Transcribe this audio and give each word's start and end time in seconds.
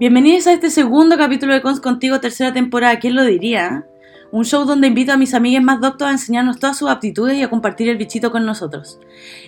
Bienvenidos 0.00 0.46
a 0.46 0.52
este 0.52 0.70
segundo 0.70 1.16
capítulo 1.18 1.54
de 1.54 1.60
Cons 1.60 1.80
Contigo, 1.80 2.20
tercera 2.20 2.52
temporada. 2.52 2.98
¿Quién 2.98 3.14
lo 3.14 3.24
diría? 3.24 3.84
Un 4.30 4.44
show 4.44 4.66
donde 4.66 4.88
invito 4.88 5.12
a 5.12 5.16
mis 5.16 5.32
amigas 5.32 5.62
más 5.62 5.80
doctos 5.80 6.06
a 6.06 6.10
enseñarnos 6.10 6.58
todas 6.58 6.76
sus 6.76 6.90
aptitudes 6.90 7.38
y 7.38 7.42
a 7.42 7.48
compartir 7.48 7.88
el 7.88 7.96
bichito 7.96 8.30
con 8.30 8.44
nosotros. 8.44 9.00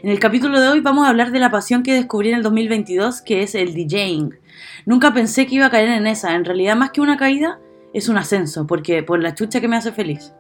En 0.02 0.08
el 0.08 0.18
capítulo 0.18 0.58
de 0.58 0.68
hoy 0.68 0.80
vamos 0.80 1.04
a 1.04 1.10
hablar 1.10 1.32
de 1.32 1.38
la 1.38 1.50
pasión 1.50 1.82
que 1.82 1.92
descubrí 1.92 2.30
en 2.30 2.36
el 2.36 2.42
2022, 2.42 3.20
que 3.20 3.42
es 3.42 3.54
el 3.54 3.74
DJing. 3.74 4.38
Nunca 4.86 5.12
pensé 5.12 5.46
que 5.46 5.56
iba 5.56 5.66
a 5.66 5.70
caer 5.70 5.90
en 5.90 6.06
esa. 6.06 6.34
En 6.34 6.46
realidad, 6.46 6.76
más 6.76 6.92
que 6.92 7.02
una 7.02 7.18
caída, 7.18 7.58
es 7.92 8.08
un 8.08 8.16
ascenso, 8.16 8.66
porque 8.66 9.02
por 9.02 9.20
la 9.20 9.34
chucha 9.34 9.60
que 9.60 9.68
me 9.68 9.76
hace 9.76 9.92
feliz. 9.92 10.32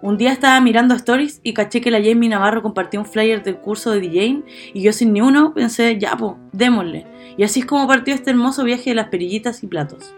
Un 0.00 0.16
día 0.16 0.32
estaba 0.32 0.58
mirando 0.62 0.94
stories 0.94 1.40
y 1.42 1.52
caché 1.52 1.82
que 1.82 1.90
la 1.90 2.02
Jamie 2.02 2.30
Navarro 2.30 2.62
compartió 2.62 3.00
un 3.00 3.06
flyer 3.06 3.42
del 3.42 3.58
curso 3.58 3.90
de 3.90 4.00
DJing 4.00 4.44
y 4.72 4.80
yo 4.80 4.94
sin 4.94 5.12
ni 5.12 5.20
uno 5.20 5.52
pensé, 5.52 5.98
ya 5.98 6.16
po, 6.16 6.38
démosle. 6.52 7.04
Y 7.36 7.42
así 7.42 7.60
es 7.60 7.66
como 7.66 7.86
partió 7.86 8.14
este 8.14 8.30
hermoso 8.30 8.64
viaje 8.64 8.90
de 8.90 8.96
las 8.96 9.08
perillitas 9.08 9.62
y 9.62 9.66
platos. 9.66 10.14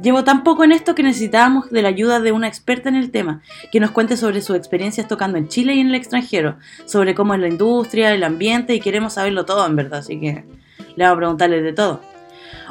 Llevo 0.00 0.24
tan 0.24 0.44
poco 0.44 0.64
en 0.64 0.72
esto 0.72 0.94
que 0.94 1.02
necesitábamos 1.02 1.70
de 1.70 1.82
la 1.82 1.88
ayuda 1.88 2.20
de 2.20 2.32
una 2.32 2.48
experta 2.48 2.88
en 2.88 2.96
el 2.96 3.10
tema, 3.10 3.42
que 3.72 3.80
nos 3.80 3.90
cuente 3.90 4.16
sobre 4.16 4.40
sus 4.40 4.56
experiencias 4.56 5.08
tocando 5.08 5.38
en 5.38 5.48
Chile 5.48 5.74
y 5.74 5.80
en 5.80 5.88
el 5.88 5.94
extranjero, 5.94 6.56
sobre 6.84 7.14
cómo 7.14 7.34
es 7.34 7.40
la 7.40 7.48
industria, 7.48 8.14
el 8.14 8.24
ambiente 8.24 8.74
y 8.74 8.80
queremos 8.80 9.14
saberlo 9.14 9.44
todo 9.44 9.66
en 9.66 9.76
verdad, 9.76 10.00
así 10.00 10.20
que 10.20 10.44
le 10.96 11.04
vamos 11.04 11.16
a 11.16 11.16
preguntarles 11.16 11.62
de 11.64 11.72
todo. 11.72 12.00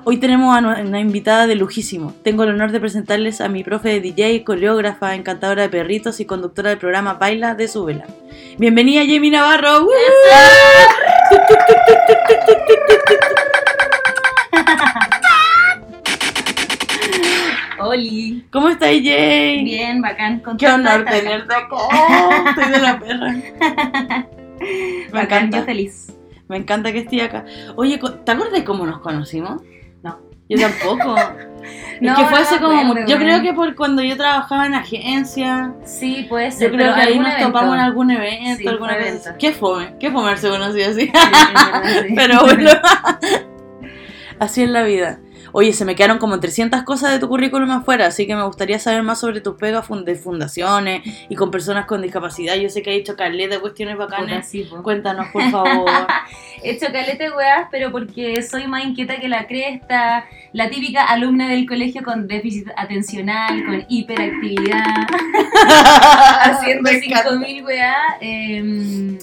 Hoy 0.03 0.17
tenemos 0.17 0.55
a 0.55 0.59
una 0.59 0.99
invitada 1.01 1.47
de 1.47 1.55
lujísimo. 1.55 2.13
Tengo 2.23 2.43
el 2.43 2.51
honor 2.51 2.71
de 2.71 2.79
presentarles 2.79 3.41
a 3.41 3.49
mi 3.49 3.65
profe 3.65 3.89
de 3.89 3.99
DJ, 3.99 4.45
coreógrafa, 4.45 5.15
encantadora 5.15 5.63
de 5.63 5.69
perritos 5.69 6.21
y 6.21 6.25
conductora 6.25 6.69
del 6.69 6.79
programa 6.79 7.15
Baila 7.15 7.55
de 7.55 7.67
Súbela. 7.67 8.05
Bienvenida 8.57 9.01
Jamie 9.01 9.31
Navarro. 9.31 9.83
¡Woo! 9.83 9.91
¿Cómo 18.51 18.69
estás, 18.69 18.89
Jay? 18.89 19.63
Bien, 19.63 20.01
bacán. 20.01 20.37
Qué 20.37 20.43
contenta 20.43 20.75
honor 20.75 21.05
de 21.05 21.17
estar 21.17 21.19
tenerte 21.21 21.53
acá. 21.55 21.75
Oh, 21.75 22.49
estoy 22.49 22.71
de 22.71 22.79
la 22.79 22.99
perra. 22.99 23.31
Me 24.59 25.07
Bacán, 25.11 25.45
encanta. 25.45 25.57
yo 25.59 25.63
feliz. 25.65 26.13
Me 26.47 26.57
encanta 26.57 26.91
que 26.91 26.99
esté 26.99 27.21
acá. 27.21 27.45
Oye, 27.75 27.99
¿te 27.99 28.31
acuerdas 28.31 28.53
de 28.53 28.63
cómo 28.63 28.85
nos 28.85 28.99
conocimos? 29.01 29.61
No. 30.03 30.19
Yo 30.49 30.57
tampoco. 30.59 31.15
No, 31.99 32.11
es 32.13 32.19
que 32.19 32.25
fue 32.27 32.39
no 32.39 32.65
como. 32.65 32.79
acuerdo, 32.91 33.07
yo 33.11 33.17
creo 33.17 33.41
que 33.41 33.53
por 33.53 33.75
cuando 33.75 34.01
yo 34.01 34.15
trabajaba 34.15 34.67
en 34.67 34.75
agencia. 34.75 35.73
Sí, 35.83 36.25
puede 36.29 36.51
ser. 36.51 36.71
Yo 36.71 36.77
creo 36.77 36.93
que 36.95 37.01
ahí 37.01 37.19
nos 37.19 37.27
evento. 37.33 37.47
topamos 37.47 37.73
en 37.75 37.81
algún 37.81 38.11
evento. 38.11 38.57
Sí, 38.59 38.67
alguna 38.67 38.95
evento. 38.95 39.31
Qué 39.37 39.51
fome. 39.51 39.95
Qué 39.99 40.09
fome 40.11 40.27
haberse 40.27 40.47
conocido 40.47 40.91
así. 40.91 41.01
Sí, 41.01 41.11
sí. 42.07 42.13
Pero 42.15 42.41
bueno. 42.41 42.69
así 44.39 44.63
es 44.63 44.69
la 44.69 44.83
vida. 44.83 45.19
Oye, 45.59 45.73
se 45.73 45.85
me 45.85 45.95
quedaron 45.95 46.19
como 46.19 46.39
300 46.39 46.83
cosas 46.83 47.11
de 47.11 47.17
tu 47.17 47.27
currículum 47.27 47.71
afuera, 47.71 48.05
así 48.05 48.27
que 48.27 48.35
me 48.35 48.43
gustaría 48.43 48.77
saber 48.77 49.01
más 49.01 49.19
sobre 49.19 49.41
tus 49.41 49.55
pegas 49.55 49.87
de 50.05 50.13
fundaciones 50.15 51.01
y 51.29 51.33
con 51.33 51.49
personas 51.49 51.87
con 51.87 52.03
discapacidad. 52.03 52.53
Yo 52.57 52.69
sé 52.69 52.83
que 52.83 52.91
hay 52.91 52.97
hecho 52.97 53.15
caleta 53.15 53.55
de 53.55 53.61
cuestiones 53.61 53.97
bacanas. 53.97 54.47
sí. 54.47 54.69
Cuéntanos, 54.83 55.29
por 55.33 55.41
favor. 55.49 55.89
He 56.61 56.73
hecho 56.73 56.85
caleta 56.91 57.23
de 57.23 57.31
weas, 57.31 57.69
pero 57.71 57.91
porque 57.91 58.39
soy 58.43 58.67
más 58.67 58.85
inquieta 58.85 59.19
que 59.19 59.27
la 59.27 59.47
cresta. 59.47 60.25
La 60.53 60.69
típica 60.69 61.03
alumna 61.05 61.49
del 61.49 61.67
colegio 61.67 62.03
con 62.03 62.27
déficit 62.27 62.67
atencional, 62.77 63.65
con 63.65 63.83
hiperactividad. 63.89 65.07
haciendo 66.41 66.83
Me 66.83 66.97
encanta. 66.97 67.29
5000 67.31 67.63
weas. 67.65 67.95
eh, 68.21 69.17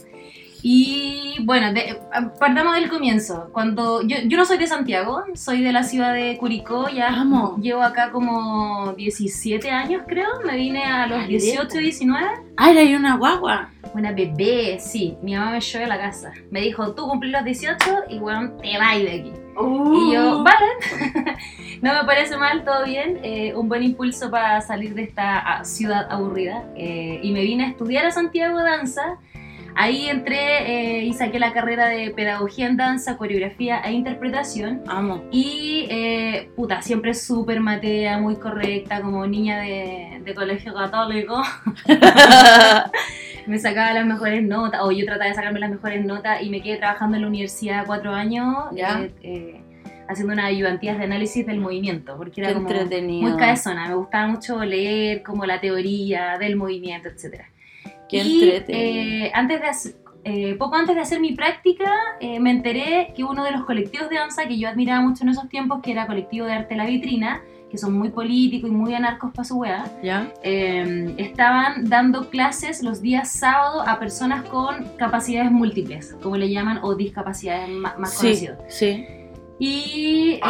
y 0.67 1.37
bueno, 1.45 1.75
de- 1.75 2.01
partamos 2.41 2.75
del 2.77 2.89
comienzo. 2.89 3.51
Cuando 3.53 4.01
yo, 4.01 4.17
yo 4.25 4.39
no 4.39 4.47
soy 4.47 4.57
de 4.57 4.67
Santiago, 4.67 5.23
soy 5.35 5.63
de 5.63 5.73
la 5.73 5.83
ciudad 5.83 6.15
de 6.15 6.39
Curicó, 6.39 6.89
ya 6.89 7.11
Vamos. 7.11 7.61
llevo 7.61 7.83
acá 7.83 8.11
como 8.11 8.95
17 8.95 9.71
años 9.71 10.05
creo, 10.09 10.27
me 10.47 10.57
vine 10.57 10.83
a 10.85 11.07
los 11.07 11.19
Caleta. 11.19 11.29
18, 11.45 11.79
19. 11.79 12.27
¡Ay, 12.57 12.79
era 12.79 12.99
una 12.99 13.17
guagua! 13.19 13.69
Una 13.93 14.13
bebé, 14.13 14.79
sí, 14.81 15.19
mi 15.23 15.37
mamá 15.37 15.51
me 15.51 15.61
llevó 15.61 15.85
a 15.85 15.89
la 15.89 15.99
casa. 15.99 16.33
Me 16.51 16.63
dijo, 16.63 16.95
tú 16.95 17.07
cumplís 17.09 17.33
los 17.33 17.45
18 17.45 17.77
y 18.09 18.19
weón, 18.19 18.57
te 18.63 18.79
vas 18.79 18.97
de 18.97 19.11
aquí. 19.21 19.33
Y 19.57 20.15
yo, 20.15 20.43
vale, 20.43 20.67
no 21.83 21.93
me 21.93 22.05
parece 22.05 22.39
mal, 22.39 22.65
todo 22.65 22.87
bien. 22.87 23.21
eh, 23.23 23.53
un 23.55 23.69
buen 23.69 23.83
impulso 23.83 24.31
para 24.31 24.63
salir 24.63 24.95
de 24.95 25.03
esta 25.03 25.39
ah, 25.39 25.65
ciudad 25.65 26.11
aburrida. 26.11 26.65
eh, 26.75 27.21
y 27.23 27.31
me 27.33 27.43
vine 27.43 27.65
a 27.67 27.69
estudiar 27.69 28.07
a 28.07 28.11
Santiago 28.11 28.59
danza. 28.61 29.19
Ahí 29.77 30.09
entré 30.09 31.01
eh, 31.01 31.05
y 31.05 31.13
saqué 31.15 31.39
la 31.39 31.53
carrera 31.53 31.89
de 31.89 32.11
pedagogía 32.11 32.67
en 32.67 32.77
danza, 32.77 33.17
coreografía 33.17 33.81
e 33.81 33.93
interpretación. 33.93 34.83
Amo. 34.87 35.25
Y, 35.33 35.87
eh, 35.91 36.49
puta, 36.55 36.81
siempre 36.83 37.13
súper 37.15 37.61
matea, 37.61 38.19
muy 38.19 38.37
correcta, 38.37 39.01
como 39.03 39.27
niña 39.27 39.59
de, 39.61 40.21
de 40.25 40.35
colegio 40.35 40.75
católico. 40.75 41.43
me 43.47 43.59
sacaba 43.59 43.93
las 43.93 44.07
mejores 44.07 44.43
notas, 44.43 44.81
o 44.83 44.91
yo 44.93 45.05
trataba 45.05 45.29
de 45.29 45.35
sacarme 45.35 45.61
las 45.61 45.71
mejores 45.71 46.05
notas 46.05 46.43
y 46.43 46.51
me 46.51 46.63
quedé 46.63 46.77
trabajando 46.77 47.17
en 47.17 47.23
la 47.23 47.29
universidad 47.29 47.85
cuatro 47.87 48.13
años, 48.13 48.57
Ya. 48.73 49.03
eh, 49.03 49.13
eh, 49.23 49.61
haciendo 50.09 50.33
unas 50.35 50.47
ayudantías 50.47 50.99
de 50.99 51.05
análisis 51.05 51.47
del 51.47 51.61
movimiento, 51.61 52.17
porque 52.17 52.41
era 52.41 52.49
Qué 52.51 52.55
como 52.55 52.69
muy 52.69 53.37
cabezona, 53.37 53.89
me 53.89 53.95
gustaba 53.95 54.27
mucho 54.27 54.65
leer 54.65 55.23
como 55.23 55.47
la 55.47 55.61
teoría 55.61 56.37
del 56.39 56.57
movimiento, 56.57 57.09
etc. 57.09 57.43
Qué 58.09 58.19
y, 58.19 58.51
eh, 58.69 59.31
antes 59.35 59.61
de 59.61 59.67
hacer- 59.67 59.97
eh, 60.25 60.55
poco 60.57 60.77
antes 60.77 60.95
de 60.95 61.01
hacer 61.03 61.21
mi 61.21 61.33
práctica, 61.35 61.91
eh, 62.21 62.41
me 62.41 62.51
enteré 62.51 63.13
que 63.15 63.25
uno 63.25 63.45
de 63.45 63.51
los 63.53 63.65
colectivos 63.65 64.09
de 64.09 64.17
danza 64.17 64.47
que 64.47 64.59
yo 64.59 64.69
admiraba 64.69 65.01
mucho 65.03 65.25
en 65.25 65.31
esos 65.31 65.49
tiempos, 65.49 65.81
que 65.83 65.93
era 65.93 66.07
Colectivo 66.07 66.47
de 66.47 66.53
Arte 66.55 66.77
La 66.77 66.87
Vitrina, 66.87 67.43
que 67.71 67.77
son 67.79 67.93
muy 67.99 68.11
políticos 68.11 68.71
y 68.71 68.73
muy 68.73 68.95
anarcos 68.95 69.33
para 69.33 69.45
su 69.45 69.57
weá, 69.59 69.85
¿Ya? 70.03 70.33
eh, 70.45 71.15
estaban 71.19 71.89
dando 71.91 72.31
clases 72.31 72.83
los 72.85 73.03
días 73.03 73.33
sábado 73.33 73.83
a 73.87 73.99
personas 73.99 74.45
con 74.45 74.85
capacidades 74.97 75.51
múltiples, 75.51 76.17
como 76.23 76.37
le 76.37 76.49
llaman, 76.51 76.79
o 76.83 76.95
discapacidades 76.95 77.69
ma- 77.71 77.95
más, 77.99 78.13
Sí, 78.15 78.27
conocidas. 78.29 78.59
sí. 78.69 79.07
Y 79.59 80.35
eh, 80.35 80.41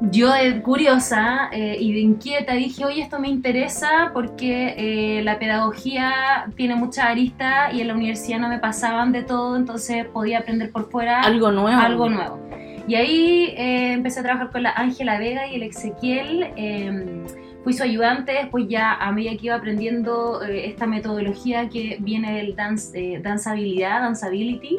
yo 0.00 0.30
de 0.32 0.60
curiosa 0.60 1.48
eh, 1.52 1.76
y 1.80 1.92
de 1.94 2.00
inquieta 2.00 2.52
dije, 2.52 2.84
oye, 2.84 3.00
esto 3.00 3.18
me 3.18 3.28
interesa 3.28 4.10
porque 4.12 4.74
eh, 4.76 5.22
la 5.22 5.38
pedagogía 5.38 6.46
tiene 6.54 6.76
mucha 6.76 7.08
arista 7.08 7.72
y 7.72 7.80
en 7.80 7.88
la 7.88 7.94
universidad 7.94 8.38
no 8.38 8.48
me 8.48 8.58
pasaban 8.58 9.12
de 9.12 9.22
todo, 9.22 9.56
entonces 9.56 10.04
podía 10.06 10.40
aprender 10.40 10.70
por 10.70 10.90
fuera 10.90 11.22
Algo 11.22 11.50
nuevo. 11.50 11.80
algo 11.80 12.08
nuevo. 12.10 12.38
Y 12.86 12.94
ahí 12.94 13.54
eh, 13.56 13.92
empecé 13.94 14.20
a 14.20 14.22
trabajar 14.22 14.50
con 14.52 14.62
la 14.62 14.70
Ángela 14.76 15.18
Vega 15.18 15.46
y 15.48 15.56
el 15.56 15.62
Ezequiel. 15.62 16.52
eh, 16.56 17.24
fui 17.64 17.72
su 17.72 17.82
ayudante, 17.82 18.32
después 18.32 18.68
ya 18.68 18.92
a 18.92 19.10
medida 19.10 19.32
que 19.32 19.46
iba 19.46 19.56
aprendiendo 19.56 20.40
esta 20.42 20.86
metodología 20.86 21.68
que 21.68 21.96
viene 21.98 22.34
del 22.34 22.54
dance, 22.54 23.18
danzabilidad, 23.24 24.02
danceability, 24.02 24.76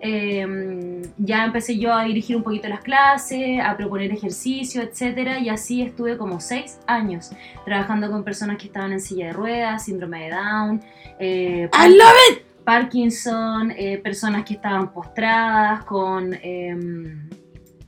eh, 0.00 1.02
ya 1.18 1.44
empecé 1.44 1.78
yo 1.78 1.92
a 1.92 2.04
dirigir 2.04 2.36
un 2.36 2.42
poquito 2.42 2.68
las 2.68 2.80
clases, 2.80 3.60
a 3.62 3.76
proponer 3.76 4.12
ejercicio, 4.12 4.82
etcétera, 4.82 5.38
y 5.38 5.48
así 5.48 5.82
estuve 5.82 6.16
como 6.16 6.40
seis 6.40 6.78
años 6.86 7.30
trabajando 7.64 8.10
con 8.10 8.24
personas 8.24 8.56
que 8.56 8.66
estaban 8.66 8.92
en 8.92 9.00
silla 9.00 9.26
de 9.26 9.32
ruedas, 9.32 9.84
síndrome 9.84 10.24
de 10.24 10.30
Down, 10.30 10.82
eh, 11.18 11.68
I 11.72 11.88
love 11.88 12.14
it. 12.32 12.42
Parkinson, 12.64 13.72
eh, 13.76 13.98
personas 13.98 14.44
que 14.44 14.54
estaban 14.54 14.92
postradas 14.92 15.84
con 15.84 16.34
em, 16.42 17.28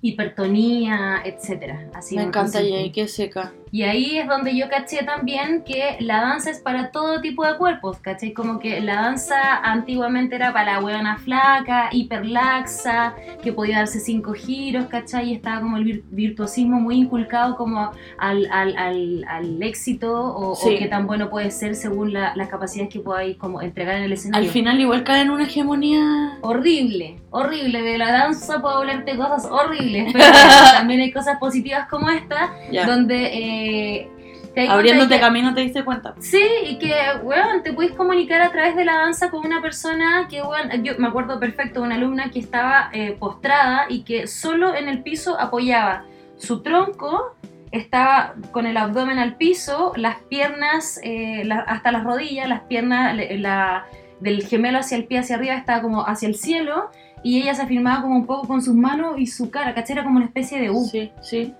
hipertonía, 0.00 1.22
etcétera. 1.24 1.88
Así 1.94 2.16
Me 2.16 2.22
encanta. 2.22 2.58
Jay, 2.58 2.90
qué 2.90 3.06
seca. 3.06 3.52
Y 3.74 3.84
ahí 3.84 4.18
es 4.18 4.28
donde 4.28 4.54
yo 4.54 4.68
caché 4.68 5.02
también 5.02 5.64
que 5.64 5.96
la 6.00 6.20
danza 6.20 6.50
es 6.50 6.60
para 6.60 6.90
todo 6.90 7.22
tipo 7.22 7.46
de 7.46 7.56
cuerpos, 7.56 7.98
¿cachai? 8.00 8.34
Como 8.34 8.58
que 8.58 8.80
la 8.82 8.96
danza 8.96 9.34
antiguamente 9.64 10.36
era 10.36 10.52
para 10.52 10.74
la 10.74 10.80
huevona 10.84 11.16
flaca, 11.16 11.88
hiperlaxa, 11.90 13.14
que 13.42 13.50
podía 13.52 13.78
darse 13.78 13.98
cinco 14.00 14.34
giros, 14.34 14.86
¿cachai? 14.86 15.30
Y 15.30 15.34
estaba 15.34 15.62
como 15.62 15.78
el 15.78 15.84
vir- 15.84 16.02
virtuosismo 16.10 16.80
muy 16.80 16.96
inculcado 16.96 17.56
como 17.56 17.92
al, 18.18 18.46
al, 18.52 18.76
al, 18.76 19.24
al 19.26 19.62
éxito 19.62 20.12
o, 20.22 20.50
o 20.50 20.54
Sí. 20.54 20.76
qué 20.78 20.86
tan 20.88 21.06
bueno 21.06 21.30
puede 21.30 21.50
ser 21.50 21.74
según 21.74 22.12
la- 22.12 22.34
las 22.36 22.48
capacidades 22.48 22.92
que 22.92 23.00
podáis 23.00 23.38
como 23.38 23.62
entregar 23.62 23.96
en 23.96 24.02
el 24.04 24.12
escenario. 24.12 24.46
Al 24.48 24.52
final 24.52 24.80
igual 24.82 25.02
cae 25.02 25.22
en 25.22 25.30
una 25.30 25.44
hegemonía. 25.44 26.38
Horrible, 26.42 27.16
horrible. 27.30 27.80
De 27.80 27.96
la 27.96 28.12
danza 28.12 28.60
puedo 28.60 28.78
hablarte 28.78 29.16
cosas 29.16 29.46
horribles, 29.50 30.12
pero 30.12 30.24
también 30.74 31.00
hay 31.00 31.10
cosas 31.10 31.38
positivas 31.38 31.88
como 31.88 32.10
esta, 32.10 32.52
Ya. 32.70 32.86
donde 32.86 33.26
eh, 33.26 33.61
te 34.54 34.68
Abriéndote 34.68 35.14
que- 35.14 35.20
camino 35.20 35.54
te 35.54 35.62
diste 35.62 35.82
cuenta. 35.84 36.14
Sí, 36.20 36.42
y 36.66 36.78
que, 36.78 36.94
weón, 37.22 37.62
te 37.62 37.72
puedes 37.72 37.92
comunicar 37.92 38.40
a 38.42 38.50
través 38.52 38.76
de 38.76 38.84
la 38.84 38.94
danza 38.96 39.30
con 39.30 39.46
una 39.46 39.62
persona 39.62 40.26
que, 40.28 40.42
weón, 40.42 40.84
yo 40.84 40.92
me 40.98 41.08
acuerdo 41.08 41.40
perfecto 41.40 41.80
de 41.80 41.86
una 41.86 41.94
alumna 41.94 42.30
que 42.30 42.38
estaba 42.38 42.90
eh, 42.92 43.16
postrada 43.18 43.86
y 43.88 44.02
que 44.02 44.26
solo 44.26 44.74
en 44.74 44.88
el 44.88 45.02
piso 45.02 45.38
apoyaba 45.40 46.04
su 46.36 46.62
tronco, 46.62 47.34
estaba 47.70 48.34
con 48.50 48.66
el 48.66 48.76
abdomen 48.76 49.18
al 49.18 49.36
piso, 49.36 49.92
las 49.96 50.16
piernas 50.28 51.00
eh, 51.02 51.42
la- 51.46 51.60
hasta 51.60 51.90
las 51.90 52.04
rodillas, 52.04 52.46
las 52.48 52.60
piernas 52.62 53.16
la, 53.38 53.86
del 54.20 54.46
gemelo 54.46 54.78
hacia 54.80 54.98
el 54.98 55.06
pie 55.06 55.20
hacia 55.20 55.36
arriba 55.36 55.54
estaba 55.54 55.80
como 55.80 56.06
hacia 56.06 56.28
el 56.28 56.34
cielo 56.34 56.90
y 57.24 57.40
ella 57.40 57.54
se 57.54 57.62
afirmaba 57.62 58.02
como 58.02 58.16
un 58.16 58.26
poco 58.26 58.46
con 58.48 58.60
sus 58.60 58.74
manos 58.74 59.14
y 59.18 59.26
su 59.26 59.50
cara, 59.50 59.72
¿cachai? 59.74 59.94
Era 59.94 60.04
como 60.04 60.16
una 60.16 60.26
especie 60.26 60.60
de 60.60 60.70
U 60.70 60.84
Sí, 60.84 61.10
sí. 61.22 61.54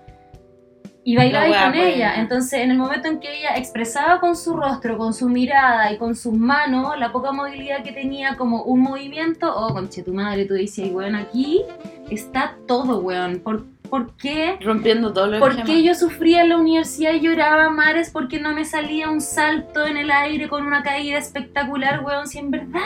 Y 1.03 1.15
bailaba 1.15 1.49
wea 1.49 1.63
con 1.63 1.71
buena. 1.73 1.89
ella. 1.89 2.15
Entonces, 2.17 2.61
en 2.61 2.71
el 2.71 2.77
momento 2.77 3.07
en 3.07 3.19
que 3.19 3.39
ella 3.39 3.55
expresaba 3.55 4.19
con 4.19 4.35
su 4.35 4.55
rostro, 4.55 4.97
con 4.97 5.13
su 5.13 5.27
mirada 5.27 5.91
y 5.91 5.97
con 5.97 6.15
sus 6.15 6.33
manos 6.33 6.97
la 6.97 7.11
poca 7.11 7.31
movilidad 7.31 7.83
que 7.83 7.91
tenía 7.91 8.35
como 8.37 8.63
un 8.63 8.81
movimiento, 8.81 9.53
oh, 9.53 9.73
conche 9.73 10.03
tu 10.03 10.13
madre, 10.13 10.45
tú 10.45 10.53
decías, 10.53 10.89
weón, 10.91 11.15
aquí 11.15 11.61
está 12.09 12.55
todo, 12.67 12.99
weón. 12.99 13.39
¿Por, 13.39 13.65
por 13.89 14.15
qué? 14.15 14.57
Rompiendo 14.61 15.11
todo 15.13 15.27
lo 15.27 15.39
¿Por 15.39 15.63
qué 15.63 15.83
yo 15.83 15.93
sufría 15.93 16.43
en 16.43 16.49
la 16.49 16.57
universidad 16.57 17.13
y 17.13 17.19
lloraba 17.19 17.69
mares 17.69 18.09
porque 18.09 18.39
no 18.39 18.53
me 18.53 18.65
salía 18.65 19.09
un 19.09 19.21
salto 19.21 19.85
en 19.85 19.97
el 19.97 20.09
aire 20.09 20.47
con 20.47 20.65
una 20.65 20.83
caída 20.83 21.17
espectacular, 21.17 22.03
weón? 22.03 22.27
Si 22.27 22.39
en 22.39 22.49
verdad, 22.49 22.81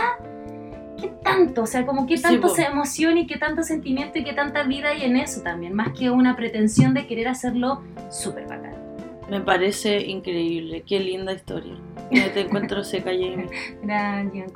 ¿qué 0.99 1.07
tanto? 1.23 1.63
O 1.63 1.65
sea, 1.65 1.85
como 1.85 2.05
qué 2.05 2.17
Sí, 2.17 2.23
tanto 2.23 2.49
se 2.49 2.63
emoción 2.63 3.17
y 3.17 3.27
qué 3.27 3.37
tanto 3.37 3.63
sentimiento 3.63 4.19
y 4.19 4.23
qué 4.23 4.33
tanta 4.33 4.63
vida 4.63 4.89
hay 4.89 5.03
en 5.03 5.17
eso 5.17 5.41
también, 5.41 5.73
más 5.73 5.89
que 5.97 6.09
una 6.09 6.35
pretensión 6.35 6.93
de 6.93 7.07
querer 7.07 7.27
hacerlo 7.27 7.83
súper 8.09 8.47
bacán. 8.47 8.75
Me 9.29 9.41
parece 9.41 9.99
increíble. 9.99 10.83
Qué 10.87 10.99
linda 10.99 11.33
historia. 11.33 11.73
Ya 12.11 12.31
te 12.31 12.41
encuentro 12.41 12.83
seca, 12.83 13.11
Jamie. 13.11 13.49
Gracias. 13.83 14.53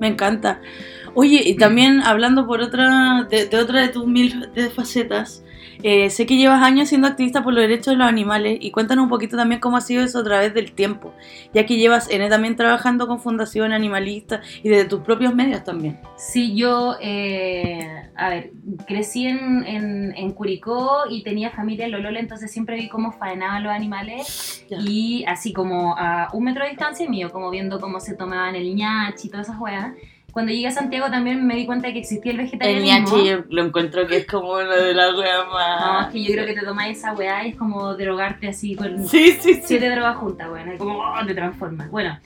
Me 0.00 0.08
encanta. 0.08 0.62
Oye, 1.14 1.42
y 1.44 1.56
también 1.56 2.00
hablando 2.02 2.46
por 2.46 2.62
otra 2.62 3.26
de, 3.28 3.46
de 3.46 3.56
otra 3.58 3.82
de 3.82 3.88
tus 3.88 4.06
mil 4.06 4.50
de 4.54 4.70
facetas, 4.70 5.44
eh, 5.82 6.10
sé 6.10 6.26
que 6.26 6.36
llevas 6.36 6.62
años 6.62 6.88
siendo 6.88 7.06
activista 7.06 7.42
por 7.42 7.52
los 7.54 7.62
derechos 7.62 7.92
de 7.92 7.96
los 7.96 8.06
animales 8.08 8.58
y 8.60 8.70
cuéntanos 8.70 9.04
un 9.04 9.08
poquito 9.08 9.36
también 9.36 9.60
cómo 9.60 9.76
ha 9.76 9.80
sido 9.80 10.02
eso 10.02 10.18
a 10.20 10.24
través 10.24 10.54
del 10.54 10.72
tiempo, 10.72 11.12
ya 11.54 11.64
que 11.66 11.76
llevas 11.76 12.10
N 12.10 12.28
también 12.28 12.56
trabajando 12.56 13.06
con 13.06 13.20
fundaciones 13.20 13.76
animalistas 13.76 14.40
y 14.62 14.68
desde 14.68 14.86
tus 14.86 15.00
propios 15.00 15.34
medios 15.34 15.64
también. 15.64 16.00
Sí, 16.16 16.54
yo, 16.56 16.96
eh, 17.00 18.10
a 18.16 18.28
ver, 18.30 18.50
crecí 18.86 19.26
en, 19.26 19.64
en, 19.66 20.14
en 20.16 20.32
Curicó 20.32 21.02
y 21.10 21.22
tenía 21.22 21.50
familia 21.50 21.86
en 21.86 21.92
Lolole, 21.92 22.20
entonces 22.20 22.50
siempre 22.50 22.76
vi 22.76 22.88
cómo 22.88 23.12
faenaban 23.12 23.62
los 23.62 23.72
animales 23.72 24.64
Ya. 24.68 24.78
y 24.80 25.24
así 25.26 25.52
como 25.52 25.96
a 25.96 26.28
un 26.32 26.44
metro 26.44 26.64
de 26.64 26.70
distancia 26.70 27.08
mío, 27.08 27.30
como 27.30 27.50
viendo 27.50 27.80
cómo 27.80 28.00
se 28.00 28.14
tomaban 28.14 28.54
el 28.54 28.74
ñachi 28.74 29.28
y 29.28 29.30
todas 29.30 29.48
esas 29.48 29.60
weas. 29.60 29.92
Cuando 30.30 30.52
llegué 30.52 30.68
a 30.68 30.70
Santiago 30.70 31.10
también 31.10 31.44
me 31.46 31.56
di 31.56 31.64
cuenta 31.64 31.86
de 31.88 31.94
que 31.94 32.00
existía 32.00 32.32
el 32.32 32.38
El 32.40 32.44
vegetarianismo. 32.44 33.16
ñachi 33.16 33.28
yo 33.30 33.38
lo 33.48 33.64
encuentro 33.64 34.06
que 34.06 34.18
es 34.18 34.26
como 34.26 34.52
una 34.52 34.76
de 34.76 34.92
las 34.94 35.14
weas 35.16 35.46
No, 35.46 35.52
más... 35.54 36.06
es 36.08 36.12
que 36.12 36.22
yo 36.22 36.32
creo 36.34 36.46
que 36.46 36.52
te 36.52 36.66
tomáis 36.66 36.98
esa 36.98 37.14
weá 37.14 37.46
y 37.46 37.50
es 37.50 37.56
como 37.56 37.94
drogarte 37.94 38.46
así 38.48 38.76
con 38.76 39.06
Sí, 39.08 39.32
sí, 39.40 39.54
sí. 39.54 39.62
siete 39.64 39.90
drogas 39.90 40.16
juntas, 40.18 40.48
bueno, 40.50 40.72
es 40.72 40.78
como 40.78 40.98
oh, 40.98 41.26
te 41.26 41.34
transformas. 41.34 41.90
Bueno, 41.90 42.18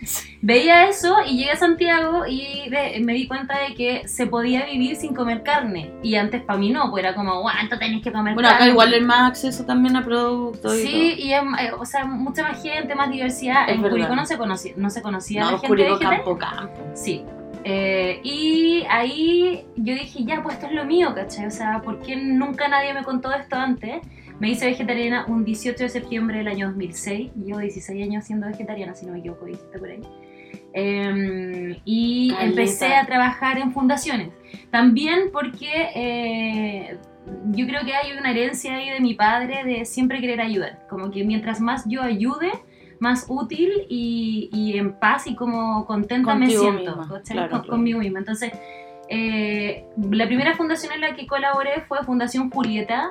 veía 0.43 0.88
eso 0.88 1.16
y 1.26 1.38
llegué 1.38 1.52
a 1.52 1.56
Santiago 1.56 2.26
y 2.26 2.69
me 3.00 3.14
di 3.14 3.28
cuenta 3.28 3.58
de 3.60 3.75
que 3.75 4.06
se 4.08 4.26
podía 4.26 4.66
vivir 4.66 4.96
sin 4.96 5.14
comer 5.14 5.43
carne. 5.44 5.93
Y 6.02 6.16
antes 6.16 6.43
para 6.43 6.58
mí 6.58 6.70
no, 6.70 6.90
pues 6.90 7.04
era 7.04 7.14
como, 7.14 7.40
¿cuánto 7.43 7.78
tenés 7.78 8.02
que 8.02 8.10
comer 8.12 8.34
Bueno, 8.34 8.49
carne? 8.49 8.64
acá 8.64 8.72
igual 8.72 8.93
hay 8.93 9.00
más 9.00 9.31
acceso 9.31 9.64
también 9.64 9.96
a 9.96 10.04
productos 10.04 10.75
y 10.75 10.82
Sí, 10.82 11.14
y 11.19 11.32
es, 11.32 11.40
eh, 11.60 11.70
o 11.78 11.84
sea, 11.87 12.04
mucha 12.04 12.43
más 12.43 12.60
gente, 12.62 12.94
más 12.96 13.10
diversidad. 13.10 13.69
Es 13.70 13.76
en. 13.76 13.82
Curicó 13.82 14.16
no 14.16 14.26
se 14.26 14.37
conocía, 14.37 14.72
no 14.76 14.90
se 14.90 15.00
conocía 15.02 15.43
todo. 15.43 15.50
la 15.52 15.56
No, 15.56 15.60
gente 15.62 15.69
Curicó 15.84 15.99
campo, 16.00 16.37
campo. 16.37 16.81
Sí. 16.94 17.25
Eh, 17.64 18.20
y 18.23 18.85
ahí 18.88 19.64
yo 19.76 19.94
dije, 19.94 20.25
ya, 20.25 20.43
pues 20.43 20.56
esto 20.56 20.67
es 20.67 20.73
lo 20.73 20.85
mío, 20.85 21.14
¿cachai? 21.14 21.47
O 21.47 21.50
sea, 21.50 21.81
¿por 21.82 22.00
qué 22.00 22.17
nunca 22.17 22.69
nadie 22.69 22.93
me 22.94 23.05
contó 23.05 23.32
esto 23.32 23.56
antes? 23.56 24.03
Me 24.41 24.50
hice 24.50 24.67
vegetariana 24.67 25.26
un 25.29 25.44
18 25.44 25.85
de 25.85 25.88
septiembre 25.88 26.38
del 26.38 26.49
año 26.49 26.69
2006. 26.69 27.31
Llevo 27.37 27.61
16 27.61 28.03
años 28.03 28.25
siendo 28.25 28.47
vegetariana, 28.49 28.94
si 28.94 29.06
no 29.06 29.12
me 29.12 29.20
equivoco, 29.20 29.47
dijiste 29.47 29.79
por 29.79 29.88
ahí. 29.88 30.00
Eh, 30.75 31.81
y 31.85 32.31
Caleta. 32.31 32.47
empecé 32.47 32.94
a 32.94 33.06
trabajar 33.06 33.59
en 33.59 33.73
fundaciones. 33.73 34.31
También 34.70 35.31
porque 35.32 35.91
eh, 35.94 36.99
yo 37.53 37.67
creo 37.67 37.85
que 37.85 37.94
hay 37.94 38.12
una 38.19 38.31
herencia 38.31 38.75
ahí 38.75 38.91
de 38.91 39.00
mi 39.00 39.14
padre 39.14 39.64
de 39.64 39.85
siempre 39.85 40.20
querer 40.20 40.41
ayudar. 40.41 40.87
Como 40.88 41.11
que 41.11 41.25
mientras 41.25 41.61
más 41.61 41.85
yo 41.87 42.03
ayude, 42.03 42.50
más 43.02 43.26
útil 43.28 43.69
y, 43.88 44.49
y 44.52 44.78
en 44.78 44.93
paz 44.94 45.26
y 45.26 45.34
como 45.34 45.84
contenta 45.87 46.34
me 46.34 46.46
Contigo 46.46 46.62
siento. 46.62 46.78
misma, 46.96 47.06
claro, 47.06 47.50
Con- 47.50 47.58
claro. 47.58 47.66
Conmigo 47.69 47.99
misma. 47.99 48.20
Entonces, 48.20 48.52
eh, 49.08 49.84
la 50.10 50.26
primera 50.26 50.54
fundación 50.54 50.93
en 50.93 51.00
la 51.00 51.14
que 51.16 51.26
colaboré 51.26 51.82
fue 51.88 52.02
Fundación 52.04 52.49
Julieta. 52.50 53.10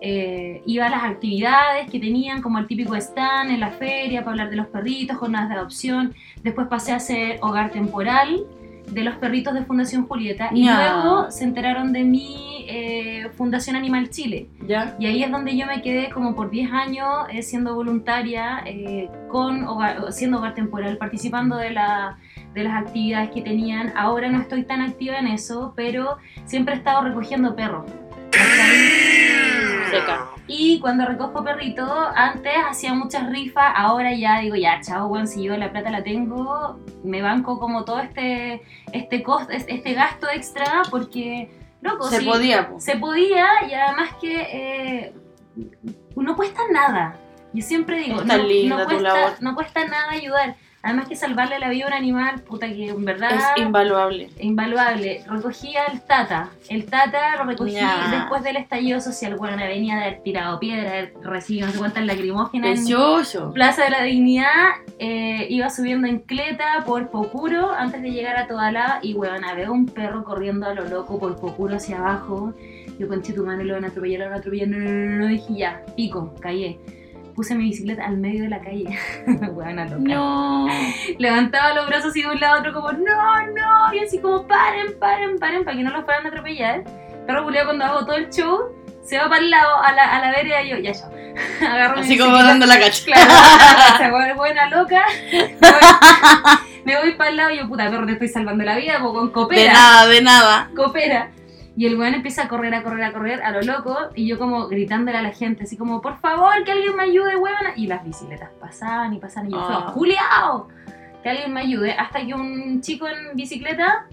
Eh, 0.00 0.62
iba 0.66 0.86
a 0.86 0.90
las 0.90 1.04
actividades 1.04 1.90
que 1.90 2.00
tenían, 2.00 2.40
como 2.42 2.58
el 2.58 2.66
típico 2.66 2.96
stand 2.96 3.50
en 3.50 3.60
la 3.60 3.70
feria 3.70 4.20
para 4.20 4.32
hablar 4.32 4.50
de 4.50 4.56
los 4.56 4.66
perritos, 4.68 5.16
jornadas 5.18 5.48
de 5.50 5.54
adopción. 5.56 6.14
Después 6.42 6.66
pasé 6.68 6.92
a 6.92 6.98
ser 7.00 7.38
hogar 7.42 7.70
temporal 7.70 8.44
de 8.90 9.02
los 9.04 9.16
perritos 9.16 9.54
de 9.54 9.64
Fundación 9.64 10.06
Julieta. 10.06 10.50
Y 10.52 10.64
luego 10.76 11.30
se 11.30 11.44
enteraron 11.44 11.92
de 11.92 12.04
mi 12.04 12.64
eh, 12.68 13.28
Fundación 13.36 13.76
Animal 13.76 14.10
Chile. 14.10 14.48
¿Ya? 14.66 14.96
Y 14.98 15.06
ahí 15.06 15.22
es 15.22 15.30
donde 15.30 15.56
yo 15.56 15.66
me 15.66 15.82
quedé 15.82 16.10
como 16.10 16.34
por 16.34 16.50
10 16.50 16.70
años 16.72 17.08
eh, 17.30 17.42
siendo 17.42 17.74
voluntaria, 17.74 18.62
eh, 18.64 19.08
con 19.28 19.64
hogar- 19.64 20.10
siendo 20.12 20.38
hogar 20.38 20.54
temporal, 20.54 20.96
participando 20.98 21.56
de, 21.56 21.70
la- 21.70 22.18
de 22.54 22.64
las 22.64 22.74
actividades 22.82 23.30
que 23.30 23.42
tenían. 23.42 23.92
Ahora 23.96 24.28
no 24.28 24.40
estoy 24.40 24.64
tan 24.64 24.80
activa 24.82 25.18
en 25.18 25.26
eso, 25.28 25.72
pero 25.76 26.16
siempre 26.44 26.74
he 26.74 26.78
estado 26.78 27.02
recogiendo 27.02 27.54
perros. 27.54 27.84
Seca. 29.90 30.26
Y 30.48 30.78
cuando 30.80 31.06
recojo 31.06 31.42
perritos, 31.42 31.90
antes 32.14 32.52
hacía 32.68 32.94
muchas 32.94 33.28
rifas, 33.30 33.72
ahora 33.74 34.14
ya 34.14 34.40
digo, 34.40 34.54
ya, 34.54 34.80
chao, 34.80 35.08
weón, 35.08 35.26
si 35.26 35.42
yo 35.42 35.56
la 35.56 35.72
plata 35.72 35.90
la 35.90 36.04
tengo, 36.04 36.78
me 37.02 37.20
banco 37.20 37.58
como 37.58 37.84
todo 37.84 37.98
este, 38.00 38.62
este 38.92 39.22
costo, 39.22 39.52
este 39.52 39.94
gasto 39.94 40.28
extra, 40.30 40.82
porque, 40.90 41.50
loco, 41.80 42.08
Se 42.08 42.22
podía, 42.22 42.68
po. 42.68 42.78
se 42.78 42.96
podía 42.96 43.46
y 43.68 43.74
además 43.74 44.10
que 44.20 44.40
eh, 44.40 45.14
no 46.14 46.36
cuesta 46.36 46.62
nada. 46.70 47.16
Yo 47.52 47.62
siempre 47.62 48.00
digo, 48.00 48.22
no, 48.22 48.36
no 48.36 48.84
cuesta, 48.84 49.36
no 49.40 49.54
cuesta 49.54 49.86
nada 49.86 50.12
ayudar. 50.12 50.56
Además 50.86 51.08
que 51.08 51.16
salvarle 51.16 51.58
la 51.58 51.68
vida 51.68 51.84
a 51.84 51.88
un 51.88 51.94
animal, 51.94 52.40
puta 52.42 52.68
que 52.68 52.90
en 52.90 53.04
verdad 53.04 53.30
Es 53.34 53.44
invaluable. 53.62 54.30
invaluable. 54.38 55.22
Recogía 55.28 55.80
el 55.92 56.00
Tata. 56.00 56.50
El 56.68 56.86
Tata 56.86 57.36
lo 57.38 57.44
recogí 57.44 57.74
después 58.10 58.42
del 58.44 58.56
estallido 58.56 59.00
social. 59.00 59.34
Bueno, 59.36 59.56
venía 59.56 59.96
de 59.96 60.02
haber 60.04 60.22
tirado 60.22 60.60
piedra, 60.60 60.82
de 60.84 60.88
haber 60.98 61.14
recibido 61.22 61.66
no 61.66 61.72
sé 61.72 61.78
cuántas 61.78 62.04
lacrimógenas 62.06 62.68
en 62.70 62.74
Precioso. 62.76 63.52
Plaza 63.52 63.82
de 63.84 63.90
la 63.90 64.02
Dignidad. 64.02 64.46
eh, 64.98 65.46
iba 65.50 65.68
subiendo 65.68 66.06
en 66.06 66.20
cleta 66.20 66.84
por 66.86 67.10
Pocuro 67.10 67.72
antes 67.72 68.00
de 68.00 68.12
llegar 68.12 68.36
a 68.38 68.46
Tobalaba 68.46 69.00
y, 69.02 69.12
weón, 69.14 69.42
veo 69.56 69.72
un 69.72 69.86
perro 69.86 70.22
corriendo 70.24 70.66
a 70.66 70.72
lo 70.74 70.84
loco 70.86 71.18
por 71.18 71.36
Pocuro 71.36 71.76
hacia 71.76 71.98
abajo. 71.98 72.54
Yo 72.98 73.08
conché 73.08 73.32
tu 73.34 73.44
mano, 73.44 73.62
lo 73.64 73.74
van 73.74 73.84
a 73.84 73.88
atropellar, 73.88 74.20
lo 74.20 74.24
van 74.26 74.34
a 74.34 74.36
atropellar. 74.38 74.68
No, 74.68 74.78
no, 74.78 74.88
no, 74.90 75.16
no, 75.22 75.26
dije 75.26 75.52
ya, 75.54 75.82
pico, 75.96 76.32
callé. 76.40 76.78
Puse 77.36 77.54
mi 77.54 77.64
bicicleta 77.64 78.06
al 78.06 78.16
medio 78.16 78.44
de 78.44 78.48
la 78.48 78.60
calle. 78.60 78.98
Weona 79.52 79.84
loca. 79.84 79.98
No. 79.98 80.66
Levantaba 81.18 81.74
los 81.74 81.86
brazos 81.86 82.10
así 82.10 82.22
de 82.22 82.28
un 82.28 82.40
lado 82.40 82.56
a 82.56 82.58
otro 82.60 82.72
como, 82.72 82.92
no, 82.92 83.46
no. 83.48 83.92
Y 83.94 83.98
así 83.98 84.18
como, 84.18 84.46
paren, 84.46 84.98
paren, 84.98 85.38
paren, 85.38 85.62
para 85.62 85.76
que 85.76 85.82
no 85.82 85.90
los 85.90 86.04
fueran 86.06 86.24
a 86.24 86.28
atropellar. 86.30 86.82
Perro 87.26 87.44
culiao 87.44 87.66
cuando 87.66 87.84
hago 87.84 88.06
todo 88.06 88.16
el 88.16 88.30
show, 88.30 88.74
se 89.04 89.18
va 89.18 89.28
para 89.28 89.40
el 89.42 89.50
lado, 89.50 89.82
a 89.82 89.92
la, 89.92 90.16
a 90.16 90.20
la 90.20 90.30
vereda 90.30 90.62
y 90.62 90.70
yo, 90.70 90.76
ya, 90.78 90.92
ya. 90.92 91.10
Agarro 91.70 91.96
mi 91.96 92.02
Así 92.02 92.16
como 92.18 92.36
dando 92.38 92.64
la 92.64 92.78
cacha. 92.78 93.04
Claro, 93.04 94.10
buena, 94.12 94.34
buena 94.34 94.70
loca. 94.70 95.04
Me 96.84 96.96
voy, 96.96 97.12
para 97.18 97.30
el 97.30 97.36
lado 97.36 97.50
y 97.50 97.58
yo, 97.58 97.68
puta 97.68 97.90
perro, 97.90 98.06
te 98.06 98.12
estoy 98.12 98.28
salvando 98.28 98.64
la 98.64 98.76
vida, 98.76 98.98
como 99.00 99.12
con 99.12 99.26
De 99.26 99.32
copera. 99.32 99.72
nada, 99.74 100.06
de 100.06 100.22
nada. 100.22 100.70
Coopera. 100.74 101.30
Y 101.76 101.86
el 101.86 101.98
weón 101.98 102.14
empieza 102.14 102.44
a 102.44 102.48
correr, 102.48 102.74
a 102.74 102.82
correr, 102.82 103.04
a 103.04 103.12
correr 103.12 103.42
a 103.42 103.50
lo 103.50 103.60
loco. 103.60 103.96
Y 104.14 104.26
yo 104.26 104.38
como 104.38 104.66
gritándole 104.68 105.18
a 105.18 105.22
la 105.22 105.32
gente, 105.32 105.64
así 105.64 105.76
como, 105.76 106.00
por 106.00 106.16
favor, 106.18 106.64
que 106.64 106.72
alguien 106.72 106.96
me 106.96 107.02
ayude, 107.02 107.36
huevona. 107.36 107.72
Y 107.76 107.86
las 107.86 108.02
bicicletas 108.04 108.50
pasaban 108.60 109.12
y 109.12 109.18
pasaban. 109.18 109.50
Y 109.50 109.52
yo, 109.52 109.58
Ah. 109.60 109.90
¡Juliao! 109.92 110.68
Que 111.22 111.28
alguien 111.30 111.52
me 111.52 111.60
ayude. 111.60 111.92
Hasta 111.92 112.24
que 112.24 112.32
un 112.34 112.80
chico 112.80 113.06
en 113.06 113.36
bicicleta 113.36 114.06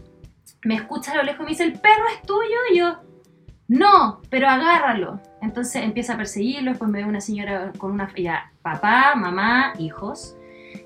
me 0.65 0.75
escucha 0.75 1.13
a 1.13 1.15
lo 1.15 1.23
lejos 1.23 1.41
y 1.41 1.43
me 1.43 1.49
dice, 1.51 1.63
¿el 1.63 1.79
perro 1.79 2.03
es 2.13 2.21
tuyo? 2.23 2.57
Y 2.73 2.77
yo, 2.79 2.97
no, 3.69 4.21
pero 4.29 4.49
agárralo. 4.49 5.21
Entonces 5.41 5.83
empieza 5.83 6.13
a 6.13 6.17
perseguirlo. 6.17 6.71
Después 6.71 6.91
me 6.91 6.99
ve 7.01 7.05
una 7.07 7.21
señora 7.21 7.71
con 7.77 7.91
una... 7.91 8.13
Ya, 8.15 8.51
papá, 8.61 9.15
mamá, 9.15 9.73
hijos. 9.79 10.35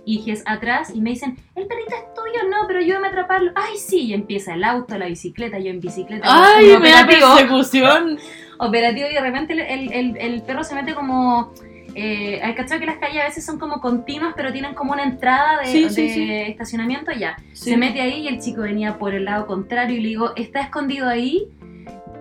Hijes 0.06 0.44
atrás 0.46 0.92
y 0.94 1.02
me 1.02 1.10
dicen, 1.12 1.38
el 1.56 1.68
perrito 1.68 1.96
es 1.96 2.14
tuyo, 2.14 2.50
no, 2.50 2.68
pero 2.68 2.80
ayúdame 2.80 3.08
a 3.08 3.10
atraparlo. 3.12 3.52
Ay, 3.56 3.78
sí, 3.78 4.02
y 4.04 4.14
empieza 4.14 4.54
el 4.54 4.64
auto, 4.64 4.98
la 4.98 5.08
bicicleta, 5.08 5.60
yo 5.60 5.70
en 5.70 5.80
bicicleta. 5.80 6.26
Ay, 6.30 6.78
me 6.80 6.92
da 6.92 7.06
persecución. 7.06 8.18
operativo 8.60 9.08
y 9.10 9.14
de 9.14 9.22
repente 9.22 9.54
el, 9.54 9.60
el- 9.60 9.94
el- 9.94 10.18
el 10.18 10.42
perro 10.42 10.64
se 10.64 10.74
mete 10.76 10.96
como 10.96 11.52
Eh, 12.00 12.40
¿Hay 12.44 12.54
cachado 12.54 12.80
que 12.80 12.86
las 12.86 12.98
calles 12.98 13.22
a 13.22 13.26
veces 13.26 13.44
son 13.44 13.58
como 13.58 13.82
continuas, 13.82 14.34
pero 14.36 14.52
tienen 14.52 14.76
como 14.76 14.94
una 14.94 15.02
entrada 15.04 15.62
de, 15.62 15.66
Sí, 15.66 15.84
de 15.86 15.90
sí. 15.90 16.32
estacionamiento? 16.52 17.12
Ya. 17.12 17.38
Se 17.54 17.76
mete 17.76 18.02
ahí 18.02 18.22
y 18.22 18.28
el 18.28 18.40
chico 18.40 18.62
venía 18.62 19.00
por 19.00 19.16
el 19.16 19.26
lado 19.26 19.48
contrario 19.48 19.98
y 19.98 20.02
le 20.02 20.08
digo, 20.10 20.34
está 20.36 20.62
escondido 20.62 21.08
ahí, 21.10 21.48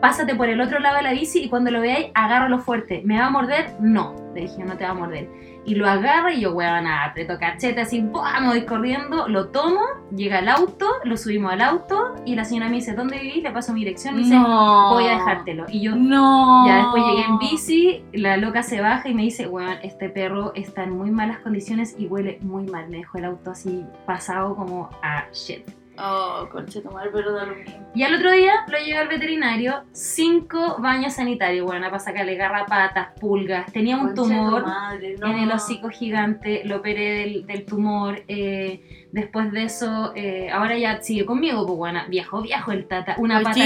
pásate 0.00 0.34
por 0.34 0.48
el 0.48 0.60
otro 0.60 0.78
lado 0.78 0.96
de 0.96 1.02
la 1.02 1.12
bici 1.12 1.42
y 1.44 1.48
cuando 1.48 1.70
lo 1.70 1.80
veáis, 1.80 2.08
agárralo 2.14 2.58
fuerte. 2.58 3.02
¿Me 3.04 3.18
va 3.18 3.26
a 3.26 3.30
morder? 3.30 3.74
No. 3.80 4.14
Le 4.34 4.42
dije, 4.42 4.64
no 4.64 4.76
te 4.76 4.84
va 4.84 4.90
a 4.90 4.94
morder. 4.94 5.28
Y 5.64 5.74
lo 5.74 5.88
agarra 5.88 6.32
y 6.32 6.42
yo, 6.42 6.52
weón, 6.52 6.86
aprieto 6.86 7.38
cachete 7.40 7.80
así, 7.80 8.00
me 8.02 8.46
voy 8.46 8.64
corriendo, 8.66 9.26
lo 9.26 9.48
tomo, 9.48 9.80
llega 10.14 10.38
al 10.38 10.48
auto, 10.48 10.86
lo 11.02 11.16
subimos 11.16 11.52
al 11.52 11.60
auto 11.60 12.14
y 12.24 12.36
la 12.36 12.44
señora 12.44 12.68
me 12.68 12.76
dice, 12.76 12.94
¿dónde 12.94 13.18
vivís? 13.18 13.42
Le 13.42 13.50
paso 13.50 13.72
mi 13.72 13.80
dirección 13.80 14.14
y 14.14 14.18
me 14.18 14.22
dice, 14.24 14.36
No. 14.38 14.90
voy 14.92 15.06
a 15.06 15.12
dejártelo. 15.12 15.64
Y 15.68 15.80
yo, 15.80 15.96
No. 15.96 16.66
ya 16.68 16.76
después 16.76 17.02
llegué 17.04 17.24
en 17.24 17.38
bici, 17.38 18.04
la 18.12 18.36
loca 18.36 18.62
se 18.62 18.80
baja 18.80 19.08
y 19.08 19.14
me 19.14 19.22
dice, 19.22 19.48
weón, 19.48 19.78
este 19.82 20.08
perro 20.08 20.52
está 20.54 20.84
en 20.84 20.90
muy 20.96 21.10
malas 21.10 21.38
condiciones 21.38 21.96
y 21.98 22.06
huele 22.06 22.38
muy 22.42 22.66
mal. 22.66 22.88
Me 22.88 22.98
dejó 22.98 23.18
el 23.18 23.24
auto 23.24 23.50
así 23.50 23.84
pasado 24.06 24.54
como 24.54 24.88
a 25.02 25.24
shit. 25.32 25.66
Oh, 25.98 26.48
concha 26.50 26.82
tu 26.82 26.90
madre, 26.90 27.10
pero 27.12 27.32
da 27.32 27.46
lo 27.46 27.54
mismo. 27.54 27.86
Y 27.94 28.02
al 28.02 28.14
otro 28.14 28.30
día 28.32 28.64
lo 28.68 28.78
llevé 28.78 28.98
al 28.98 29.08
veterinario, 29.08 29.84
cinco 29.92 30.76
baños 30.78 31.14
sanitarios, 31.14 31.64
bueno, 31.64 31.86
para 31.86 31.98
sacarle 31.98 32.34
garrapatas, 32.34 33.08
pulgas, 33.18 33.72
tenía 33.72 33.96
un 33.96 34.08
Concha 34.14 34.22
tumor 34.22 34.66
madre, 34.66 35.16
no. 35.18 35.28
en 35.28 35.38
el 35.38 35.50
hocico 35.50 35.88
gigante, 35.88 36.62
lo 36.64 36.76
operé 36.76 37.20
del, 37.20 37.46
del 37.46 37.64
tumor, 37.64 38.22
eh, 38.28 39.05
después 39.16 39.50
de 39.50 39.62
eso, 39.64 40.12
eh, 40.14 40.50
ahora 40.52 40.76
ya 40.76 41.00
sigue 41.00 41.24
conmigo, 41.24 41.66
pues 41.66 41.78
bueno, 41.78 42.00
viejo, 42.08 42.42
viejo 42.42 42.70
el 42.70 42.86
tata, 42.86 43.16
una 43.18 43.40
pata, 43.40 43.58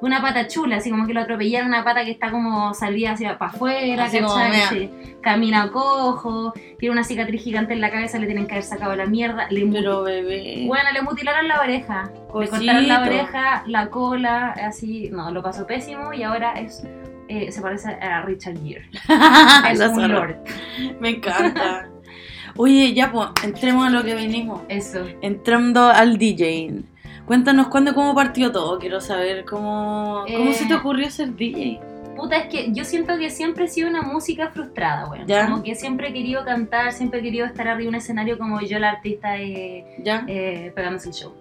una 0.00 0.22
pata 0.22 0.46
chula, 0.48 0.76
así 0.76 0.90
como 0.90 1.06
que 1.06 1.12
lo 1.12 1.20
atropellaron, 1.20 1.68
una 1.68 1.84
pata 1.84 2.04
que 2.06 2.10
está 2.10 2.30
como 2.30 2.72
salida 2.72 3.12
hacia 3.12 3.36
para 3.38 3.50
afuera. 3.52 4.08
Sí. 4.70 4.90
camina 5.20 5.70
cojo, 5.70 6.54
tiene 6.78 6.92
una 6.94 7.04
cicatriz 7.04 7.42
gigante 7.42 7.74
en 7.74 7.82
la 7.82 7.90
cabeza, 7.90 8.18
le 8.18 8.26
tienen 8.26 8.46
que 8.46 8.54
haber 8.54 8.64
sacado 8.64 8.96
la 8.96 9.04
mierda, 9.04 9.46
le 9.50 9.66
Pero 9.66 10.02
bebé. 10.02 10.64
bueno, 10.66 10.90
le 10.92 11.02
mutilaron 11.02 11.48
la 11.48 11.60
oreja. 11.60 12.10
Le 12.40 12.48
cortaron 12.48 12.88
la 12.88 13.02
oreja, 13.02 13.62
la 13.66 13.90
cola, 13.90 14.50
así. 14.52 15.10
No, 15.12 15.30
lo 15.30 15.42
pasó 15.42 15.66
pésimo 15.66 16.12
y 16.14 16.22
ahora 16.22 16.54
es. 16.54 16.82
eh, 17.28 17.52
se 17.52 17.60
parece 17.60 17.88
a 17.90 18.22
Richard 18.22 18.56
Gere. 18.62 18.88
Es 19.70 19.80
un 19.80 20.08
lord. 20.12 20.36
Me 20.98 21.10
encanta. 21.10 21.88
Oye, 22.56 22.92
ya 22.94 23.10
pues, 23.10 23.28
entremos 23.42 23.86
a 23.86 23.90
lo 23.90 24.02
que 24.04 24.14
vinimos. 24.14 24.62
Eso. 24.68 25.04
Entrando 25.22 25.86
al 25.88 26.18
DJ. 26.18 26.82
Cuéntanos 27.26 27.68
cuándo 27.68 27.90
y 27.92 27.94
cómo 27.94 28.14
partió 28.14 28.52
todo. 28.52 28.78
Quiero 28.78 29.00
saber 29.00 29.44
cómo, 29.44 30.24
cómo 30.26 30.50
Eh, 30.50 30.54
se 30.54 30.66
te 30.66 30.74
ocurrió 30.74 31.10
ser 31.10 31.34
DJ. 31.34 31.80
Puta, 32.16 32.36
es 32.36 32.46
que 32.46 32.72
yo 32.72 32.84
siento 32.84 33.18
que 33.18 33.28
siempre 33.30 33.64
he 33.64 33.68
sido 33.68 33.88
una 33.88 34.02
música 34.02 34.50
frustrada, 34.50 35.08
weón. 35.10 35.26
Ya. 35.26 35.46
Como 35.48 35.62
que 35.64 35.74
siempre 35.74 36.08
he 36.08 36.12
querido 36.12 36.44
cantar, 36.44 36.92
siempre 36.92 37.18
he 37.20 37.22
querido 37.22 37.44
estar 37.46 37.66
arriba 37.66 37.82
de 37.84 37.88
un 37.88 37.94
escenario 37.96 38.38
como 38.38 38.60
yo, 38.60 38.78
la 38.78 38.90
artista, 38.90 39.36
eh, 39.38 39.84
¿Ya? 39.98 40.24
eh, 40.28 40.70
pegándose 40.76 41.08
el 41.08 41.14
show. 41.14 41.34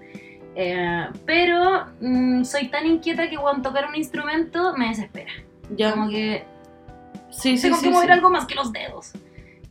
Eh, 0.55 1.07
pero 1.25 1.85
mm, 2.01 2.43
soy 2.43 2.69
tan 2.69 2.87
inquieta 2.87 3.29
que 3.29 3.37
cuando 3.37 3.69
tocar 3.69 3.87
un 3.87 3.95
instrumento 3.95 4.75
me 4.77 4.87
desespera. 4.89 5.31
¿Ya? 5.75 5.91
Como 5.91 6.09
que 6.09 6.45
Sí, 7.29 7.57
sí, 7.57 7.63
tengo 7.63 7.77
sí. 7.77 7.85
que 7.85 7.89
mover 7.91 8.07
sí. 8.07 8.13
algo 8.13 8.29
más 8.29 8.45
que 8.45 8.55
los 8.55 8.71
dedos. 8.71 9.11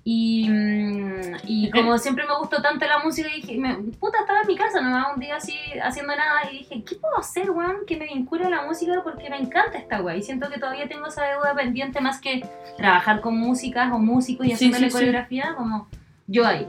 Y, 0.05 0.49
mm, 0.49 1.37
y 1.47 1.71
como 1.71 1.97
siempre 1.99 2.27
me 2.27 2.37
gustó 2.37 2.61
tanto 2.61 2.85
la 2.87 2.99
música, 2.99 3.29
dije, 3.35 3.57
me- 3.57 3.77
puta, 4.01 4.19
estaba 4.21 4.41
en 4.41 4.47
mi 4.49 4.57
casa 4.57 4.81
nomás 4.81 5.15
un 5.15 5.21
día 5.21 5.37
así 5.37 5.55
haciendo 5.83 6.15
nada 6.17 6.41
y 6.51 6.59
dije, 6.59 6.83
¿qué 6.85 6.97
puedo 6.97 7.17
hacer, 7.19 7.51
weón? 7.51 7.87
Que 7.87 7.97
me 7.97 8.07
vincule 8.07 8.47
a 8.47 8.51
la 8.51 8.63
música 8.67 8.93
porque 9.05 9.31
me 9.31 9.39
encanta 9.39 9.79
esta 9.79 10.01
weá. 10.03 10.17
Y 10.17 10.23
siento 10.23 10.51
que 10.51 10.59
todavía 10.59 10.89
tengo 10.89 11.07
esa 11.07 11.25
deuda 11.25 11.55
pendiente 11.55 12.01
más 12.01 12.21
que 12.21 12.45
trabajar 12.77 13.21
con 13.21 13.39
músicas 13.39 13.93
o 13.93 13.99
músicos 13.99 14.47
y 14.47 14.53
haciéndole 14.53 14.87
sí, 14.87 14.91
sí. 14.91 14.97
coreografía, 14.97 15.55
como 15.57 15.87
yo 16.27 16.47
ahí. 16.47 16.67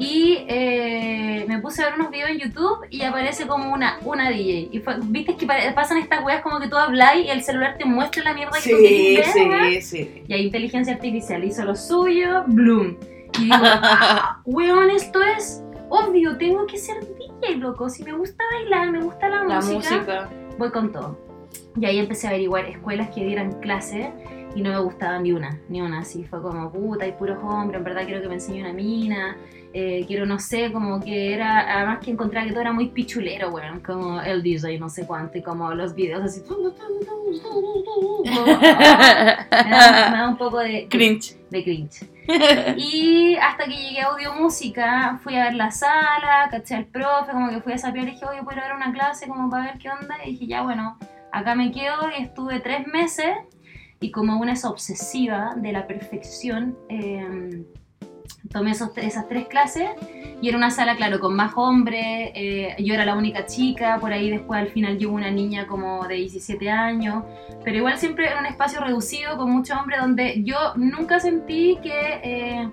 Y 0.00 0.44
eh, 0.48 1.44
me 1.46 1.58
puse 1.60 1.82
a 1.82 1.86
ver 1.90 1.94
unos 1.96 2.10
videos 2.10 2.30
en 2.30 2.38
YouTube 2.38 2.86
y 2.90 3.02
aparece 3.02 3.46
como 3.46 3.72
una, 3.72 3.98
una 4.04 4.30
DJ. 4.30 4.68
Y 4.72 4.78
fue- 4.80 4.96
viste 5.02 5.36
que 5.36 5.46
pasan 5.74 5.98
estas 5.98 6.24
weas 6.24 6.42
como 6.42 6.58
que 6.58 6.68
tú 6.68 6.76
hablas 6.76 7.16
y 7.16 7.28
el 7.28 7.42
celular 7.42 7.76
te 7.78 7.84
muestra 7.84 8.24
la 8.24 8.34
mierda 8.34 8.52
que 8.62 8.70
tú 8.70 8.76
Sí, 8.78 8.86
quieres 8.86 9.34
ver, 9.34 9.48
weón. 9.48 9.64
sí, 9.72 9.82
sí. 9.82 10.22
Y 10.26 10.32
ahí 10.32 10.46
inteligencia 10.46 10.94
artificial 10.94 11.44
hizo 11.44 11.64
lo 11.64 11.76
suyo, 11.76 12.44
bloom. 12.46 12.96
Y 13.38 13.44
digo, 13.44 13.54
ah, 13.60 14.40
weón, 14.46 14.90
esto 14.90 15.20
es 15.22 15.62
obvio, 15.90 16.36
tengo 16.38 16.66
que 16.66 16.78
ser 16.78 16.96
DJ, 17.40 17.56
loco. 17.58 17.88
Si 17.90 18.02
me 18.02 18.12
gusta 18.12 18.42
bailar, 18.52 18.90
me 18.90 19.02
gusta 19.02 19.28
la, 19.28 19.44
La 19.44 19.56
música, 19.56 19.76
música. 19.76 20.30
voy 20.58 20.70
con 20.70 20.92
todo. 20.92 21.18
Y 21.78 21.84
ahí 21.84 21.98
empecé 21.98 22.26
a 22.26 22.30
averiguar 22.30 22.64
escuelas 22.66 23.10
que 23.10 23.24
dieran 23.24 23.52
clase 23.60 24.12
y 24.54 24.62
no 24.62 24.70
me 24.70 24.80
gustaba 24.80 25.18
ni 25.18 25.32
una, 25.32 25.58
ni 25.68 25.80
una. 25.80 26.00
Así 26.00 26.24
fue 26.24 26.40
como, 26.42 26.72
puta, 26.72 27.04
hay 27.04 27.12
puros 27.12 27.38
hombres, 27.42 27.78
en 27.78 27.84
verdad 27.84 28.04
quiero 28.06 28.22
que 28.22 28.28
me 28.28 28.34
enseñe 28.34 28.60
una 28.62 28.72
mina. 28.72 29.36
Eh, 29.72 30.04
quiero, 30.06 30.26
no 30.26 30.38
sé, 30.38 30.72
como 30.72 31.00
que 31.00 31.32
era, 31.32 31.76
además 31.76 32.00
que 32.04 32.10
encontraba 32.10 32.44
que 32.46 32.52
todo 32.52 32.62
era 32.62 32.72
muy 32.72 32.88
pichulero, 32.88 33.50
weón, 33.50 33.80
como 33.80 34.20
el 34.20 34.42
DJ, 34.42 34.78
no 34.78 34.88
sé 34.88 35.06
cuánto, 35.06 35.38
y 35.38 35.42
como 35.42 35.72
los 35.74 35.94
videos 35.94 36.22
así. 36.22 36.42
como, 36.42 36.70
me, 36.70 36.70
da, 39.70 40.10
me 40.10 40.16
da 40.18 40.28
un 40.28 40.36
poco 40.36 40.58
de, 40.58 40.88
Cringe. 40.88 41.36
de 41.50 41.62
cringe. 41.62 42.10
Y 42.76 43.36
hasta 43.36 43.64
que 43.64 43.74
llegué 43.74 44.00
a 44.00 44.08
audio 44.08 44.34
música, 44.34 45.20
fui 45.22 45.36
a 45.36 45.44
ver 45.44 45.54
la 45.54 45.70
sala, 45.70 46.48
caché 46.50 46.74
al 46.74 46.86
profe, 46.86 47.32
como 47.32 47.50
que 47.50 47.60
fui 47.60 47.72
a 47.72 47.78
saber 47.78 48.02
y 48.02 48.12
dije, 48.12 48.24
oye, 48.24 48.42
puedo 48.42 48.58
ir 48.58 48.64
a 48.64 48.68
ver 48.68 48.76
una 48.76 48.92
clase 48.92 49.28
como 49.28 49.50
para 49.50 49.64
ver 49.64 49.78
qué 49.78 49.90
onda. 49.90 50.16
Y 50.24 50.32
dije, 50.32 50.46
ya 50.46 50.62
bueno, 50.62 50.98
acá 51.32 51.54
me 51.54 51.72
quedo 51.72 52.10
y 52.16 52.22
estuve 52.22 52.60
tres 52.60 52.86
meses. 52.86 53.36
Y 54.00 54.10
como 54.10 54.40
una 54.40 54.52
es 54.52 54.64
obsesiva 54.64 55.54
de 55.56 55.72
la 55.72 55.86
perfección, 55.86 56.76
eh, 56.88 57.64
tomé 58.52 58.72
esos, 58.72 58.90
esas 58.96 59.28
tres 59.28 59.46
clases 59.46 59.88
y 60.42 60.48
era 60.48 60.56
una 60.56 60.70
sala, 60.70 60.96
claro, 60.96 61.20
con 61.20 61.34
más 61.34 61.52
hombres. 61.56 62.30
eh, 62.34 62.74
yo 62.78 62.94
era 62.94 63.04
la 63.04 63.14
única 63.14 63.46
chica, 63.46 63.98
por 64.00 64.12
ahí 64.12 64.30
después 64.30 64.60
al 64.60 64.68
final 64.68 64.98
llegó 64.98 65.12
una 65.12 65.30
niña 65.30 65.66
como 65.66 66.06
de 66.06 66.14
17 66.14 66.70
años. 66.70 67.24
Pero 67.62 67.76
igual 67.76 67.98
siempre 67.98 68.26
era 68.26 68.40
un 68.40 68.46
espacio 68.46 68.80
reducido 68.80 69.36
con 69.36 69.50
muchos 69.50 69.78
hombres 69.78 70.00
donde 70.00 70.42
yo 70.42 70.56
nunca 70.76 71.20
sentí 71.20 71.78
que 71.82 72.20
eh, 72.22 72.70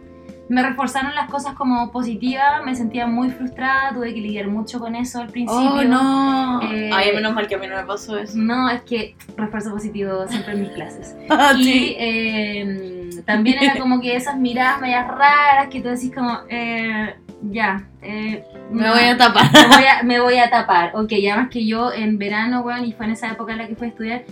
me 0.50 0.64
reforzaron 0.64 1.14
las 1.16 1.30
cosas 1.30 1.54
como 1.56 1.92
positivas, 1.92 2.64
me 2.66 2.74
sentía 2.76 3.06
muy 3.08 3.30
frustrada, 3.30 3.94
tuve 3.94 4.14
que 4.14 4.22
lidiar 4.22 4.48
mucho 4.48 4.80
con 4.80 4.96
eso 4.96 5.20
al 5.22 5.28
principio. 5.30 5.72
Oh, 5.72 5.84
no. 5.84 6.62
Eh, 6.72 6.90
Ay, 6.94 7.14
menos 7.14 7.34
mal 7.34 7.48
que 7.48 7.56
a 7.56 7.58
mí 7.58 7.68
no 7.68 7.76
me 7.76 7.84
pasó 7.84 8.18
eso. 8.18 8.38
No, 8.38 8.70
es 8.70 8.82
que 8.84 9.16
refuerzo 9.36 9.72
positivo 9.72 10.26
siempre 10.28 10.54
en 10.54 10.62
mis 10.62 10.72
clases. 10.72 11.16
Ah, 11.30 11.54
Y 11.58 11.64
sí. 11.64 11.96
eh, 12.00 13.10
también 13.26 13.62
era 13.62 13.78
como 13.80 14.00
que 14.02 14.16
esas 14.16 14.38
miradas 14.38 14.80
medias 14.82 15.08
raras 15.08 15.68
que 15.70 15.82
tú 15.82 15.90
decís 15.90 16.12
como, 16.14 16.40
eh, 16.50 17.16
ya, 17.44 17.84
eh, 18.02 18.44
Me 18.72 18.84
no, 18.84 18.94
voy 18.94 19.04
a 19.04 19.18
tapar. 19.18 19.46
me 19.54 19.68
voy 19.76 19.86
a, 19.86 20.04
me 20.04 20.20
voy 20.20 20.38
a 20.40 20.50
tapar. 20.50 20.92
Ok, 20.96 21.12
además 21.14 21.50
que 21.52 21.66
yo 21.66 21.92
en 21.94 22.18
verano, 22.18 22.62
weón, 22.62 22.86
y 22.86 22.94
fue 22.94 23.06
en 23.06 23.12
esa 23.12 23.30
época 23.32 23.52
en 23.54 23.60
la 23.60 23.68
que 23.68 23.76
fui 23.76 23.88
a 23.88 23.90
estudiar, 23.90 24.24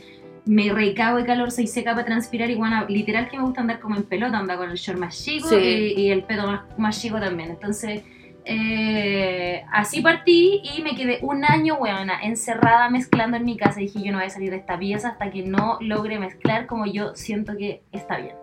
me 0.46 0.72
recago 0.72 1.18
de 1.18 1.26
calor, 1.26 1.52
soy 1.52 1.68
seca 1.68 1.94
para 1.94 2.06
transpirar 2.06 2.50
y 2.50 2.56
bueno, 2.56 2.86
literal 2.88 3.28
que 3.30 3.38
me 3.38 3.44
gusta 3.44 3.62
andar 3.62 3.80
como 3.80 3.96
en 3.96 4.04
pelota, 4.04 4.38
andar 4.38 4.58
con 4.58 4.70
el 4.70 4.78
short 4.78 5.00
más 5.00 5.24
chico 5.24 5.50
Sí. 5.50 5.56
y, 5.56 6.02
y 6.02 6.12
el 6.12 6.24
pedo 6.24 6.46
más, 6.48 6.62
más 6.78 7.02
chico 7.02 7.20
también. 7.20 7.50
Entonces, 7.50 8.04
eh, 8.46 9.64
así 9.72 10.02
partí 10.02 10.62
y 10.64 10.84
me 10.84 10.96
quedé 10.96 11.18
un 11.24 11.44
año, 11.44 11.76
weona, 11.76 12.22
encerrada 12.22 12.90
mezclando 12.90 13.38
en 13.38 13.46
mi 13.46 13.58
casa. 13.58 13.80
Dije, 13.80 14.04
yo 14.04 14.12
no 14.12 14.20
voy 14.20 14.28
a 14.28 14.30
salir 14.30 14.52
de 14.52 14.58
esta 14.58 14.78
pieza 14.78 15.10
hasta 15.10 15.32
que 15.32 15.42
no 15.42 15.78
logre 15.82 16.20
mezclar 16.20 16.68
como 16.68 16.86
yo 16.86 17.16
siento 17.16 17.58
que 17.58 17.82
está 17.92 18.18
bien. 18.18 18.36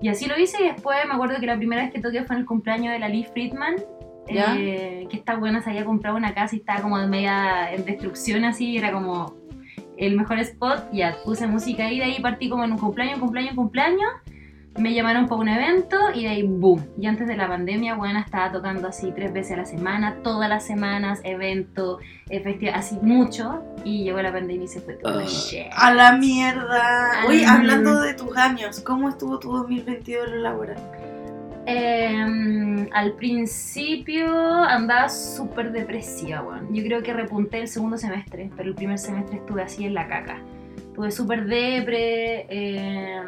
Y 0.00 0.08
así 0.08 0.26
lo 0.26 0.38
hice 0.38 0.62
y 0.62 0.68
después 0.68 0.98
me 1.08 1.14
acuerdo 1.14 1.40
que 1.40 1.46
la 1.46 1.56
primera 1.56 1.82
vez 1.82 1.92
que 1.92 2.00
toqué 2.00 2.22
fue 2.24 2.36
en 2.36 2.42
el 2.42 2.46
cumpleaños 2.46 2.92
de 2.92 2.98
la 2.98 3.08
Lee 3.08 3.26
Friedman. 3.32 3.76
Eh, 4.28 5.06
que 5.08 5.16
esta 5.16 5.36
buena 5.36 5.62
se 5.62 5.70
había 5.70 5.84
comprado 5.84 6.16
una 6.16 6.34
casa 6.34 6.56
y 6.56 6.58
estaba 6.58 6.80
como 6.82 6.98
de 6.98 7.06
media 7.06 7.72
en 7.72 7.84
destrucción 7.84 8.44
así, 8.44 8.70
y 8.72 8.78
era 8.78 8.90
como 8.90 9.36
el 9.96 10.16
mejor 10.16 10.38
spot, 10.40 10.90
ya 10.92 11.16
puse 11.24 11.46
música 11.46 11.86
ahí, 11.86 11.98
de 11.98 12.04
ahí 12.04 12.20
partí 12.20 12.48
como 12.48 12.64
en 12.64 12.72
un 12.72 12.78
cumpleaños, 12.78 13.18
cumpleaños, 13.18 13.54
cumpleaños, 13.54 14.10
me 14.78 14.92
llamaron 14.94 15.26
para 15.26 15.40
un 15.40 15.48
evento 15.48 15.96
y 16.14 16.24
de 16.24 16.28
ahí 16.28 16.42
boom. 16.42 16.84
Y 17.00 17.06
antes 17.06 17.26
de 17.26 17.36
la 17.36 17.48
pandemia, 17.48 17.94
buena, 17.94 18.20
estaba 18.20 18.52
tocando 18.52 18.88
así 18.88 19.12
tres 19.14 19.32
veces 19.32 19.52
a 19.52 19.56
la 19.56 19.64
semana, 19.64 20.16
todas 20.22 20.48
las 20.48 20.66
semanas, 20.66 21.20
evento, 21.24 21.98
eh, 22.28 22.40
festival, 22.40 22.74
así 22.74 22.98
mucho, 23.00 23.62
y 23.84 24.04
llegó 24.04 24.20
la 24.20 24.32
pandemia 24.32 24.64
y 24.64 24.68
se 24.68 24.80
fue 24.80 24.94
todo. 24.94 25.20
Ah, 25.20 25.24
shit. 25.24 25.66
A 25.72 25.94
la 25.94 26.12
mierda. 26.12 27.24
Oye, 27.26 27.46
hablando 27.46 28.00
de 28.00 28.14
tus 28.14 28.36
años, 28.36 28.80
¿cómo 28.80 29.08
estuvo 29.08 29.38
tu 29.38 29.52
2022 29.52 30.30
laboral? 30.42 30.76
Eh, 31.66 32.88
al 32.92 33.12
principio 33.14 34.28
andaba 34.32 35.08
súper 35.08 35.72
depresiva, 35.72 36.42
weón. 36.42 36.72
Yo 36.72 36.82
creo 36.84 37.02
que 37.02 37.12
repunté 37.12 37.58
el 37.58 37.68
segundo 37.68 37.98
semestre, 37.98 38.50
pero 38.56 38.68
el 38.68 38.74
primer 38.74 38.98
semestre 38.98 39.38
estuve 39.38 39.62
así 39.62 39.84
en 39.84 39.94
la 39.94 40.06
caca. 40.06 40.40
Estuve 40.76 41.10
súper 41.10 41.46
depre, 41.46 42.46
eh, 42.48 43.22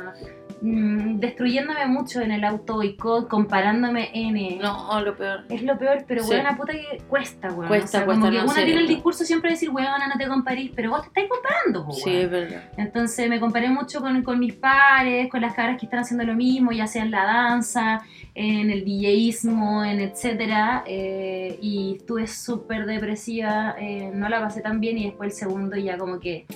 mm, 0.61 1.19
destruyéndome 1.21 1.87
mucho 1.87 2.21
en 2.21 2.33
el 2.33 2.45
auto 2.45 2.75
boicot, 2.75 3.29
comparándome 3.29 4.11
N. 4.12 4.59
No, 4.61 5.00
lo 5.00 5.17
peor. 5.17 5.45
Es 5.49 5.62
lo 5.62 5.79
peor, 5.79 6.05
pero 6.07 6.23
Sí. 6.25 6.31
weona 6.31 6.57
puta 6.57 6.73
que 6.73 7.03
cuesta, 7.09 7.49
weón. 7.53 7.69
Cuesta, 7.69 7.87
o 7.87 7.91
sea, 7.91 8.05
cuesta, 8.05 8.21
como 8.21 8.31
que 8.33 8.38
no 8.38 8.45
uno 8.45 8.55
tiene 8.55 8.81
el 8.81 8.88
discurso 8.88 9.25
siempre 9.25 9.50
de 9.50 9.55
decir, 9.55 9.71
weona, 9.71 10.09
no 10.09 10.15
te 10.19 10.27
comparís, 10.27 10.71
pero 10.75 10.91
vos 10.91 11.03
te 11.03 11.09
estáis 11.09 11.29
comparando, 11.29 11.87
po, 11.87 11.93
Sí, 11.93 12.03
weón. 12.11 12.21
es 12.23 12.31
verdad. 12.31 12.62
Entonces 12.77 13.29
me 13.29 13.41
comparé 13.41 13.69
mucho 13.71 14.00
con, 14.00 14.23
con 14.23 14.38
mis 14.38 14.55
pares, 14.55 15.29
con 15.31 15.41
las 15.41 15.55
cabras 15.55 15.79
que 15.79 15.87
están 15.87 16.00
haciendo 16.00 16.25
lo 16.25 16.35
mismo, 16.35 16.73
ya 16.73 16.87
sea 16.87 17.03
en 17.03 17.11
la 17.11 17.25
danza, 17.25 18.00
en 18.35 18.71
el 18.71 18.85
DJismo, 18.85 19.85
en 19.85 20.00
etcétera. 20.00 20.83
eh, 20.87 21.59
y 21.61 21.97
estuve 21.99 22.27
súper 22.27 22.87
depresiva, 22.87 23.75
eh, 23.79 24.11
no 24.15 24.29
la 24.29 24.41
pasé 24.41 24.61
tan 24.61 24.81
bien 24.81 24.99
y 24.99 25.05
después 25.07 25.33
el 25.33 25.38
segundo 25.38 25.77
ya 25.77 25.97
como 25.99 26.19
que 26.21 26.47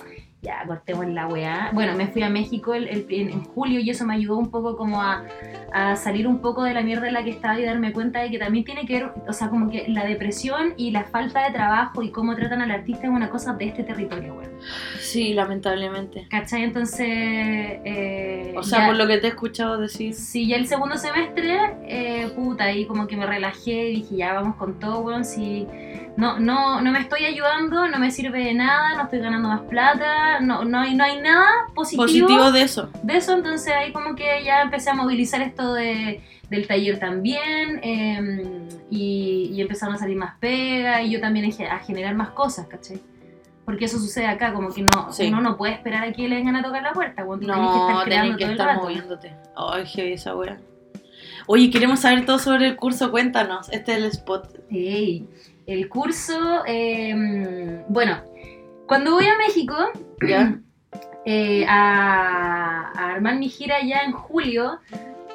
ya 0.43 0.63
cortemos 0.67 1.07
la 1.07 1.25
weá. 1.27 1.69
Bueno, 1.73 1.95
me 1.95 2.07
fui 2.07 2.21
a 2.21 2.29
México 2.29 2.73
el- 2.73 2.87
el- 2.89 3.05
en, 3.09 3.29
en 3.29 3.43
julio 3.45 3.79
y 3.79 3.89
eso 3.89 4.05
me 4.05 4.13
ayudó 4.15 4.37
un 4.37 4.51
poco 4.51 4.75
como 4.77 5.01
a, 5.01 5.23
a 5.73 5.95
salir 5.95 6.27
un 6.27 6.39
poco 6.39 6.63
de 6.63 6.73
la 6.73 6.81
mierda 6.81 7.07
en 7.07 7.13
la 7.13 7.23
que 7.23 7.29
estaba 7.31 7.57
y 7.59 7.63
darme 7.65 7.93
cuenta 7.93 8.19
de 8.21 8.29
que 8.29 8.37
también 8.37 8.65
tiene 8.65 8.85
que 8.85 8.93
ver, 9.01 9.13
o 9.27 9.33
sea, 9.33 9.49
como 9.49 9.69
que 9.69 9.85
la 9.87 10.03
depresión 10.05 10.73
y 10.77 10.91
la 10.91 11.05
falta 11.05 11.45
de 11.45 11.51
trabajo 11.53 12.03
y 12.03 12.11
cómo 12.11 12.35
tratan 12.35 12.61
al 12.61 12.71
artista 12.71 13.03
es 13.07 13.09
una 13.13 13.29
cosa 13.29 13.53
de 13.53 13.65
este 13.65 13.83
territorio, 13.83 14.35
weón. 14.35 14.51
Sí, 14.99 15.33
lamentablemente. 15.33 16.27
¿Cachai? 16.29 16.63
Entonces. 16.63 17.07
eh, 17.07 18.53
O 18.57 18.63
sea, 18.63 18.79
ya- 18.79 18.87
por 18.87 18.95
lo 18.97 19.07
que 19.07 19.17
te 19.17 19.27
he 19.27 19.29
escuchado 19.29 19.77
decir. 19.77 20.13
Sí, 20.13 20.47
ya 20.47 20.57
el 20.57 20.67
segundo 20.67 20.97
semestre, 20.97 21.57
eh, 21.87 22.31
puta, 22.35 22.65
ahí 22.65 22.85
como 22.85 23.07
que 23.07 23.15
me 23.15 23.25
relajé 23.25 23.89
y 23.91 23.95
dije, 24.01 24.15
ya 24.17 24.33
vamos 24.33 24.55
con 24.57 24.79
todo, 24.79 24.99
weón. 25.01 25.23
Si 25.25 25.67
no, 26.17 26.39
no, 26.39 26.81
no 26.81 26.91
me 26.91 26.99
estoy 26.99 27.25
ayudando, 27.25 27.87
no 27.87 27.97
me 27.99 28.11
sirve 28.11 28.43
de 28.43 28.53
nada, 28.53 28.95
no 28.95 29.03
estoy 29.03 29.19
ganando 29.19 29.49
más 29.49 29.61
plata, 29.61 30.32
no, 30.39 30.63
no, 30.65 30.79
hay, 30.79 30.95
no 30.95 31.03
hay 31.03 31.19
nada 31.21 31.47
positivo, 31.73 32.03
Positivo 32.03 32.51
de 32.51 32.61
eso. 32.61 32.89
de 33.03 33.17
eso. 33.17 33.33
Entonces 33.33 33.73
ahí 33.73 33.91
como 33.91 34.15
que 34.15 34.43
ya 34.43 34.61
empecé 34.61 34.89
a 34.89 34.93
movilizar 34.93 35.41
esto 35.41 35.73
de, 35.73 36.21
del 36.49 36.67
taller 36.67 36.99
también 36.99 37.79
eh, 37.83 38.67
y, 38.89 39.51
y 39.53 39.61
empezaron 39.61 39.95
a 39.95 39.97
salir 39.97 40.17
más 40.17 40.35
pegas 40.39 41.03
y 41.03 41.09
yo 41.11 41.19
también 41.19 41.51
a 41.69 41.79
generar 41.79 42.15
más 42.15 42.29
cosas, 42.29 42.67
¿cachai? 42.67 42.99
Porque 43.65 43.85
eso 43.85 43.97
sucede 43.97 44.27
acá, 44.27 44.53
como 44.53 44.69
que 44.73 44.81
no, 44.81 45.11
Sí. 45.13 45.27
uno 45.29 45.39
no 45.39 45.55
puede 45.55 45.73
esperar 45.73 46.03
a 46.03 46.11
que 46.11 46.27
le 46.27 46.35
vengan 46.35 46.57
a 46.57 46.63
tocar 46.63 46.83
la 46.83 46.91
puerta, 46.91 47.23
weón. 47.23 47.39
Tú 47.39 47.45
tenés 47.47 47.61
que 47.61 47.65
No, 47.65 47.89
estar 47.89 48.05
creando 48.05 48.37
que 48.37 48.43
todo 48.43 48.51
el 48.51 48.51
estar 48.59 48.67
rato. 48.67 48.81
moviéndote. 48.83 49.35
Ay, 49.55 49.85
heavy 49.85 50.13
esa 50.13 50.35
wea. 50.35 50.57
Oye, 51.47 51.69
queremos 51.69 52.01
saber 52.01 52.25
todo 52.25 52.39
sobre 52.39 52.67
el 52.67 52.75
curso, 52.75 53.09
cuéntanos. 53.09 53.69
Este 53.71 53.93
es 53.93 53.97
el 53.99 54.03
spot. 54.05 54.49
El 54.69 55.87
curso, 55.89 56.63
eh, 56.65 57.83
bueno, 57.87 58.17
cuando 58.85 59.11
voy 59.13 59.25
a 59.25 59.37
México 59.37 59.75
¿Ya? 60.27 60.55
eh, 61.25 61.65
a, 61.67 62.91
a 62.95 63.13
armar 63.13 63.35
mi 63.37 63.49
gira 63.49 63.81
ya 63.83 64.01
en 64.01 64.11
julio, 64.11 64.79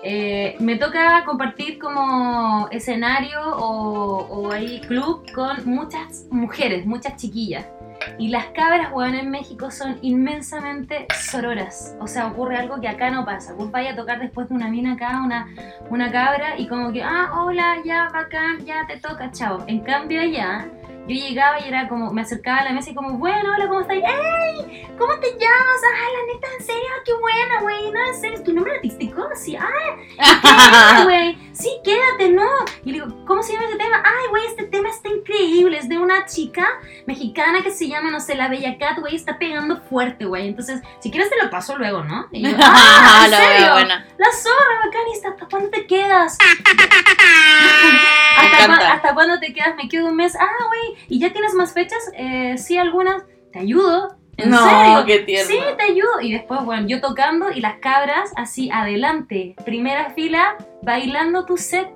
eh, 0.02 0.56
me 0.60 0.76
toca 0.76 1.24
compartir 1.24 1.78
como 1.78 2.68
escenario 2.70 3.40
o, 3.56 4.26
o 4.26 4.52
ahí 4.52 4.80
club 4.82 5.24
con 5.34 5.64
muchas 5.64 6.26
mujeres, 6.30 6.86
muchas 6.86 7.16
chiquillas. 7.16 7.66
Y 8.16 8.28
las 8.28 8.46
cabras, 8.46 8.92
weón, 8.92 9.16
en 9.16 9.28
México 9.28 9.72
son 9.72 9.98
inmensamente 10.02 11.06
sororas. 11.18 11.96
O 12.00 12.06
sea, 12.06 12.28
ocurre 12.28 12.56
algo 12.56 12.80
que 12.80 12.86
acá 12.88 13.10
no 13.10 13.24
pasa. 13.24 13.54
Vos 13.54 13.72
vais 13.72 13.90
a 13.90 13.96
tocar 13.96 14.20
después 14.20 14.48
de 14.48 14.54
una 14.54 14.68
mina 14.68 14.92
acá, 14.92 15.20
una, 15.24 15.48
una 15.90 16.10
cabra, 16.10 16.56
y 16.58 16.68
como 16.68 16.92
que, 16.92 17.02
ah, 17.02 17.32
hola, 17.42 17.78
ya, 17.84 18.08
bacán, 18.12 18.64
ya 18.64 18.86
te 18.86 18.98
toca, 18.98 19.32
chao. 19.32 19.64
En 19.66 19.80
cambio 19.80 20.20
allá, 20.20 20.68
yo 21.08 21.14
llegaba 21.14 21.58
y 21.60 21.68
era 21.68 21.88
como, 21.88 22.12
me 22.12 22.20
acercaba 22.22 22.58
a 22.58 22.64
la 22.64 22.72
mesa 22.72 22.90
y 22.90 22.94
como, 22.94 23.16
bueno, 23.18 23.54
hola, 23.54 23.66
¿cómo 23.66 23.80
estás? 23.80 23.96
¡Ey! 23.96 24.86
¿Cómo 24.98 25.18
te 25.18 25.30
llamas? 25.32 25.80
Ah, 25.84 26.08
la 26.12 26.34
neta, 26.34 26.48
en 26.58 26.64
serio, 26.64 26.88
qué 27.04 27.12
buena, 27.14 27.60
güey. 27.62 27.90
No, 27.90 28.06
en 28.08 28.20
serio, 28.20 28.42
¿tu 28.42 28.52
nombre 28.52 28.74
artístico? 28.74 29.26
Sí, 29.34 29.56
ah, 29.56 31.02
güey. 31.04 31.47
Sí, 31.58 31.70
quédate, 31.82 32.30
no. 32.30 32.46
Y 32.84 32.92
le 32.92 33.04
digo, 33.04 33.24
¿cómo 33.26 33.42
se 33.42 33.52
llama 33.52 33.66
ese 33.66 33.78
tema? 33.78 34.00
Ay, 34.04 34.28
güey, 34.30 34.46
este 34.46 34.64
tema 34.64 34.90
está 34.90 35.08
increíble. 35.08 35.76
Es 35.76 35.88
de 35.88 35.98
una 35.98 36.24
chica 36.24 36.68
mexicana 37.06 37.62
que 37.62 37.72
se 37.72 37.88
llama, 37.88 38.12
no 38.12 38.20
sé, 38.20 38.36
la 38.36 38.48
Bella 38.48 38.78
Cat, 38.78 39.00
güey, 39.00 39.16
está 39.16 39.38
pegando 39.38 39.80
fuerte, 39.80 40.24
güey. 40.24 40.46
Entonces, 40.46 40.80
si 41.00 41.10
quieres 41.10 41.30
te 41.30 41.42
lo 41.42 41.50
paso 41.50 41.76
luego, 41.76 42.04
¿no? 42.04 42.28
Y 42.30 42.42
yo, 42.42 42.56
ah, 42.62 43.22
¿en 43.24 43.30
la 43.32 43.36
serio? 43.36 43.72
buena. 43.72 44.06
La 44.18 44.32
zorra, 44.32 44.86
bacanista, 44.86 45.30
¿hasta 45.30 45.46
cuándo 45.48 45.70
te 45.70 45.86
quedas? 45.86 46.38
¿Hasta, 48.38 48.92
¿Hasta 48.92 49.14
cuándo 49.14 49.40
te 49.40 49.52
quedas? 49.52 49.74
Me 49.76 49.88
quedo 49.88 50.06
un 50.06 50.16
mes. 50.16 50.36
Ah, 50.36 50.48
güey, 50.68 51.04
¿y 51.08 51.18
ya 51.18 51.32
tienes 51.32 51.54
más 51.54 51.72
fechas? 51.72 52.12
Eh, 52.14 52.56
sí, 52.56 52.78
algunas. 52.78 53.24
¿Te 53.52 53.58
ayudo? 53.58 54.17
¿En 54.38 54.50
no, 54.50 54.58
serio? 54.58 55.04
qué 55.06 55.18
tierno. 55.20 55.50
Sí, 55.50 55.58
te 55.76 55.82
ayudo. 55.84 56.20
Y 56.22 56.32
después, 56.32 56.64
bueno, 56.64 56.86
yo 56.88 57.00
tocando 57.00 57.50
y 57.52 57.60
las 57.60 57.78
cabras 57.78 58.30
así 58.36 58.70
adelante, 58.72 59.54
primera 59.64 60.10
fila, 60.10 60.56
bailando 60.82 61.44
tu 61.44 61.56
set 61.56 61.88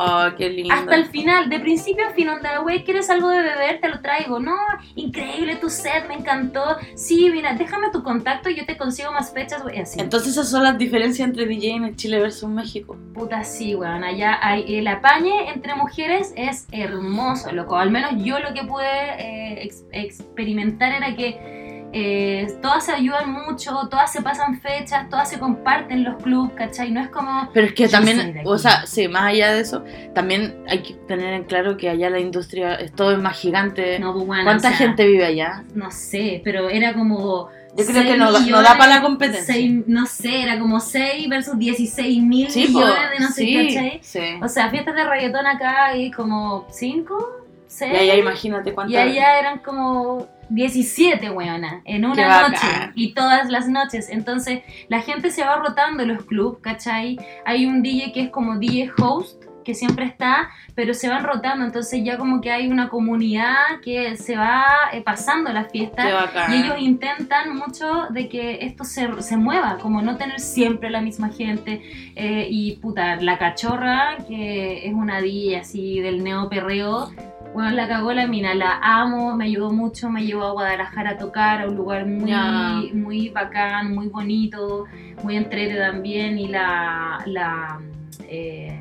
Oh, 0.00 0.28
qué 0.36 0.48
lindo. 0.48 0.72
hasta 0.72 0.94
el 0.94 1.06
final, 1.06 1.48
de 1.48 1.58
principio 1.58 2.06
a 2.06 2.10
fin, 2.10 2.28
onda, 2.28 2.58
güey, 2.58 2.84
¿quieres 2.84 3.10
algo 3.10 3.30
de 3.30 3.42
beber? 3.42 3.80
Te 3.80 3.88
lo 3.88 4.00
traigo. 4.00 4.38
No, 4.38 4.54
increíble 4.94 5.56
tu 5.56 5.68
set, 5.70 6.06
me 6.06 6.14
encantó. 6.14 6.62
Sí, 6.94 7.28
mira, 7.32 7.54
déjame 7.54 7.90
tu 7.90 8.04
contacto 8.04 8.48
y 8.48 8.54
yo 8.54 8.64
te 8.64 8.76
consigo 8.76 9.10
más 9.10 9.32
fechas, 9.32 9.60
güey, 9.64 9.80
así. 9.80 9.98
Entonces 9.98 10.32
esas 10.34 10.50
son 10.50 10.62
las 10.62 10.78
diferencias 10.78 11.26
entre 11.26 11.46
DJ 11.46 11.70
en 11.76 11.96
Chile 11.96 12.20
versus 12.20 12.48
México. 12.48 12.96
Puta, 13.12 13.42
sí, 13.42 13.74
weón. 13.74 14.04
Allá 14.04 14.38
hay, 14.40 14.76
el 14.76 14.86
apañe 14.86 15.50
entre 15.50 15.74
mujeres 15.74 16.32
es 16.36 16.68
hermoso, 16.70 17.50
loco. 17.50 17.76
Al 17.76 17.90
menos 17.90 18.12
yo 18.18 18.38
lo 18.38 18.54
que 18.54 18.62
pude 18.62 18.84
eh, 18.86 19.62
ex- 19.64 19.84
experimentar 19.90 20.92
era 20.92 21.16
que 21.16 21.66
eh, 21.92 22.46
todas 22.60 22.84
se 22.84 22.92
ayudan 22.92 23.32
mucho, 23.32 23.88
todas 23.88 24.12
se 24.12 24.20
pasan 24.20 24.60
fechas, 24.60 25.08
todas 25.08 25.30
se 25.30 25.38
comparten 25.38 26.04
los 26.04 26.22
clubs, 26.22 26.52
¿cachai? 26.54 26.90
No 26.90 27.00
es 27.00 27.08
como. 27.08 27.50
Pero 27.54 27.66
es 27.66 27.72
que 27.72 27.88
también, 27.88 28.42
o 28.44 28.58
sea, 28.58 28.86
sí, 28.86 29.08
más 29.08 29.24
allá 29.24 29.54
de 29.54 29.60
eso, 29.60 29.84
también 30.14 30.62
hay 30.68 30.82
que 30.82 30.94
tener 31.06 31.32
en 31.32 31.44
claro 31.44 31.76
que 31.76 31.88
allá 31.88 32.10
la 32.10 32.20
industria 32.20 32.74
es 32.74 32.92
todo 32.92 33.12
es 33.12 33.18
más 33.18 33.38
gigante. 33.38 33.98
No, 33.98 34.12
pues, 34.12 34.26
bueno, 34.26 34.44
¿Cuánta 34.44 34.68
o 34.68 34.70
sea, 34.70 34.78
gente 34.78 35.06
vive 35.06 35.24
allá? 35.24 35.64
No 35.74 35.90
sé, 35.90 36.42
pero 36.44 36.68
era 36.68 36.92
como. 36.92 37.48
Yo 37.76 37.86
creo 37.86 38.02
que 38.02 38.16
no 38.16 38.32
no 38.32 38.62
da 38.62 38.76
para 38.76 38.96
la 38.96 39.02
competencia. 39.02 39.54
no 39.86 40.04
sé, 40.06 40.42
era 40.42 40.58
como 40.58 40.80
6 40.80 41.28
versus 41.28 41.58
16 41.58 42.22
mil 42.22 42.50
Sí, 42.50 42.66
millones 42.68 43.10
de 43.12 43.18
no 43.20 43.28
sé, 43.28 43.34
sí, 43.34 43.54
¿cachai? 43.54 43.98
sí. 44.02 44.20
O 44.42 44.48
sea, 44.48 44.68
fiestas 44.68 44.94
de 44.96 45.04
reggaetón 45.04 45.46
acá 45.46 45.86
hay 45.86 46.10
como 46.10 46.66
5, 46.70 47.46
6. 47.68 47.92
Y 47.92 47.96
allá 47.96 48.14
imagínate 48.16 48.72
cuánta... 48.72 48.92
Y 48.92 48.96
allá 48.96 49.38
eran 49.38 49.58
como 49.60 50.26
17, 50.50 51.30
weona, 51.30 51.82
en 51.84 52.04
una 52.04 52.48
noche. 52.48 52.66
Y 52.94 53.12
todas 53.14 53.50
las 53.50 53.68
noches. 53.68 54.08
Entonces, 54.10 54.62
la 54.88 55.00
gente 55.00 55.30
se 55.30 55.44
va 55.44 55.56
rotando 55.56 56.02
en 56.02 56.14
los 56.14 56.24
clubs, 56.24 56.58
¿cachai? 56.60 57.18
Hay 57.44 57.66
un 57.66 57.82
DJ 57.82 58.12
que 58.12 58.22
es 58.22 58.30
como 58.30 58.58
DJ 58.58 58.90
host, 58.98 59.44
que 59.68 59.74
siempre 59.74 60.06
está, 60.06 60.48
pero 60.74 60.94
se 60.94 61.10
van 61.10 61.24
rotando. 61.24 61.66
Entonces, 61.66 62.02
ya 62.02 62.16
como 62.16 62.40
que 62.40 62.50
hay 62.50 62.68
una 62.68 62.88
comunidad 62.88 63.80
que 63.82 64.16
se 64.16 64.34
va 64.34 64.64
eh, 64.94 65.02
pasando 65.02 65.52
las 65.52 65.70
fiestas. 65.70 66.06
Y 66.48 66.54
ellos 66.54 66.76
intentan 66.78 67.54
mucho 67.54 68.06
de 68.08 68.30
que 68.30 68.64
esto 68.64 68.84
se, 68.84 69.20
se 69.20 69.36
mueva, 69.36 69.76
como 69.76 70.00
no 70.00 70.16
tener 70.16 70.40
siempre 70.40 70.88
la 70.88 71.02
misma 71.02 71.28
gente. 71.28 71.82
Eh, 72.16 72.48
y 72.50 72.76
puta, 72.76 73.16
la 73.16 73.36
cachorra, 73.36 74.16
que 74.26 74.86
es 74.86 74.94
una 74.94 75.20
DJ 75.20 75.58
así 75.58 76.00
del 76.00 76.24
neoperreo, 76.24 77.10
bueno, 77.54 77.70
la 77.70 77.88
cagó 77.88 78.12
la 78.12 78.26
mina, 78.26 78.54
la 78.54 78.78
amo, 78.82 79.34
me 79.36 79.46
ayudó 79.46 79.70
mucho, 79.72 80.10
me 80.10 80.24
llevó 80.24 80.44
a 80.44 80.52
Guadalajara 80.52 81.10
a 81.10 81.16
tocar, 81.16 81.62
a 81.62 81.66
un 81.68 81.76
lugar 81.76 82.06
muy, 82.06 82.30
Ya. 82.30 82.80
muy 82.94 83.28
bacán, 83.30 83.94
muy 83.94 84.08
bonito, 84.08 84.84
muy 85.22 85.36
entrete 85.36 85.74
también. 85.76 86.38
Y 86.38 86.48
la. 86.48 87.22
la 87.26 87.80
eh, 88.28 88.80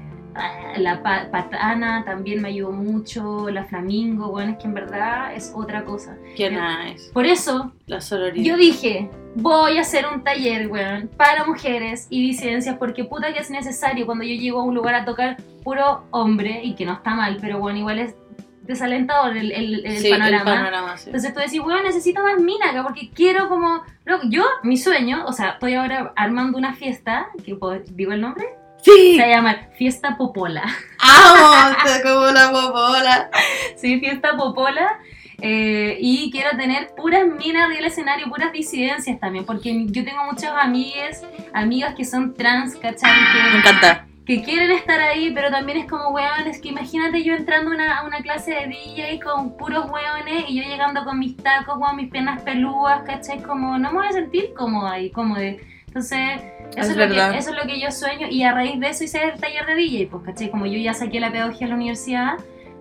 la 0.78 1.02
pa- 1.02 1.32
patana 1.32 2.04
también 2.06 2.44
me 2.44 2.50
ayudó 2.50 2.72
mucho, 2.72 3.50
la 3.50 3.64
flamingo, 3.66 4.30
bueno, 4.30 4.52
es 4.52 4.58
que 4.60 4.68
en 4.68 4.76
verdad 4.76 5.34
es 5.34 5.52
otra 5.56 5.84
cosa. 5.84 6.16
Qué 6.36 6.52
nice. 6.52 7.12
Por 7.12 7.26
eso 7.26 7.72
La 7.88 8.02
sororidad. 8.02 8.46
yo 8.46 8.56
dije, 8.56 9.10
voy 9.34 9.80
a 9.80 9.82
hacer 9.82 10.06
un 10.14 10.24
taller, 10.24 10.68
weón, 10.68 11.10
para 11.18 11.44
mujeres 11.44 12.06
y 12.12 12.22
disidencias, 12.22 12.78
porque 12.78 13.04
puta 13.04 13.34
que 13.34 13.40
es 13.40 13.50
necesario 13.50 14.06
cuando 14.06 14.26
yo 14.26 14.36
llego 14.36 14.60
a 14.60 14.64
un 14.64 14.76
lugar 14.76 14.94
a 14.94 15.06
tocar 15.06 15.38
puro 15.64 16.04
hombre, 16.12 16.62
y 16.64 16.76
que 16.76 16.86
no 16.86 16.94
está 16.94 17.16
mal, 17.16 17.38
pero 17.42 17.58
bueno, 17.58 17.80
igual 17.80 17.98
es 17.98 18.16
desalentador 18.68 19.36
el, 19.38 19.52
el- 19.52 19.86
el 19.86 19.98
Sí, 20.00 20.10
panorama. 20.10 20.38
el 20.52 20.58
panorama, 20.58 20.98
sí. 20.98 21.06
Entonces 21.08 21.34
tú 21.34 21.40
decís, 21.40 21.60
weón, 21.62 21.84
necesito 21.84 22.22
más 22.22 22.38
mina 22.40 22.70
acá, 22.72 22.84
porque 22.84 23.10
quiero 23.14 23.50
como... 23.50 23.84
yo, 24.30 24.44
mi 24.64 24.78
sueño, 24.78 25.24
o 25.26 25.34
sea, 25.34 25.52
estoy 25.52 25.74
ahora 25.76 26.14
armando 26.16 26.58
una 26.58 26.74
fiesta, 26.74 27.28
que 27.46 27.58
digo 27.94 28.12
el 28.12 28.22
nombre, 28.22 28.46
¡Sí! 28.82 29.16
se 29.16 29.22
va 29.22 29.28
a 29.28 29.32
llamar 29.32 29.70
Fiesta 29.78 30.18
Popola. 30.18 30.64
Te 31.86 32.04
como 32.04 32.26
la 32.28 32.52
popola. 32.52 33.30
sí, 33.76 34.00
Fiesta 34.00 34.36
Popola. 34.38 35.00
eh, 35.42 35.98
y 36.00 36.32
quiero 36.32 36.58
tener 36.58 36.94
puras 36.96 37.26
minas 37.28 37.70
del 37.70 37.86
escenario, 37.86 38.28
puras 38.30 38.52
disidencias 38.52 39.20
también, 39.20 39.46
porque 39.46 39.86
yo 39.88 40.04
tengo 40.04 40.24
muchas 40.26 40.52
amigas, 40.60 41.24
amigas 41.54 41.96
que 41.96 42.06
son 42.06 42.34
trans, 42.34 42.76
¿cachai? 42.76 43.12
Me 43.12 43.52
Que, 43.52 43.58
encanta. 43.58 44.08
Que 44.28 44.44
quieren 44.44 44.72
estar 44.72 45.00
ahí, 45.00 45.32
pero 45.34 45.50
también 45.50 45.78
es 45.78 45.90
como, 45.90 46.10
weón, 46.10 46.48
es 46.48 46.60
que 46.60 46.68
imagínate 46.68 47.24
yo 47.24 47.34
entrando 47.34 47.72
a 47.72 47.76
una, 47.76 47.98
a 48.00 48.06
una 48.06 48.20
clase 48.20 48.52
de 48.52 48.68
DJ 48.68 49.22
con 49.22 49.56
puros 49.56 49.90
weones 49.90 50.50
y 50.50 50.58
yo 50.58 50.64
llegando 50.64 51.06
con 51.06 51.18
mis 51.18 51.38
tacos, 51.38 51.80
con 51.80 51.96
mis 51.96 52.12
piernas 52.12 52.42
peludas, 52.42 53.04
¿cachai? 53.04 53.42
Como, 53.42 53.78
no 53.78 53.90
me 53.90 54.00
voy 54.00 54.08
a 54.08 54.12
sentir 54.12 54.54
cómoda 54.54 54.92
ahí, 54.92 55.10
cómoda. 55.12 55.44
Entonces, 55.88 56.42
Eso 56.76 56.82
Es 56.82 56.90
es, 56.90 56.98
lo 56.98 57.08
que, 57.08 57.38
eso 57.38 57.52
es 57.52 57.56
lo 57.56 57.62
que 57.66 57.80
yo 57.80 57.90
sueño 57.90 58.28
y 58.30 58.44
a 58.44 58.52
raíz 58.52 58.78
de 58.82 58.90
eso 58.90 59.06
hice 59.06 59.24
el 59.24 59.40
taller 59.40 59.66
de 59.66 59.76
DJ, 59.76 60.08
pues, 60.08 60.24
¿cachai? 60.26 60.52
Como 60.52 60.66
yo 60.66 60.78
ya 60.78 60.94
saqué 60.94 61.22
la 61.22 61.32
pedagogía 61.32 61.64
en 61.64 61.70
la 61.70 61.76
universidad, 61.76 62.34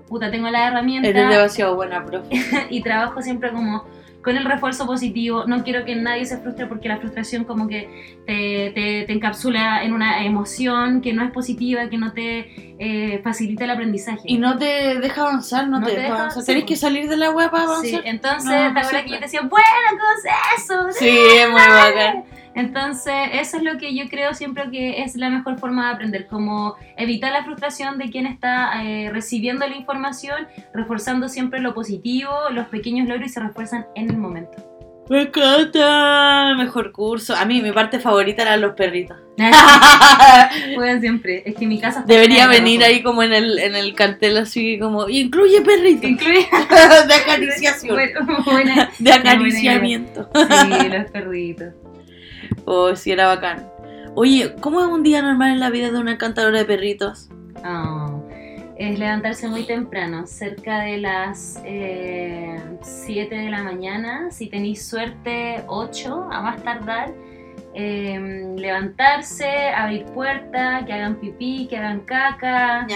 puta, 0.08 0.32
tengo 0.32 0.50
la 0.50 0.66
herramienta 0.66 1.08
Eres 1.08 1.28
demasiado 1.28 1.76
buena, 1.76 2.04
profe. 2.04 2.28
y 2.70 2.82
trabajo 2.82 3.22
siempre 3.22 3.52
como 3.52 3.84
con 4.26 4.36
el 4.36 4.44
refuerzo 4.44 4.86
positivo. 4.86 5.44
No 5.46 5.62
quiero 5.62 5.84
que 5.84 5.94
nadie 5.94 6.26
se 6.26 6.36
frustre 6.38 6.66
porque 6.66 6.88
la 6.88 6.98
frustración 6.98 7.44
como 7.44 7.68
que 7.68 7.88
te, 8.26 8.72
te- 8.74 9.04
te 9.06 9.12
encapsula 9.12 9.84
en 9.84 9.92
una 9.92 10.24
emoción 10.24 11.00
que 11.00 11.12
no 11.12 11.22
es 11.22 11.30
positiva, 11.30 11.88
que 11.88 11.96
no 11.96 12.12
te 12.12 12.74
eh, 12.80 13.20
facilita 13.22 13.62
el 13.64 13.70
aprendizaje. 13.70 14.22
Y 14.24 14.38
no 14.38 14.58
te 14.58 14.98
deja 14.98 15.22
avanzar, 15.22 15.68
no, 15.68 15.78
No 15.78 15.86
te, 15.86 15.92
te 15.94 16.00
deja 16.00 16.14
avanzar. 16.14 16.44
Tenés 16.44 16.64
que 16.64 16.74
salir 16.74 17.08
de 17.08 17.16
la 17.16 17.30
web 17.30 17.52
para 17.52 17.62
avanzar. 17.62 17.86
Sí, 17.88 18.00
entonces, 18.04 18.44
No, 18.50 18.50
¿te 18.74 18.82
no 18.82 19.04
que 19.04 19.10
yo 19.10 19.16
te 19.18 19.20
decía, 19.26 19.42
bueno, 19.42 19.88
¿cómo 19.90 20.02
es 20.18 20.60
eso? 20.64 20.86
Sí, 20.98 21.08
es 21.08 21.48
muy 21.48 21.60
bacán. 21.68 22.24
Entonces, 22.56 23.12
eso 23.34 23.58
es 23.58 23.62
lo 23.62 23.76
que 23.78 23.94
yo 23.94 24.08
creo 24.08 24.32
siempre 24.34 24.70
que 24.70 25.02
es 25.02 25.14
la 25.14 25.28
mejor 25.30 25.58
forma 25.58 25.88
de 25.88 25.94
aprender, 25.94 26.26
como 26.26 26.74
evitar 26.96 27.30
la 27.30 27.44
frustración 27.44 27.98
de 27.98 28.10
quien 28.10 28.26
está 28.26 28.82
eh, 28.82 29.10
recibiendo 29.12 29.66
la 29.68 29.76
información, 29.76 30.48
reforzando 30.72 31.28
siempre 31.28 31.60
lo 31.60 31.74
positivo, 31.74 32.30
los 32.52 32.66
pequeños 32.68 33.06
logros 33.08 33.28
y 33.30 33.32
se 33.34 33.40
refuerzan 33.40 33.86
en 33.94 34.10
el 34.10 34.16
momento. 34.16 34.56
Me 35.08 35.22
encanta. 35.22 36.54
Mejor 36.56 36.90
curso. 36.90 37.36
A 37.36 37.44
mí, 37.44 37.62
mi 37.62 37.70
parte 37.70 38.00
favorita 38.00 38.42
eran 38.42 38.60
los 38.60 38.72
perritos. 38.74 39.16
Juegan 40.74 41.00
siempre, 41.00 41.42
es 41.44 41.54
que 41.54 41.66
mi 41.66 41.78
casa 41.78 42.00
está 42.00 42.12
Debería 42.12 42.48
venir 42.48 42.82
ahí 42.82 43.02
como 43.02 43.22
en 43.22 43.32
el, 43.32 43.58
en 43.58 43.76
el 43.76 43.94
cartel 43.94 44.36
así 44.38 44.78
como, 44.78 45.08
incluye 45.08 45.60
perrito. 45.60 46.06
Incluye 46.08 46.48
de 47.08 47.14
acariciación. 47.14 47.94
Bueno, 48.16 48.42
buena- 48.44 48.90
De 48.98 49.12
acariciamiento. 49.12 50.28
Sí, 50.34 50.88
los 50.88 51.10
perritos. 51.10 51.74
Oh, 52.66 52.94
sí, 52.96 53.12
era 53.12 53.28
bacán. 53.28 53.68
Oye, 54.14 54.54
¿cómo 54.60 54.80
es 54.80 54.86
un 54.86 55.02
día 55.02 55.22
normal 55.22 55.52
en 55.52 55.60
la 55.60 55.70
vida 55.70 55.90
de 55.90 55.98
una 55.98 56.12
encantadora 56.12 56.58
de 56.58 56.64
perritos? 56.64 57.28
Oh, 57.64 58.22
es 58.76 58.98
levantarse 58.98 59.48
muy 59.48 59.64
temprano, 59.64 60.26
cerca 60.26 60.80
de 60.80 60.98
las 60.98 61.60
eh, 61.64 62.60
7 62.82 63.34
de 63.34 63.50
la 63.50 63.62
mañana, 63.62 64.30
si 64.30 64.48
tenéis 64.48 64.86
suerte 64.86 65.62
8 65.66 66.28
a 66.30 66.40
más 66.42 66.62
tardar. 66.62 67.12
eh, 67.78 68.54
levantarse, 68.56 69.68
abrir 69.68 70.06
puertas, 70.06 70.86
que 70.86 70.92
hagan 70.94 71.16
pipí, 71.16 71.66
que 71.68 71.76
hagan 71.76 72.00
caca. 72.00 72.86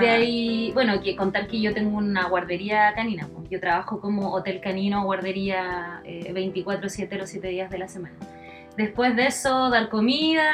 De 0.00 0.08
ahí, 0.08 0.70
bueno, 0.72 1.02
que 1.02 1.14
contar 1.14 1.46
que 1.46 1.60
yo 1.60 1.74
tengo 1.74 1.98
una 1.98 2.26
guardería 2.26 2.94
canina. 2.94 3.28
pues. 3.28 3.50
Yo 3.50 3.60
trabajo 3.60 4.00
como 4.00 4.32
hotel 4.32 4.60
canino, 4.62 5.04
guardería 5.04 6.00
eh, 6.04 6.32
24-7 6.32 7.18
los 7.18 7.28
7 7.28 7.48
días 7.48 7.68
de 7.70 7.78
la 7.78 7.88
semana. 7.88 8.14
Después 8.76 9.16
de 9.16 9.26
eso, 9.26 9.70
dar 9.70 9.88
comida. 9.88 10.50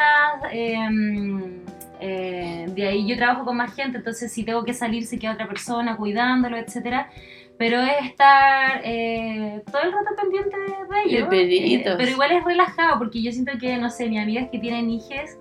em, 0.51 1.61
eh, 2.01 2.67
de 2.69 2.87
ahí 2.87 3.07
yo 3.09 3.17
trabajo 3.17 3.45
con 3.45 3.57
más 3.57 3.75
gente, 3.75 3.99
entonces 3.99 4.31
si 4.33 4.45
tengo 4.45 4.65
que 4.65 4.75
salir, 4.75 5.07
se 5.07 5.19
queda 5.19 5.33
otra 5.33 5.49
persona 5.49 5.97
cuidándolo, 5.97 6.57
etcétera. 6.57 7.11
Pero 7.59 7.81
es 7.81 8.07
estar 8.11 8.83
eh, 8.85 9.63
todo 9.73 9.83
el 9.83 9.93
rato 9.93 10.15
pendiente 10.21 10.57
de 10.59 10.67
ellos. 11.07 11.29
Eh, 11.33 11.95
pero 11.97 12.11
igual 12.11 12.33
es 12.33 12.45
relajado, 12.45 12.99
porque 12.99 13.23
yo 13.23 13.33
siento 13.33 13.53
que, 13.59 13.79
no 13.79 13.89
sé, 13.91 14.09
mis 14.09 14.21
amigas 14.21 14.49
que 14.53 14.59
tienen 14.59 14.91
hijes 14.91 15.39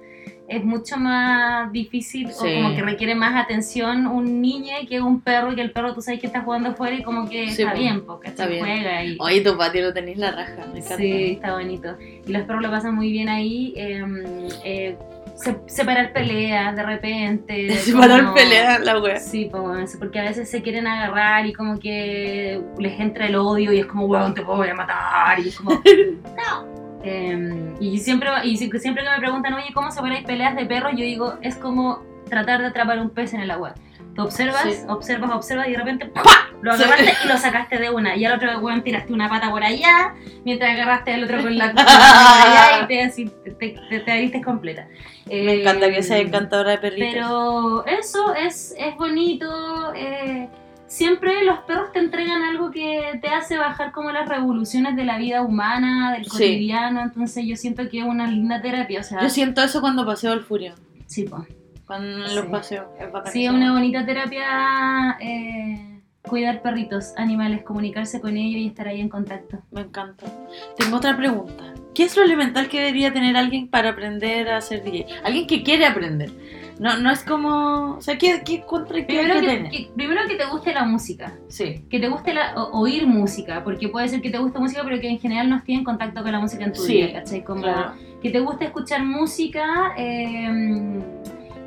es 0.47 0.63
mucho 0.63 0.97
más 0.97 1.71
difícil 1.71 2.31
Sí. 2.31 2.47
o 2.59 2.63
como 2.63 2.75
que 2.75 2.81
requiere 2.83 3.15
más 3.15 3.35
atención 3.43 4.05
un 4.07 4.41
niño 4.41 4.73
que 4.87 5.01
un 5.01 5.21
perro 5.21 5.51
y 5.51 5.55
que 5.55 5.61
el 5.61 5.71
perro 5.71 5.93
tú 5.93 6.01
sabes 6.01 6.19
que 6.19 6.27
está 6.27 6.41
jugando 6.41 6.69
afuera 6.69 6.95
y 6.95 7.03
como 7.03 7.27
que 7.27 7.49
Sí, 7.49 7.63
está 7.63 7.73
bien, 7.73 8.05
porque 8.05 8.29
está 8.29 8.45
bien. 8.45 8.59
juega 8.63 9.03
y 9.03 9.17
Oye, 9.19 9.41
tu 9.41 9.57
patio 9.57 9.81
lo 9.81 9.93
tenéis 9.93 10.17
la 10.19 10.31
raja, 10.31 10.65
me 10.71 10.79
encanta. 10.79 10.97
sí, 10.97 11.31
está 11.33 11.53
bonito. 11.53 11.95
Y 11.99 12.31
los 12.31 12.43
perros 12.43 12.61
lo 12.61 12.69
pasan 12.71 12.93
muy 12.95 13.11
bien 13.11 13.27
ahí. 13.29 13.73
eh, 13.75 14.03
eh, 14.63 14.97
se- 15.35 15.57
separar 15.65 16.13
peleas 16.13 16.75
de 16.75 16.83
repente. 16.83 17.69
Separar 17.75 18.21
como- 18.23 18.35
peleas, 18.35 18.79
la 18.85 18.99
wea. 19.01 19.19
Sí, 19.19 19.49
pues, 19.51 19.97
porque 19.97 20.19
a 20.19 20.23
veces 20.23 20.49
se 20.49 20.61
quieren 20.61 20.87
agarrar 20.87 21.45
y 21.45 21.51
como 21.53 21.77
que 21.79 22.61
les 22.77 22.99
entra 22.99 23.25
el 23.27 23.35
odio 23.35 23.73
y 23.73 23.79
es 23.79 23.85
como, 23.85 24.05
weón, 24.05 24.33
te 24.33 24.41
voy 24.41 24.69
a 24.69 24.73
matar. 24.75 25.39
Y 25.39 25.49
es 25.49 25.57
como, 25.57 25.71
no. 25.83 26.84
Eh, 27.05 27.73
y 27.79 27.99
siempre, 27.99 28.29
y 28.43 28.57
si- 28.57 28.69
siempre 28.79 29.03
que 29.03 29.09
me 29.09 29.19
preguntan, 29.19 29.53
oye, 29.53 29.67
¿cómo 29.73 29.91
separáis 29.91 30.25
peleas 30.25 30.55
de 30.55 30.65
perros? 30.65 30.91
Yo 30.93 31.03
digo, 31.05 31.35
es 31.41 31.55
como 31.55 32.01
tratar 32.29 32.61
de 32.61 32.67
atrapar 32.67 32.99
un 32.99 33.11
pez 33.11 33.33
en 33.33 33.41
el 33.41 33.51
agua. 33.51 33.75
Tú 34.15 34.23
observas, 34.23 34.63
Sí. 34.63 34.79
observas, 34.87 35.29
observas 35.31 35.67
y 35.67 35.71
de 35.71 35.77
repente 35.77 36.05
¡pah! 36.07 36.21
lo 36.61 36.75
Sí. 36.77 36.83
agarraste 36.83 37.13
y 37.25 37.27
lo 37.27 37.37
sacaste 37.37 37.77
de 37.77 37.89
una. 37.89 38.15
Y 38.15 38.23
al 38.25 38.33
otro 38.37 38.59
weón 38.59 38.81
tiraste 38.81 39.11
una 39.13 39.29
pata 39.29 39.51
por 39.51 39.61
allá, 39.63 40.13
mientras 40.45 40.71
agarraste 40.71 41.13
al 41.13 41.25
otro 41.25 41.41
con 41.43 41.57
la 41.57 41.71
por 41.73 41.81
allá 41.85 42.81
y 42.83 42.87
te, 42.87 43.03
así, 43.03 43.29
te, 43.59 43.75
te, 43.99 44.29
te 44.29 44.41
completa. 44.41 44.87
Me 45.27 45.61
encanta 45.61 45.89
que 45.91 46.01
sea 46.01 46.17
Eh, 46.17 46.21
encantadora 46.21 46.71
de 46.71 46.77
perritos. 46.79 47.13
pero 47.13 47.85
eso 47.85 48.33
es, 48.35 48.73
es 48.79 48.95
bonito. 48.95 49.93
eh, 49.95 50.47
siempre 50.87 51.43
los 51.43 51.59
perros 51.59 51.91
te 51.91 51.99
entregan 51.99 52.43
algo 52.43 52.71
que 52.71 53.19
te 53.21 53.29
hace 53.29 53.57
bajar 53.57 53.91
como 53.91 54.11
las 54.11 54.27
revoluciones 54.29 54.95
de 54.95 55.03
la 55.05 55.17
vida 55.17 55.41
humana, 55.41 56.13
del 56.13 56.25
Sí. 56.25 56.29
cotidiano. 56.31 57.01
Entonces 57.01 57.45
yo 57.45 57.55
siento 57.55 57.87
que 57.89 57.99
es 57.99 58.05
una 58.05 58.27
linda 58.27 58.61
terapia. 58.61 58.99
O 59.01 59.03
sea, 59.03 59.21
Yo 59.21 59.29
siento 59.29 59.61
eso 59.63 59.81
cuando 59.81 60.05
paseo 60.05 60.31
al 60.31 60.41
Furión. 60.41 60.75
sí, 61.07 61.23
po. 61.23 61.45
Cuando 61.85 62.27
Sí. 62.27 62.35
los 62.35 62.45
paseos. 62.47 62.87
Es 62.99 63.11
bacán 63.11 63.31
Sí, 63.31 63.45
es 63.45 63.51
una 63.51 63.71
bonita 63.71 64.03
terapia 64.05 65.17
eh, 65.19 66.01
cuidar 66.23 66.61
perritos, 66.63 67.13
animales, 67.17 67.61
comunicarse 67.63 68.19
con 68.19 68.35
ellos 68.37 68.59
y 68.61 68.67
estar 68.67 68.87
ahí 68.87 68.99
en 69.01 69.09
contacto. 69.09 69.59
Me 69.71 69.81
encanta. 69.81 70.25
Tengo 70.77 70.97
otra 70.97 71.15
pregunta. 71.15 71.73
¿Qué 71.93 72.03
es 72.03 72.17
lo 72.17 72.23
elemental 72.23 72.67
que 72.67 72.79
debería 72.81 73.13
tener 73.13 73.37
alguien 73.37 73.67
para 73.69 73.91
aprender 73.91 74.49
a 74.49 74.59
ser 74.61 74.83
DJ? 74.83 75.05
Alguien 75.23 75.45
que 75.45 75.61
quiere 75.61 75.85
aprender. 75.85 76.31
No, 76.79 76.97
no 76.97 77.09
es 77.09 77.23
como... 77.23 77.95
O 77.97 78.01
sea, 78.01 78.17
¿qué, 78.17 78.41
qué 78.45 78.61
contra 78.61 78.97
qué 78.97 79.03
Primero 79.05 79.39
que 79.39 79.89
primero 79.95 80.21
que 80.27 80.35
te 80.35 80.45
guste 80.45 80.73
la 80.73 80.83
música. 80.83 81.33
Sí. 81.47 81.83
que 81.89 81.99
te 81.99 82.09
guste 82.09 82.33
la- 82.33 82.53
o- 82.55 82.79
oír 82.81 83.07
música, 83.07 83.63
porque 83.63 83.87
puede 83.87 84.09
ser 84.09 84.21
que 84.21 84.29
te 84.29 84.37
guste 84.37 84.59
música, 84.59 84.81
pero 84.83 84.99
que 84.99 85.07
en 85.09 85.19
general 85.19 85.49
no 85.49 85.55
esté 85.57 85.73
en 85.73 85.83
contacto 85.85 86.21
con 86.21 86.31
la 86.33 86.39
música 86.39 86.65
en 86.65 86.73
tu 86.73 86.81
Sí, 86.81 86.93
vida, 86.97 87.13
¿cachai? 87.13 87.43
Como 87.45 87.61
Claro. 87.61 87.93
que 88.21 88.29
te 88.29 88.39
guste 88.41 88.65
escuchar 88.65 89.03
música, 89.05 89.93
eh, 89.97 90.99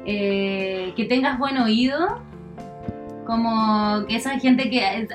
eh, 0.05 0.93
que 0.97 1.05
tengas 1.05 1.39
buen 1.39 1.57
oído, 1.59 2.21
como 3.29 4.07
que 4.07 4.17
esa 4.17 4.39
gente 4.41 4.71
que 4.71 4.79
eh, 4.81 5.09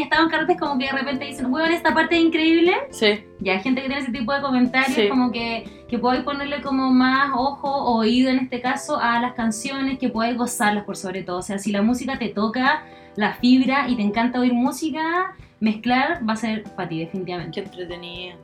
estado 0.00 0.22
en 0.22 0.28
carretes 0.30 0.56
como 0.58 0.78
que 0.78 0.86
de 0.86 0.92
repente 0.92 1.24
dicen, 1.26 1.52
weón, 1.52 1.72
esta 1.72 1.92
parte 1.92 2.14
es 2.16 2.22
increíble, 2.22 2.72
Sí. 2.90 3.24
y 3.42 3.48
hay 3.50 3.58
gente 3.60 3.82
que 3.82 3.88
tiene 3.88 4.02
ese 4.02 4.12
tipo 4.12 4.32
de 4.32 4.40
comentarios, 4.40 4.94
Sí. 4.94 5.08
como 5.08 5.32
que, 5.32 5.64
que 5.88 5.98
podáis 5.98 6.22
ponerle 6.22 6.62
como 6.62 6.90
más 6.92 7.32
ojo 7.34 7.68
o 7.68 7.98
oído 7.98 8.30
en 8.30 8.38
este 8.38 8.60
caso 8.60 8.98
a 9.00 9.20
las 9.20 9.34
canciones, 9.34 9.98
que 9.98 10.08
podáis 10.10 10.36
gozarlas 10.38 10.84
por 10.84 10.96
sobre 10.96 11.24
todo. 11.24 11.38
O 11.38 11.42
sea, 11.42 11.58
si 11.58 11.72
la 11.72 11.82
música 11.82 12.18
te 12.18 12.28
toca 12.28 12.84
la 13.16 13.34
fibra 13.34 13.88
y 13.88 13.96
te 13.96 14.02
encanta 14.02 14.38
oír 14.38 14.52
música, 14.54 15.34
mezclar 15.58 16.20
va 16.26 16.34
a 16.34 16.36
ser 16.36 16.62
para 16.76 16.88
ti, 16.88 17.00
definitivamente. 17.00 17.60
Qué 17.60 17.66
entretenida. 17.66 18.36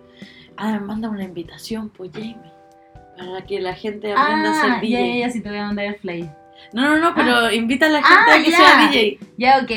Ah, 0.57 0.81
manda 0.81 1.09
una 1.09 1.22
invitación, 1.22 1.90
pues, 1.90 2.11
Jamie. 2.12 2.37
Para 3.16 3.46
que 3.46 3.61
la 3.61 3.74
gente 3.74 4.12
aprenda 4.12 4.50
a 4.50 4.55
ser 4.55 4.70
Ah, 4.72 4.79
DJ. 4.81 4.90
ya, 4.92 5.07
ya, 5.14 5.26
ya, 5.26 5.31
sí 5.31 5.40
te 5.42 5.48
voy 5.48 5.59
a 5.59 5.66
mandar 5.66 5.85
el 5.87 5.94
flyer. 5.96 6.39
No, 6.73 6.83
no, 6.83 6.96
no, 6.99 7.14
pero 7.14 7.51
invita 7.53 7.87
a 7.87 7.88
la 7.88 8.03
gente 8.03 8.31
Ah, 8.31 8.35
a 8.38 8.42
que 8.44 8.51
ya. 8.51 8.57
sea 8.57 8.88
DJ. 8.88 9.18
Ya, 9.37 9.59
ok. 9.62 9.70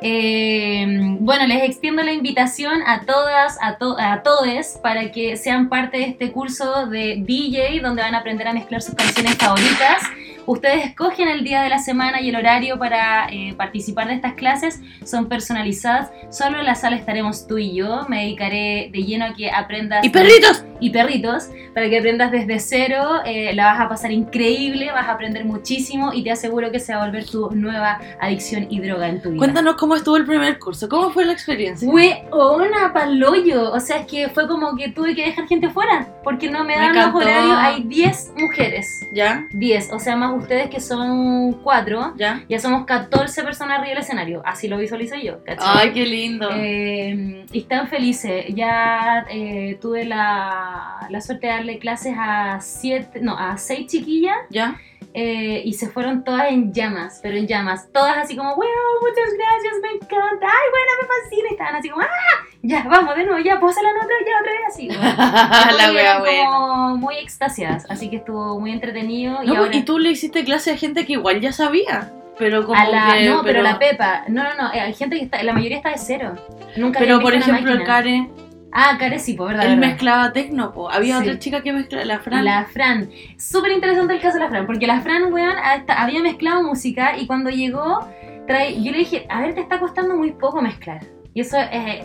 Eh, 0.00 0.86
bueno, 1.20 1.46
les 1.46 1.62
extiendo 1.62 2.02
la 2.02 2.12
invitación 2.12 2.82
a 2.86 3.02
todas, 3.06 3.56
a, 3.62 3.76
to- 3.78 3.96
a 3.98 4.22
todes, 4.22 4.78
para 4.82 5.12
que 5.12 5.36
sean 5.36 5.68
parte 5.68 5.98
de 5.98 6.04
este 6.04 6.32
curso 6.32 6.86
de 6.86 7.16
DJ, 7.24 7.80
donde 7.80 8.02
van 8.02 8.14
a 8.14 8.18
aprender 8.18 8.48
a 8.48 8.52
mezclar 8.52 8.82
sus 8.82 8.94
canciones 8.94 9.36
favoritas. 9.36 10.02
Ustedes 10.50 10.84
escogen 10.84 11.28
el 11.28 11.44
día 11.44 11.62
de 11.62 11.68
la 11.68 11.78
semana 11.78 12.20
y 12.20 12.28
el 12.30 12.34
horario 12.34 12.76
para 12.76 13.28
eh, 13.30 13.54
participar 13.56 14.08
de 14.08 14.14
estas 14.14 14.32
clases. 14.34 14.80
Son 15.04 15.28
personalizadas. 15.28 16.10
Solo 16.28 16.58
en 16.58 16.66
la 16.66 16.74
sala 16.74 16.96
estaremos 16.96 17.46
tú 17.46 17.56
y 17.58 17.72
yo. 17.72 18.04
Me 18.08 18.22
dedicaré 18.22 18.90
de 18.92 19.04
lleno 19.04 19.26
a 19.26 19.32
que 19.34 19.48
aprendas 19.48 20.04
¡Y 20.04 20.08
perritos! 20.08 20.64
y 20.80 20.90
perritos 20.90 21.50
para 21.72 21.88
que 21.88 21.98
aprendas 21.98 22.32
desde 22.32 22.58
cero. 22.58 23.20
eh, 23.26 23.52
la 23.54 23.66
vas 23.66 23.80
a 23.80 23.88
pasar 23.88 24.10
increíble, 24.10 24.90
vas 24.90 25.06
a 25.06 25.12
aprender 25.12 25.44
muchísimo 25.44 26.12
y 26.12 26.24
te 26.24 26.32
aseguro 26.32 26.72
que 26.72 26.80
se 26.80 26.94
va 26.96 27.02
a 27.02 27.06
volver 27.06 27.26
tu 27.26 27.48
nueva 27.52 28.00
adicción 28.20 28.66
y 28.70 28.80
droga 28.80 29.06
en 29.08 29.22
tu 29.22 29.28
vida. 29.30 29.38
Cuéntanos 29.38 29.76
cómo 29.76 29.94
estuvo 29.94 30.16
el 30.16 30.24
primer 30.26 30.58
curso. 30.58 30.88
¿Cómo 30.88 31.10
fue 31.10 31.26
la 31.26 31.32
experiencia? 31.32 31.88
Weona, 31.88 32.92
paloyo. 32.92 33.70
O 33.72 33.78
sea, 33.78 33.98
es 33.98 34.06
que 34.06 34.28
fue 34.30 34.48
como 34.48 34.74
que 34.74 34.88
tuve 34.88 35.14
que 35.14 35.26
dejar 35.26 35.46
gente 35.46 35.70
fuera 35.70 36.08
porque 36.24 36.50
no 36.50 36.60
me 36.64 36.74
Me 36.74 36.76
dan 36.76 36.88
los 36.88 36.96
encantó. 37.06 37.18
horarios. 37.18 37.56
Hay 37.58 37.82
10 37.84 38.32
mujeres. 38.38 39.06
¿Ya? 39.12 39.46
10, 39.52 39.92
o 39.92 39.98
sea, 40.00 40.16
más 40.16 40.39
ustedes 40.40 40.70
que 40.70 40.80
son 40.80 41.52
4. 41.62 42.14
¿Ya? 42.16 42.44
Ya 42.48 42.58
somos 42.58 42.84
14 42.86 43.42
personas 43.42 43.78
arriba 43.78 43.94
del 43.94 44.02
escenario. 44.02 44.42
Así 44.44 44.68
lo 44.68 44.78
visualizo 44.78 45.16
yo, 45.16 45.42
¿cachai? 45.44 45.66
Ay, 45.66 45.92
qué 45.92 46.04
lindo. 46.06 46.48
Eh, 46.52 47.44
y 47.52 47.58
están 47.60 47.88
felices. 47.88 48.46
Ya 48.54 49.26
eh, 49.30 49.78
tuve 49.80 50.04
la, 50.04 51.06
la 51.08 51.20
suerte 51.20 51.46
de 51.46 51.52
darle 51.52 51.78
clases 51.78 52.14
a 52.18 52.60
siete, 52.60 53.20
no, 53.20 53.36
a 53.38 53.56
seis 53.58 53.86
chiquillas 53.86 54.36
¿Ya? 54.50 54.76
eh, 55.12 55.62
y 55.64 55.72
se 55.74 55.88
fueron 55.88 56.22
todas 56.22 56.50
en 56.50 56.72
llamas, 56.72 57.18
pero 57.22 57.36
en 57.36 57.46
llamas. 57.46 57.88
Todas 57.92 58.16
así 58.16 58.36
como, 58.36 58.54
wow, 58.54 58.64
muchas 59.00 59.34
gracias, 59.34 59.74
me 59.82 59.88
encanta, 59.96 60.46
ay, 60.46 60.70
bueno, 60.70 60.92
me 61.00 61.08
fascina. 61.08 61.48
Y 61.48 61.52
estaban 61.52 61.74
así 61.74 61.88
como, 61.88 62.02
ah, 62.02 62.46
ya, 62.62 62.84
vamos, 62.88 63.16
de 63.16 63.24
nuevo, 63.24 63.40
ya, 63.40 63.58
pósala 63.58 63.88
en 63.90 63.96
otra, 63.96 64.16
ya, 64.26 64.40
otra 64.40 64.52
vez, 64.52 64.62
así. 64.68 64.88
weón. 65.68 65.76
la 65.76 65.92
wea 65.92 66.00
eran 66.02 66.20
buena. 66.20 66.50
como 66.50 66.96
muy 66.96 67.16
extasiadas, 67.16 67.86
así 67.90 68.08
que 68.08 68.16
estuvo 68.16 68.60
muy 68.60 68.70
entretenido. 68.70 69.42
y 69.42 69.46
No, 69.48 69.56
ahora, 69.56 69.74
y 69.76 69.82
tú 69.82 69.98
le 69.98 70.10
hiciste 70.20 70.44
clase 70.44 70.72
a 70.72 70.76
gente 70.76 71.04
que 71.06 71.14
igual 71.14 71.40
ya 71.40 71.52
sabía. 71.52 72.12
Pero 72.38 72.64
como 72.66 72.78
a 72.80 72.86
la, 72.88 73.14
que. 73.18 73.28
no, 73.28 73.42
pero, 73.42 73.62
la 73.62 73.78
Pepa, 73.78 74.24
no, 74.28 74.42
no, 74.42 74.54
no, 74.56 74.72
eh, 74.72 74.80
hay 74.80 74.94
gente 74.94 75.16
que 75.18 75.24
está, 75.24 75.42
la 75.42 75.52
mayoría 75.52 75.76
está 75.76 75.90
de 75.90 75.98
cero. 75.98 76.34
Nunca 76.76 76.98
Pero 76.98 77.20
por 77.20 77.34
ejemplo, 77.34 77.72
el. 77.72 77.84
Care, 77.84 78.30
Ah, 78.72 78.96
Care 78.98 79.18
sí, 79.18 79.34
pues, 79.34 79.48
verdad. 79.50 79.64
él 79.66 79.76
verdad. 79.76 79.88
mezclaba 79.92 80.32
tecno, 80.32 80.72
po. 80.72 80.90
Había 80.90 81.18
Sí. 81.18 81.24
otra 81.24 81.38
chica 81.38 81.62
que 81.62 81.72
mezclaba, 81.72 82.04
la 82.04 82.18
Fran. 82.20 82.44
La 82.44 82.64
Fran. 82.66 83.10
Súper 83.36 83.72
interesante 83.72 84.14
el 84.14 84.20
caso 84.20 84.38
de 84.38 84.44
la 84.44 84.48
Fran, 84.48 84.64
porque 84.66 84.86
la 84.86 85.00
Fran, 85.00 85.32
weón, 85.32 85.56
hasta 85.62 86.00
había 86.00 86.22
mezclado 86.22 86.62
música 86.62 87.18
y 87.18 87.26
cuando 87.26 87.50
llegó, 87.50 88.08
trae, 88.46 88.80
yo 88.82 88.92
le 88.92 88.98
dije, 88.98 89.26
a 89.28 89.40
ver, 89.40 89.54
te 89.54 89.60
está 89.60 89.78
costando 89.80 90.16
muy 90.16 90.32
poco 90.32 90.62
mezclar. 90.62 91.00
Y 91.34 91.40
eso 91.40 91.58
es, 91.58 91.68
eh, 91.72 92.04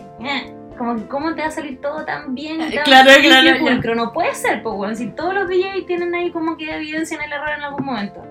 como 0.76 0.96
que, 0.96 1.06
¿cómo 1.08 1.34
te 1.34 1.40
va 1.42 1.48
a 1.48 1.50
salir 1.50 1.80
todo 1.80 2.04
tan 2.04 2.34
bien? 2.34 2.60
Eh, 2.60 2.70
Tan 2.74 2.84
claro, 2.84 3.10
limpio 3.10 3.80
claro? 3.80 3.94
No 3.94 4.12
puede 4.12 4.34
ser, 4.34 4.62
pues, 4.62 4.98
si 4.98 5.08
todos 5.08 5.34
los 5.34 5.48
DJs 5.48 5.86
tienen 5.86 6.14
ahí 6.14 6.30
como 6.30 6.56
que 6.56 6.74
evidencian 6.74 7.20
el 7.22 7.32
error 7.32 7.50
en 7.56 7.62
algún 7.64 7.84
momento. 7.84 8.22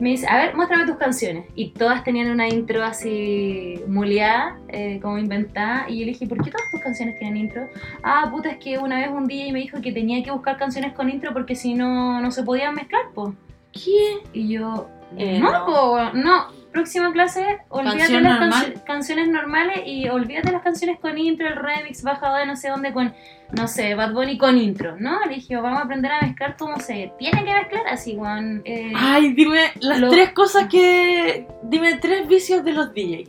Me 0.00 0.08
dice, 0.10 0.26
a 0.28 0.36
ver, 0.38 0.56
muéstrame 0.56 0.86
tus 0.86 0.96
canciones. 0.96 1.46
Y 1.54 1.70
todas 1.70 2.02
tenían 2.02 2.28
una 2.28 2.48
intro 2.48 2.82
así 2.82 3.80
muleada, 3.86 4.58
eh, 4.68 4.98
como 5.00 5.18
inventada. 5.18 5.86
Y 5.88 6.00
yo 6.00 6.06
le 6.06 6.12
dije, 6.12 6.26
¿por 6.26 6.42
qué 6.42 6.50
todas 6.50 6.68
tus 6.72 6.80
canciones 6.80 7.16
tienen 7.18 7.36
intro? 7.36 7.68
Ah, 8.02 8.26
puta, 8.28 8.50
es 8.50 8.56
que 8.58 8.76
una 8.78 8.98
vez 8.98 9.08
un 9.10 9.26
DJ 9.28 9.52
me 9.52 9.60
dijo 9.60 9.80
que 9.80 9.92
tenía 9.92 10.22
que 10.24 10.32
buscar 10.32 10.56
canciones 10.56 10.92
con 10.94 11.08
intro 11.10 11.32
porque 11.32 11.54
si 11.54 11.74
no, 11.74 12.20
no 12.20 12.32
se 12.32 12.42
podían 12.42 12.74
mezclar, 12.74 13.02
po. 13.14 13.34
¿Qué? 13.72 14.18
Y 14.32 14.48
yo, 14.48 14.88
Eh, 15.16 15.38
no, 15.38 15.52
no. 15.52 15.64
po, 15.66 15.98
no. 16.14 16.46
Próxima 16.74 17.12
clase, 17.12 17.58
olvídate 17.70 17.98
Canción 17.98 18.22
las 18.24 18.40
normal. 18.40 18.50
cancio- 18.64 18.84
canciones 18.84 19.28
normales 19.28 19.78
y 19.86 20.08
olvídate 20.08 20.50
las 20.52 20.62
canciones 20.62 20.98
con 20.98 21.16
intro, 21.16 21.46
el 21.46 21.54
remix 21.56 22.02
bajado 22.02 22.36
de 22.36 22.46
no 22.46 22.56
sé 22.56 22.68
dónde 22.68 22.92
con, 22.92 23.14
no 23.52 23.68
sé, 23.68 23.94
Bad 23.94 24.12
Bunny 24.12 24.36
con 24.36 24.58
intro, 24.58 24.96
¿no? 24.98 25.24
Le 25.24 25.36
dije, 25.36 25.54
vamos 25.56 25.78
a 25.78 25.84
aprender 25.84 26.10
a 26.10 26.20
mezclar 26.20 26.56
como 26.56 26.80
se 26.80 27.12
tiene 27.18 27.44
que 27.44 27.54
mezclar, 27.54 27.86
así, 27.88 28.16
weón. 28.16 28.60
eh, 28.64 28.92
Ay, 28.96 29.32
dime 29.34 29.70
las 29.80 30.00
Lo- 30.00 30.10
tres 30.10 30.32
cosas 30.32 30.66
que. 30.68 31.46
Dime 31.62 31.94
tres 31.98 32.26
vicios 32.26 32.64
de 32.64 32.72
los 32.72 32.92
DJ. 32.92 33.28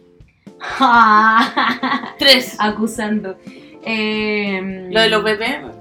Tres. 2.18 2.56
acusando. 2.60 3.38
Eh, 3.86 4.90
Lo 4.92 5.02
de 5.02 5.10
los 5.10 5.24
BPM. 5.24 5.72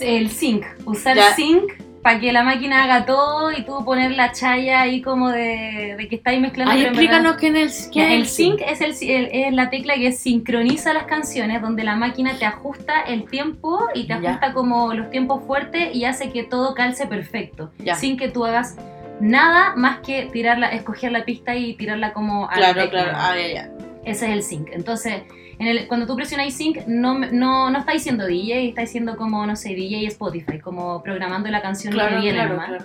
El 0.00 0.30
sync, 0.30 0.64
usar 0.84 1.16
Ya. 1.16 1.34
sync 1.34 1.72
para 2.08 2.20
que 2.20 2.32
la 2.32 2.42
máquina 2.42 2.84
haga 2.84 3.04
todo 3.04 3.52
y 3.52 3.64
tú 3.64 3.84
poner 3.84 4.12
la 4.12 4.32
chaya 4.32 4.80
ahí 4.80 5.02
como 5.02 5.28
de, 5.28 5.94
de 5.98 6.08
que 6.08 6.16
estáis 6.16 6.40
mezclando. 6.40 6.72
Verdad- 6.72 6.88
explícanos 6.88 7.36
quién 7.36 7.54
es. 7.54 7.90
El 7.94 8.22
es 8.22 8.32
sync 8.34 8.62
es, 8.66 8.80
el, 8.80 8.94
el- 9.10 9.28
es 9.30 9.52
la 9.52 9.68
tecla 9.68 9.92
que 9.94 10.12
sincroniza 10.12 10.94
las 10.94 11.02
canciones, 11.04 11.60
donde 11.60 11.84
la 11.84 11.96
máquina 11.96 12.32
te 12.38 12.46
ajusta 12.46 13.02
el 13.02 13.28
tiempo 13.28 13.78
y 13.94 14.04
te 14.06 14.18
Ya. 14.22 14.30
ajusta 14.30 14.54
como 14.54 14.94
los 14.94 15.10
tiempos 15.10 15.44
fuertes 15.46 15.94
y 15.94 16.06
hace 16.06 16.30
que 16.32 16.44
todo 16.44 16.72
calce 16.74 17.06
perfecto, 17.06 17.72
Ya. 17.78 17.94
sin 17.94 18.16
que 18.16 18.28
tú 18.30 18.46
hagas 18.46 18.78
nada 19.20 19.74
más 19.76 19.98
que 19.98 20.30
tirarla, 20.32 20.68
escoger 20.68 21.12
la 21.12 21.26
pista 21.26 21.56
y 21.56 21.74
tirarla 21.74 22.14
como 22.14 22.48
a 22.48 22.58
la 22.58 22.72
Claro, 22.72 22.88
claro. 22.90 23.12
Ah, 23.16 23.34
ya, 23.36 23.48
ya. 23.52 23.70
Ese 24.06 24.24
es 24.28 24.32
el 24.32 24.42
sync. 24.42 24.68
Entonces, 24.72 25.24
en 25.58 25.66
el- 25.66 25.88
cuando 25.88 26.06
tú 26.06 26.14
presionas 26.16 26.52
sync, 26.54 26.86
no, 26.86 27.18
no, 27.18 27.70
no 27.70 27.78
está 27.78 27.92
diciendo 27.92 28.26
DJ, 28.26 28.68
está 28.68 28.82
diciendo 28.82 29.16
como, 29.16 29.44
no 29.46 29.56
sé, 29.56 29.70
DJ 29.74 30.06
Spotify, 30.06 30.58
como 30.60 31.02
programando 31.02 31.48
la 31.50 31.60
canción 31.62 31.92
Claro, 31.92 32.16
que 32.16 32.20
viene 32.22 32.38
claro, 32.38 32.50
nomás. 32.54 32.68
claro. 32.68 32.84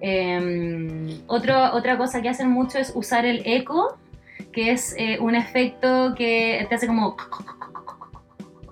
Eh, 0.00 1.20
otro- 1.26 1.72
otra 1.74 1.96
cosa 1.98 2.22
que 2.22 2.28
hacen 2.28 2.48
mucho 2.50 2.78
es 2.78 2.92
usar 2.94 3.24
el 3.26 3.42
eco, 3.44 3.98
que 4.52 4.70
es 4.72 4.94
eh, 4.96 5.18
un 5.20 5.34
efecto 5.34 6.14
que 6.16 6.64
te 6.68 6.74
hace 6.74 6.86
como... 6.86 7.16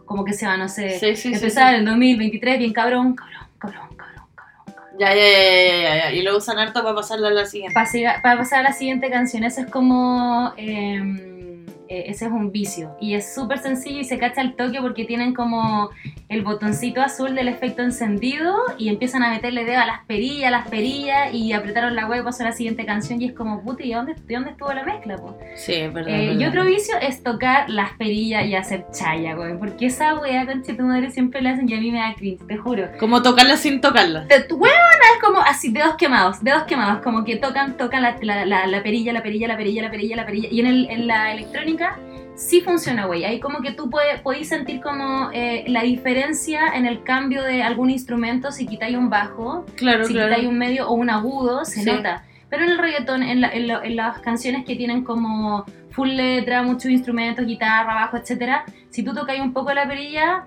Como 0.05 0.25
que 0.25 0.35
se 0.35 0.47
va, 0.47 0.57
no 0.57 0.69
sé. 0.69 0.99
Sí, 1.01 1.17
sí, 1.17 1.35
empezar 1.35 1.71
sí. 1.75 1.81
el 1.81 1.85
2023 1.85 2.59
bien 2.61 2.73
cabrón, 2.73 3.17
cabrón, 3.17 3.49
cabrón, 3.59 3.89
cabrón, 3.97 4.27
cabrón. 4.37 4.95
Ya, 5.01 5.09
ya, 5.15 5.21
ya, 5.21 5.67
ya, 5.69 5.83
ya, 5.83 5.97
ya. 6.05 6.13
Y 6.13 6.23
lo 6.23 6.37
usan 6.37 6.59
harto 6.61 6.83
para 6.85 6.95
pasarla 6.95 7.29
a 7.29 7.31
la 7.33 7.45
siguiente. 7.45 7.75
Para, 7.75 8.37
pasar 8.39 8.61
a 8.61 8.63
la 8.63 8.73
siguiente 8.73 9.11
canción, 9.11 9.43
eso 9.43 9.63
es 9.63 9.67
como... 9.67 10.53
eh, 10.57 11.56
ese 11.89 12.27
es 12.27 12.33
un 12.33 12.53
vicio. 12.53 12.97
Y 13.01 13.15
es 13.15 13.35
súper 13.35 13.59
sencillo 13.59 14.01
y 14.01 14.05
se 14.05 14.19
cacha 14.19 14.41
el 14.41 14.55
toque 14.55 14.81
porque 14.81 15.05
tienen 15.05 15.35
como 15.35 15.91
el 16.29 16.43
botoncito 16.43 17.01
azul 17.01 17.35
del 17.35 17.49
efecto 17.49 17.83
encendido 17.83 18.55
y 18.79 18.89
empiezan 18.89 19.23
a 19.23 19.31
meterle 19.31 19.65
dedo 19.65 19.81
a 19.81 19.87
las 19.87 20.05
perillas, 20.07 20.49
a 20.49 20.51
las 20.51 20.69
perillas 20.69 21.33
y 21.33 21.53
apretaron 21.53 21.95
la 21.95 22.07
web 22.07 22.25
pasó 22.25 22.43
a 22.43 22.47
la 22.47 22.53
siguiente 22.53 22.85
canción 22.85 23.21
y 23.23 23.27
es 23.27 23.33
como, 23.33 23.63
puti, 23.63 23.85
¿y 23.85 23.95
dónde, 23.95 24.15
de 24.15 24.35
dónde 24.35 24.51
estuvo 24.51 24.73
la 24.73 24.85
mezcla? 24.85 25.17
po? 25.17 25.39
Sí, 25.55 25.75
es 25.75 25.93
verdad. 25.93 26.15
Eh, 26.15 26.37
y 26.39 26.45
otro 26.45 26.65
vicio 26.65 26.95
es 27.01 27.23
tocar 27.23 27.71
las 27.71 27.93
perillas 27.93 28.47
y 28.47 28.55
hacer 28.55 28.87
chaya, 28.93 29.35
güey. 29.35 29.57
Porque 29.57 29.87
esa 29.87 30.19
wea, 30.19 30.47
tu 30.47 30.83
madre, 30.83 31.11
siempre 31.11 31.41
la 31.41 31.51
hacen 31.51 31.69
y 31.69 31.75
a 31.75 31.81
mí 31.81 31.91
me 31.91 31.99
da 31.99 32.15
cringe, 32.17 32.47
te 32.47 32.57
juro. 32.57 32.89
Como 32.99 33.23
tocarla 33.23 33.57
sin 33.57 33.81
tocarla. 33.81 34.27
Huevona, 34.51 34.96
como 35.27 35.41
así, 35.41 35.71
dedos 35.73 35.97
quemados, 35.97 36.43
dedos 36.43 36.63
quemados, 36.65 37.03
como 37.03 37.25
que 37.25 37.37
tocan, 37.37 37.77
tocan 37.77 38.03
la, 38.03 38.17
la- 38.23 38.45
la- 38.47 38.67
la 38.67 38.83
perilla, 38.83 39.13
la 39.13 39.23
perilla, 39.23 39.49
la 39.49 39.57
perilla, 39.57 39.83
la 39.83 39.91
perilla, 39.91 40.17
la 40.17 40.27
perilla. 40.27 40.49
Y 40.51 40.61
en, 40.61 40.67
el- 40.67 40.91
en 40.91 41.07
la 41.07 41.33
electrónica 41.33 41.99
sí 42.37 42.61
funciona, 42.61 43.07
güey. 43.07 43.25
Ahí 43.25 43.41
como 43.41 43.61
que 43.61 43.73
tú 43.73 43.91
podéis 44.23 44.49
sentir 44.49 44.81
como 44.81 45.31
eh, 45.33 45.65
la 45.69 45.83
diferencia 45.83 46.69
en 46.75 46.87
el 46.87 47.03
cambio 47.03 47.43
de 47.43 47.63
algún 47.63 47.91
instrumento 47.91 48.53
si 48.53 48.67
quitáis 48.67 48.97
un 48.97 49.09
bajo, 49.11 49.65
Claro, 49.77 50.05
si 50.05 50.13
claro. 50.13 50.29
quitáis 50.29 50.49
un 50.49 50.59
medio 50.59 50.89
o 50.89 50.95
un 50.95 51.11
agudo, 51.11 51.65
se 51.65 51.83
Sí. 51.83 51.91
nota. 51.91 52.25
Pero 52.49 52.63
en 52.65 52.71
el 52.71 52.79
reggaetón, 52.79 53.23
en, 53.23 53.41
la- 53.41 53.49
en 53.51 53.67
lo- 53.69 53.83
en 53.83 53.97
las 53.97 54.21
canciones 54.21 54.65
que 54.65 54.77
tienen 54.77 55.03
como 55.03 55.65
full 55.91 56.11
letra, 56.11 56.63
muchos 56.63 56.91
instrumentos, 56.91 57.45
guitarra, 57.47 57.95
bajo, 57.95 58.17
etcétera, 58.19 58.65
si 58.91 59.03
tú 59.03 59.15
tocáis 59.15 59.41
un 59.41 59.53
poco 59.53 59.73
la 59.73 59.89
perilla, 59.89 60.45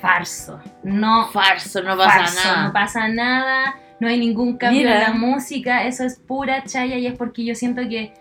farso. 0.00 0.60
No 0.82 1.28
Farso, 1.28 1.82
no 1.82 1.96
pasa 1.96 2.10
farso, 2.18 2.48
nada. 2.48 2.62
no 2.66 2.72
pasa 2.72 3.08
nada, 3.08 3.74
no 4.00 4.08
hay 4.08 4.18
ningún 4.18 4.56
cambio 4.56 4.82
Mira. 4.82 4.96
en 4.96 5.00
la 5.02 5.18
música, 5.18 5.84
eso 5.84 6.04
es 6.04 6.18
pura 6.18 6.64
chaya 6.64 6.96
y 6.96 7.06
es 7.06 7.14
porque 7.14 7.44
yo 7.44 7.54
siento 7.54 7.82
que 7.88 8.12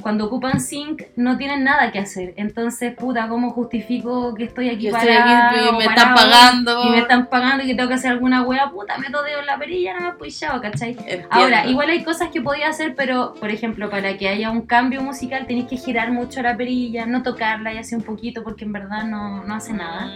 cuando 0.00 0.26
ocupan 0.26 0.60
sync 0.60 1.02
no 1.16 1.36
tienen 1.36 1.64
nada 1.64 1.90
que 1.90 1.98
hacer. 1.98 2.32
Entonces, 2.36 2.94
puta, 2.94 3.28
¿cómo 3.28 3.50
justifico 3.50 4.34
que 4.34 4.44
estoy 4.44 4.70
aquí 4.70 4.88
estoy 4.88 5.08
y 5.08 5.76
me 5.76 5.84
están 5.84 6.14
pagando. 6.14 6.86
Y 6.86 6.90
me 6.90 6.98
están 6.98 7.26
pagando 7.26 7.64
y 7.64 7.66
que 7.66 7.74
tengo 7.74 7.88
que 7.88 7.94
hacer 7.96 8.12
alguna 8.12 8.42
wea, 8.42 8.70
puta, 8.70 8.96
meto 8.98 9.22
dedo 9.22 9.40
en 9.40 9.46
la 9.46 9.58
perilla, 9.58 9.94
no 9.94 10.00
me 10.00 10.08
he 10.10 10.12
puchado, 10.12 10.60
¿cachai? 10.60 10.90
Entiendo. 10.90 11.28
Ahora, 11.30 11.66
igual 11.66 11.90
hay 11.90 12.04
cosas 12.04 12.30
que 12.30 12.40
podía 12.40 12.68
hacer, 12.68 12.94
pero 12.94 13.34
por 13.34 13.50
ejemplo, 13.50 13.90
para 13.90 14.16
que 14.16 14.28
haya 14.28 14.50
un 14.50 14.62
cambio 14.62 15.02
musical 15.02 15.46
tenéis 15.46 15.66
que 15.66 15.76
girar 15.76 16.12
mucho 16.12 16.42
la 16.42 16.56
perilla, 16.56 17.06
no 17.06 17.22
tocarla 17.22 17.74
y 17.74 17.78
así 17.78 17.94
un 17.94 18.02
poquito 18.02 18.42
porque 18.44 18.64
en 18.64 18.72
verdad 18.72 19.04
no, 19.04 19.44
no 19.44 19.54
hace 19.54 19.72
nada. 19.72 20.10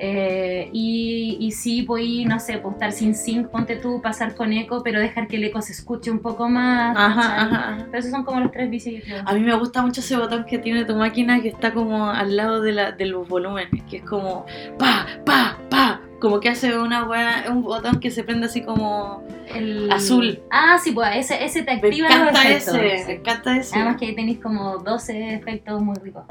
Eh, 0.00 0.70
y, 0.72 1.36
y 1.40 1.52
sí, 1.52 1.82
pues, 1.82 2.04
no 2.26 2.38
sé, 2.38 2.58
pues 2.58 2.74
estar 2.74 2.92
sin 2.92 3.14
sync, 3.14 3.48
ponte 3.48 3.76
tú, 3.76 4.00
pasar 4.00 4.34
con 4.34 4.52
eco, 4.52 4.82
pero 4.82 5.00
dejar 5.00 5.26
que 5.26 5.36
el 5.36 5.44
eco 5.44 5.60
se 5.60 5.72
escuche 5.72 6.10
un 6.10 6.20
poco 6.20 6.48
más. 6.48 6.96
Ajá, 6.96 7.42
ajá. 7.42 7.86
Pero 7.86 7.98
esos 7.98 8.10
son 8.12 8.24
como 8.24 8.40
los 8.40 8.52
tres 8.52 8.70
vicios 8.70 9.02
que. 9.04 9.14
A 9.24 9.34
mí 9.34 9.40
me 9.40 9.54
gusta 9.54 9.82
mucho 9.82 10.00
ese 10.00 10.16
botón 10.16 10.44
que 10.44 10.58
tiene 10.58 10.84
tu 10.84 10.94
máquina 10.94 11.40
que 11.40 11.48
está 11.48 11.72
como 11.74 12.10
al 12.10 12.36
lado 12.36 12.60
de, 12.60 12.72
la, 12.72 12.92
de 12.92 13.06
los 13.06 13.28
volúmenes, 13.28 13.82
que 13.84 13.96
es 13.98 14.02
como 14.04 14.46
pa, 14.78 15.06
pa, 15.24 15.58
pa, 15.68 16.00
como 16.20 16.40
que 16.40 16.48
hace 16.48 16.78
una 16.78 17.04
weá, 17.04 17.44
un 17.48 17.62
botón 17.62 18.00
que 18.00 18.10
se 18.10 18.22
prende 18.24 18.46
así 18.46 18.62
como... 18.62 19.22
El... 19.54 19.90
azul. 19.90 20.40
Ah, 20.50 20.78
sí, 20.82 20.92
pues 20.92 21.08
ese, 21.16 21.42
ese 21.44 21.62
te 21.62 21.72
Me 21.76 21.88
activa 21.88 22.08
los 22.08 22.18
encanta 22.18 22.48
efectos. 22.48 22.74
ese, 22.74 23.06
me 23.06 23.12
encanta 23.14 23.56
ese. 23.56 23.76
Además 23.76 23.96
que 23.96 24.06
ahí 24.06 24.14
tenéis 24.14 24.38
como 24.40 24.78
12 24.78 25.34
efectos 25.34 25.80
muy 25.80 25.96
ricos. 26.02 26.24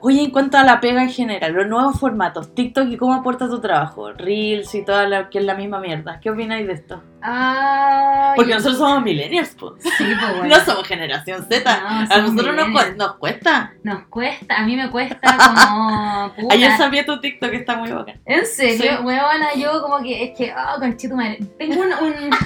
Oye, 0.00 0.22
en 0.22 0.30
cuanto 0.30 0.56
a 0.56 0.64
la 0.64 0.80
pega 0.80 1.02
en 1.02 1.10
general, 1.10 1.52
los 1.52 1.66
nuevos 1.66 2.00
formatos, 2.00 2.54
TikTok 2.54 2.88
y 2.88 2.96
cómo 2.96 3.12
aporta 3.14 3.48
tu 3.48 3.60
trabajo, 3.60 4.12
Reels 4.12 4.74
y 4.74 4.84
toda 4.84 5.06
la 5.06 5.28
que 5.28 5.38
es 5.38 5.44
la 5.44 5.54
misma 5.54 5.78
mierda, 5.80 6.18
¿qué 6.20 6.30
opináis 6.30 6.66
de 6.66 6.72
esto? 6.72 7.02
Ah, 7.22 8.32
Porque 8.34 8.54
nosotros 8.54 8.78
somos 8.78 9.02
millennials, 9.02 9.54
pues. 9.58 9.82
Sí, 9.82 10.04
pues 10.18 10.36
bueno. 10.38 10.56
No 10.56 10.64
somos 10.64 10.88
generación 10.88 11.44
Z. 11.48 11.80
No, 11.80 11.88
a 12.14 12.18
nosotros 12.22 12.56
nos, 12.56 12.66
cu- 12.68 12.96
nos 12.96 13.16
cuesta. 13.16 13.72
Nos 13.82 14.02
cuesta, 14.04 14.56
a 14.56 14.64
mí 14.64 14.74
me 14.76 14.90
cuesta 14.90 15.36
como. 15.36 16.32
puta. 16.36 16.54
Ayer 16.54 16.72
sabía 16.78 17.04
tu 17.04 17.20
TikTok, 17.20 17.52
está 17.52 17.76
muy 17.76 17.90
bacán. 17.92 18.20
¿En 18.24 18.46
serio? 18.46 18.96
Sí. 18.98 19.04
Huevona, 19.04 19.54
yo 19.56 19.82
como 19.82 19.98
que 20.02 20.24
es 20.24 20.38
que, 20.38 20.52
oh, 20.54 20.80
conchito 20.80 21.14
madre. 21.14 21.38
Tengo 21.58 21.82
un. 21.82 21.88
un- 21.92 22.30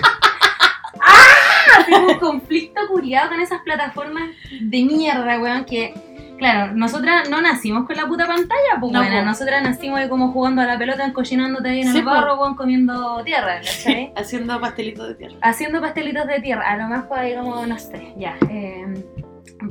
¡Ah! 1.01 1.85
Tengo 1.87 2.09
un 2.13 2.19
conflicto 2.19 2.81
curiado 2.89 3.31
con 3.31 3.41
esas 3.41 3.61
plataformas 3.63 4.31
de 4.61 4.83
mierda, 4.85 5.39
weón, 5.39 5.65
que. 5.65 5.95
Claro, 6.39 6.75
nosotras 6.75 7.31
no 7.31 7.41
nacimos 7.41 7.87
con 7.87 7.97
la 7.97 8.07
puta 8.07 8.27
pantalla, 8.27 8.79
pues 8.81 8.93
No, 8.93 8.99
bueno, 9.01 9.19
po. 9.21 9.25
nosotras 9.25 9.63
nacimos 9.63 10.01
ahí 10.01 10.09
como 10.09 10.33
jugando 10.33 10.63
a 10.63 10.67
la 10.67 10.77
pelota, 10.77 11.05
encochinándote 11.05 11.69
ahí 11.69 11.81
en 11.83 11.93
Sí, 11.93 11.99
el 11.99 12.05
po. 12.05 12.11
barro, 12.11 12.41
weón, 12.41 12.55
comiendo 12.57 13.23
tierra, 13.25 13.57
¿cachai? 13.65 14.13
Haciendo 14.17 14.61
pastelitos 14.61 15.09
de 15.09 15.15
tierra. 15.15 15.35
Haciendo 15.43 15.81
pastelitos 15.81 16.27
de 16.27 16.41
tierra, 16.41 16.71
a 16.73 16.77
lo 16.77 16.89
más 16.89 17.05
pues 17.05 17.21
ahí 17.21 17.35
como, 17.37 17.65
no 17.67 17.79
sé, 17.79 18.13
ya, 18.19 18.37
eh, 18.51 18.85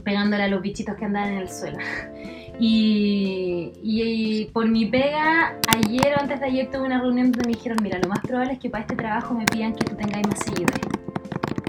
pegándole 0.03 0.43
a 0.43 0.47
los 0.47 0.61
bichitos 0.61 0.95
que 0.95 1.05
andaban 1.05 1.33
en 1.33 1.37
el 1.39 1.49
suelo. 1.49 1.77
Y, 2.59 3.71
y 3.81 4.45
por 4.53 4.67
mi 4.69 4.85
pega, 4.85 5.57
ayer 5.75 6.13
o 6.15 6.21
antes 6.21 6.39
de 6.39 6.45
ayer 6.45 6.69
tuve 6.69 6.83
una 6.83 6.99
reunión 7.01 7.31
donde 7.31 7.49
me 7.49 7.55
dijeron, 7.55 7.79
mira, 7.81 7.97
lo 7.97 8.07
más 8.09 8.19
probable 8.19 8.53
es 8.53 8.59
que 8.59 8.69
para 8.69 8.83
este 8.83 8.95
trabajo 8.95 9.33
me 9.33 9.43
pidan 9.45 9.73
que 9.73 9.83
tú 9.85 9.95
tengáis 9.95 10.27
más 10.27 10.37
seguidores 10.39 10.79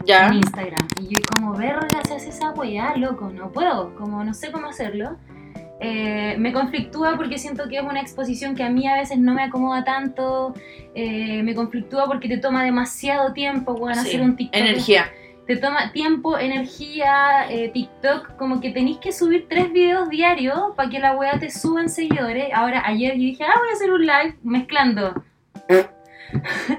Ya. 0.07 0.29
en 0.29 0.35
Instagram. 0.35 0.87
Y 1.01 1.15
yo 1.15 1.21
como, 1.35 1.55
verga, 1.55 1.87
se 2.07 2.15
hace 2.15 2.29
esa 2.31 2.51
weá, 2.53 2.97
loco, 2.97 3.31
no 3.31 3.51
puedo, 3.51 3.95
como 3.97 4.23
no 4.25 4.35
sé 4.35 4.51
cómo 4.53 4.67
hacerlo. 4.69 5.17
eh, 5.81 6.37
me 6.39 6.53
conflictúa 6.53 7.17
porque 7.17 7.37
siento 7.39 7.69
que 7.69 7.77
es 7.79 7.83
una 7.83 8.01
exposición 8.01 8.55
que 8.55 8.63
a 8.63 8.71
mí 8.71 8.87
a 8.87 8.95
veces 8.97 9.19
no 9.19 9.35
me 9.35 9.43
acomoda 9.43 9.85
tanto. 9.85 10.55
eh, 10.95 11.43
me 11.43 11.55
conflictúa 11.55 12.07
porque 12.07 12.29
te 12.29 12.39
toma 12.39 12.63
demasiado 12.65 13.33
tiempo, 13.33 13.73
weón, 13.73 13.95
Sí, 13.97 14.01
hacer 14.09 14.21
un 14.23 14.37
TikTok. 14.37 14.61
Energía. 14.61 15.11
Te 15.47 15.57
toma 15.57 15.93
tiempo, 15.93 16.39
energía, 16.39 17.51
eh, 17.51 17.69
TikTok, 17.75 18.37
como 18.37 18.61
que 18.63 18.71
tenéis 18.71 18.97
que 18.99 19.13
subir 19.13 19.47
tres 19.47 19.71
videos 19.73 20.09
diarios 20.09 20.59
para 20.75 20.89
que 20.89 20.99
la 21.01 21.15
weá 21.17 21.39
te 21.39 21.51
suba 21.51 21.83
en 21.83 21.91
seguidores. 21.91 22.49
Ahora, 22.55 22.83
ayer 22.87 23.13
yo 23.15 23.21
dije, 23.21 23.45
ah, 23.45 23.53
voy 23.59 23.69
a 23.69 23.73
hacer 23.75 23.91
un 23.93 24.01
live 24.07 24.37
mezclando. 24.43 25.23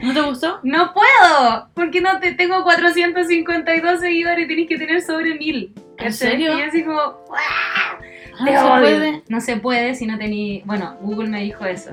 ¿No 0.01 0.13
te 0.13 0.21
gustó? 0.21 0.59
No 0.63 0.93
puedo, 0.93 1.69
porque 1.73 2.01
no 2.01 2.19
te 2.19 2.33
tengo 2.33 2.63
452 2.63 3.99
seguidores 3.99 4.45
y 4.45 4.47
tenéis 4.47 4.67
que 4.67 4.77
tener 4.77 5.01
sobre 5.01 5.35
1000. 5.35 5.73
¿En 5.97 6.13
serio? 6.13 6.57
Y 6.57 6.61
así 6.61 6.83
como, 6.83 7.23
Ah, 8.39 8.45
te 8.45 8.51
¿no 8.53 8.59
se 8.59 8.65
odio. 8.65 8.81
puede? 8.81 9.23
No 9.29 9.41
se 9.41 9.57
puede 9.57 9.95
si 9.95 10.05
no 10.05 10.17
tení. 10.17 10.61
Bueno, 10.65 10.97
Google 11.01 11.29
me 11.29 11.41
dijo 11.43 11.65
eso. 11.65 11.91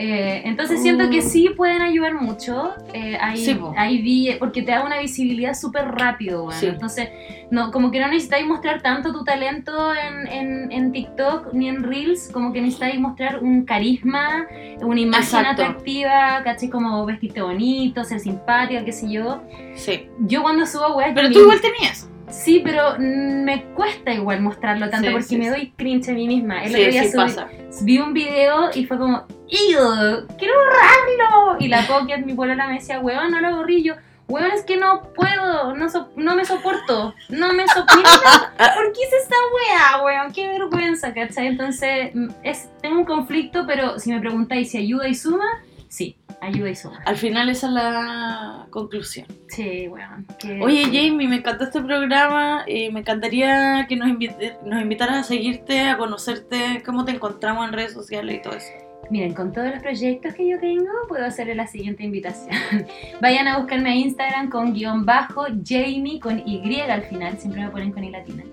Eh, 0.00 0.42
entonces 0.44 0.80
siento 0.80 1.10
que 1.10 1.22
sí 1.22 1.50
pueden 1.56 1.82
ayudar 1.82 2.14
mucho. 2.14 2.72
Eh, 2.94 3.18
ahí. 3.20 3.44
Sí, 3.44 3.54
po. 3.54 3.74
ahí 3.76 4.00
vi, 4.00 4.32
porque 4.38 4.62
te 4.62 4.70
da 4.70 4.84
una 4.84 5.00
visibilidad 5.00 5.54
súper 5.54 5.86
rápido. 5.86 6.52
Sí. 6.52 6.66
Entonces, 6.66 7.08
no, 7.50 7.72
como 7.72 7.90
que 7.90 7.98
no 7.98 8.06
necesitáis 8.06 8.46
mostrar 8.46 8.80
tanto 8.80 9.12
tu 9.12 9.24
talento 9.24 9.92
en, 9.94 10.28
en, 10.28 10.70
en 10.72 10.92
TikTok 10.92 11.52
ni 11.52 11.68
en 11.68 11.82
Reels, 11.82 12.30
como 12.32 12.52
que 12.52 12.60
necesitáis 12.60 13.00
mostrar 13.00 13.42
un 13.42 13.64
carisma, 13.64 14.46
una 14.82 15.00
imagen 15.00 15.24
Exacto. 15.24 15.62
atractiva, 15.62 16.42
¿cachai? 16.44 16.68
Como 16.70 17.04
vestirte 17.04 17.42
bonito, 17.42 18.04
ser 18.04 18.20
simpática, 18.20 18.84
qué 18.84 18.92
sé 18.92 19.10
yo. 19.10 19.42
Sí. 19.74 20.08
Yo 20.20 20.42
cuando 20.42 20.64
subo 20.64 20.96
weas. 20.96 21.10
Pero 21.12 21.28
tú 21.32 21.40
igual 21.40 21.60
tenías. 21.60 22.08
Sí, 22.30 22.60
pero 22.64 22.96
me 22.98 23.64
cuesta 23.74 24.12
igual 24.12 24.40
mostrarlo 24.42 24.88
tanto 24.90 25.06
Sí, 25.08 25.12
porque 25.12 25.26
sí, 25.26 25.36
me 25.38 25.48
doy 25.50 25.72
cringe 25.76 26.08
a 26.10 26.12
mí 26.12 26.26
misma. 26.26 26.62
El 26.64 26.70
otro 26.74 26.90
día 26.90 27.02
sí 27.04 27.08
subí- 27.10 27.16
pasa. 27.16 27.48
vi 27.82 27.98
un 27.98 28.12
video 28.12 28.70
y 28.74 28.84
fue 28.84 28.98
como, 28.98 29.26
¡Ew! 29.48 30.26
¡Quiero 30.38 30.54
borrarlo! 30.54 31.56
Y 31.60 31.68
la 31.68 31.86
Pocket, 31.86 32.18
mi 32.18 32.34
polola, 32.34 32.66
me 32.66 32.74
decía, 32.74 33.00
weón, 33.00 33.30
no 33.30 33.40
lo 33.40 33.56
borrí 33.56 33.82
yo. 33.82 33.94
Weón, 34.28 34.50
es 34.50 34.62
que 34.62 34.76
no 34.76 35.04
puedo, 35.14 35.74
no, 35.74 35.88
so- 35.88 36.10
no 36.16 36.36
me 36.36 36.44
soporto, 36.44 37.14
no 37.30 37.54
me 37.54 37.66
soporto. 37.68 37.94
¿Por 38.74 38.92
qué 38.92 39.00
hice 39.06 39.16
esta 39.22 39.36
wea, 39.54 40.04
weón? 40.04 40.32
Qué 40.34 40.48
vergüenza, 40.48 41.14
¿cachai? 41.14 41.46
Entonces, 41.46 42.10
mm, 42.14 42.28
es, 42.42 42.68
tengo 42.82 42.98
un 42.98 43.04
conflicto, 43.06 43.64
pero 43.66 43.98
si 43.98 44.10
me 44.12 44.20
preguntáis 44.20 44.70
si 44.70 44.76
ayuda 44.76 45.08
y 45.08 45.14
suma, 45.14 45.46
sí, 45.88 46.18
ayuda 46.40 46.70
y. 46.70 46.74
Al 47.04 47.16
final 47.16 47.48
esa 47.48 47.66
es 47.68 47.72
la 47.72 48.66
conclusión. 48.70 49.26
Sí, 49.48 49.88
weón. 49.88 50.26
que- 50.38 50.60
Oye, 50.60 50.84
Jamie, 50.84 51.26
me 51.28 51.36
encantó 51.36 51.64
este 51.64 51.80
programa. 51.80 52.64
y 52.66 52.90
me 52.90 53.00
encantaría 53.00 53.86
que 53.88 53.96
nos, 53.96 54.08
invite- 54.08 54.58
nos 54.64 54.80
invitaras 54.82 55.16
a 55.18 55.22
seguirte, 55.22 55.80
a 55.80 55.96
conocerte, 55.98 56.82
cómo 56.84 57.04
te 57.04 57.12
encontramos 57.12 57.66
en 57.66 57.72
redes 57.72 57.92
sociales 57.92 58.36
y 58.36 58.42
todo 58.42 58.54
eso. 58.54 58.68
Miren, 59.10 59.32
con 59.32 59.52
todos 59.52 59.68
los 59.70 59.80
proyectos 59.82 60.34
que 60.34 60.46
yo 60.50 60.60
tengo, 60.60 60.84
puedo 61.08 61.24
hacerle 61.24 61.54
la 61.54 61.66
siguiente 61.66 62.04
invitación. 62.04 62.54
Vayan 63.22 63.48
a 63.48 63.56
buscarme 63.58 63.90
a 63.90 63.94
Instagram 63.94 64.50
con 64.50 64.74
guion 64.74 65.06
bajo, 65.06 65.46
Jamie 65.64 66.20
con 66.20 66.42
Y 66.46 66.80
al 66.82 67.02
final, 67.04 67.38
siempre 67.38 67.62
me 67.62 67.70
ponen 67.70 67.90
con 67.92 68.04
I 68.04 68.10
latina. 68.10 68.44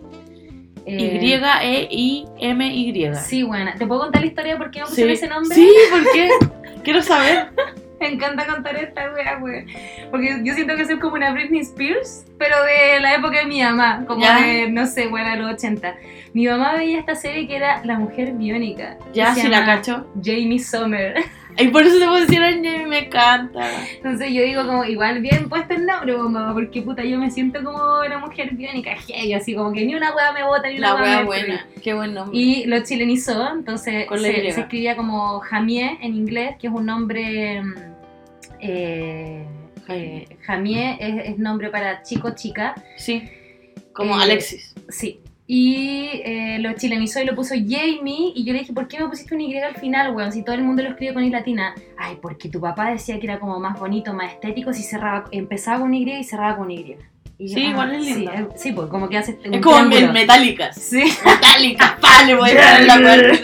Eh, 0.88 1.20
Y-E-I-M-Y. 1.22 3.16
Sí, 3.16 3.44
bueno. 3.44 3.72
¿Te 3.78 3.86
puedo 3.88 4.02
contar 4.02 4.22
la 4.22 4.28
historia 4.28 4.54
de 4.54 4.58
por 4.60 4.72
qué 4.72 4.80
me 4.82 4.86
pusieron 4.86 5.14
ese 5.14 5.28
nombre? 5.28 5.56
Sí, 5.56 5.70
¿por 5.92 6.04
qué? 6.14 6.30
Quiero 6.86 7.02
saber. 7.02 7.50
Me 8.00 8.10
encanta 8.10 8.46
contar 8.46 8.76
esta 8.76 9.12
wea, 9.12 9.38
wea. 9.42 9.66
Porque 10.12 10.40
yo 10.44 10.54
siento 10.54 10.76
que 10.76 10.86
soy 10.86 11.00
como 11.00 11.16
una 11.16 11.32
Britney 11.32 11.62
Spears, 11.62 12.26
pero 12.38 12.56
de 12.64 13.00
la 13.00 13.16
época 13.16 13.40
de 13.40 13.46
mi 13.46 13.64
mamá, 13.64 14.04
como 14.06 14.22
Ya. 14.22 14.40
de, 14.40 14.70
no 14.70 14.86
sé, 14.86 15.08
de 15.08 15.36
los 15.38 15.54
80. 15.54 15.96
Mi 16.34 16.46
mamá 16.48 16.76
veía 16.76 17.00
esta 17.00 17.16
serie 17.16 17.48
que 17.48 17.56
era 17.56 17.84
La 17.86 17.98
Mujer 17.98 18.34
Biónica. 18.34 18.98
Ya, 19.14 19.34
si 19.34 19.48
la 19.48 19.66
cacho. 19.66 20.06
Jamie 20.24 20.60
Summer. 20.60 21.16
Y 21.58 21.68
por 21.70 21.84
eso 21.84 21.98
te 22.00 22.06
pusieron 22.08 22.64
Jamie, 22.64 22.86
me 22.86 23.00
encanta. 23.06 23.62
Entonces 23.96 24.32
yo 24.34 24.44
digo 24.44 24.66
como, 24.66 24.84
igual 24.86 25.22
bien 25.22 25.48
puesto 25.50 25.74
el 25.74 25.86
nombre, 25.86 26.16
mamá, 26.18 26.54
porque 26.54 26.82
puta, 26.82 27.04
yo 27.04 27.18
me 27.18 27.32
siento 27.32 27.64
como 27.64 28.00
una 28.06 28.18
mujer 28.20 28.50
biónica, 28.54 28.96
heavy, 28.96 29.34
así 29.34 29.56
como 29.56 29.72
que 29.72 29.86
ni 29.86 29.96
una 29.96 30.14
wea 30.16 30.32
me 30.34 30.44
bota, 30.44 30.68
ni 30.70 30.78
una 30.80 30.96
me 30.96 31.24
buena. 31.26 31.68
Qué 31.82 31.94
buen 31.94 32.14
nombre. 32.14 32.38
Y 32.38 32.66
lo 32.66 32.84
chilenizó, 32.84 33.50
entonces 33.54 34.08
se, 34.10 34.48
Y. 34.48 34.52
se 34.52 34.62
escribía 34.62 34.96
como 34.96 35.40
Jamie 35.40 35.98
en 36.02 36.16
inglés, 36.16 36.56
que 36.60 36.68
es 36.68 36.74
un 36.74 36.86
nombre... 36.86 37.62
mm, 37.62 37.76
Eh, 38.60 39.46
Jamie. 39.88 40.18
eh, 40.30 40.38
Jamie 40.46 40.98
es, 41.00 41.30
es 41.34 41.38
nombre 41.38 41.70
para 41.70 42.02
chico, 42.04 42.32
chica, 42.36 42.74
Sí. 42.98 43.24
Como 43.94 44.20
Eh, 44.20 44.24
Alexis. 44.24 44.74
sí. 44.90 45.20
Y 45.48 46.22
eh, 46.26 46.58
lo 46.60 46.74
chilenizó 46.74 47.22
y 47.22 47.26
lo 47.26 47.36
puso 47.36 47.54
Jamie. 47.56 48.32
Y 48.36 48.44
yo 48.46 48.54
le 48.54 48.60
dije, 48.60 48.74
¿por 48.74 48.88
qué 48.88 49.00
me 49.00 49.08
pusiste 49.08 49.36
un 49.36 49.42
Y 49.42 49.56
al 49.58 49.76
final, 49.76 50.16
weón? 50.16 50.32
Si 50.32 50.44
todo 50.44 50.56
el 50.56 50.64
mundo 50.64 50.82
lo 50.82 50.90
escribe 50.90 51.14
con 51.14 51.24
I 51.24 51.30
latina. 51.30 51.76
Ay, 51.98 52.18
porque 52.22 52.50
tu 52.50 52.60
papá 52.60 52.90
decía 52.92 53.20
que 53.20 53.28
era 53.28 53.40
como 53.40 53.60
más 53.60 53.80
bonito, 53.80 54.14
más 54.14 54.32
estético 54.34 54.74
si 54.74 54.82
cerraba, 54.84 55.26
empezaba 55.32 55.82
con 55.82 55.94
Y 55.94 56.04
y 56.12 56.24
cerraba 56.24 56.58
con 56.58 56.72
Y. 56.72 56.96
Y 57.38 57.50
yo, 57.50 57.56
Sí, 57.56 57.62
igual 57.66 57.94
es 57.96 58.06
sí, 58.06 58.14
lindo. 58.16 58.32
eh, 58.32 58.48
Sí, 58.56 58.72
pues 58.72 58.88
como 58.88 59.08
que 59.10 59.18
hace. 59.18 59.38
Es 59.44 59.62
como 59.62 59.78
el 59.94 60.12
Metallicas. 60.14 60.76
Sí. 60.78 61.04
Metallicas, 61.26 61.96
vale, 62.02 62.34
voy 62.36 62.50
a 62.52 62.54
poner 62.54 62.86
la 62.88 62.96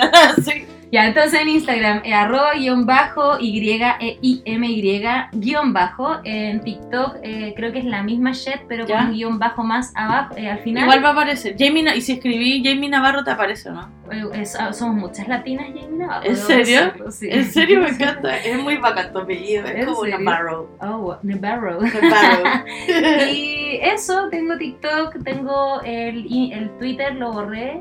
puerta. 0.08 0.12
Sí. 0.44 0.64
Ya, 0.92 1.08
entonces 1.08 1.40
en 1.40 1.48
Instagram, 1.48 2.02
eh, 2.04 2.14
arroba 2.14 2.54
guion 2.56 2.86
bajo, 2.86 3.38
Y, 3.40 3.66
E, 3.70 4.18
I, 4.22 4.42
M, 4.44 4.68
Y, 4.70 5.02
guion 5.34 5.72
bajo. 5.72 6.18
En 6.26 6.62
TikTok 6.62 7.18
eh, 7.24 7.54
creo 7.56 7.72
que 7.72 7.80
es 7.80 7.86
la 7.86 8.04
misma 8.04 8.34
shit, 8.34 8.62
pero 8.68 8.86
Ya. 8.86 8.98
con 8.98 9.08
un 9.08 9.14
guion 9.14 9.40
bajo 9.40 9.64
más 9.64 9.94
abajo, 9.96 10.36
eh, 10.36 10.50
al 10.50 10.60
final. 10.60 10.84
Igual 10.84 11.04
va 11.04 11.10
a 11.10 11.12
aparecer. 11.14 11.56
Jamie, 11.58 11.86
y 11.96 12.02
si 12.02 12.14
escribí 12.14 12.62
Jamie 12.64 12.90
Navarro, 12.90 13.24
te 13.24 13.32
aparece, 13.32 13.72
¿no? 13.72 13.90
es- 14.34 14.56
ah, 14.60 14.74
somos 14.74 14.98
muchas 14.98 15.26
latinas, 15.30 15.68
Jamie 15.68 15.98
Navarro, 15.98 16.26
¿En 16.26 16.36
serio? 16.36 16.94
sí. 17.10 17.28
En 17.32 17.46
serio, 17.46 17.80
me 17.80 17.88
encanta. 17.92 18.36
Es 18.38 18.62
muy 18.62 18.76
bacán 18.76 19.14
tu 19.14 19.20
apellido. 19.20 19.66
Es 19.68 19.76
¿En 19.76 19.86
como 19.86 20.02
serio? 20.02 20.20
Navarro. 20.20 20.70
Oh, 20.82 21.18
Navarro. 21.24 21.80
Navarro. 22.02 22.66
y 23.32 23.80
eso, 23.82 24.28
tengo 24.30 24.58
TikTok, 24.58 25.24
tengo 25.24 25.82
el, 25.84 26.28
el 26.52 26.70
Twitter, 26.80 27.16
lo 27.16 27.32
borré. 27.32 27.80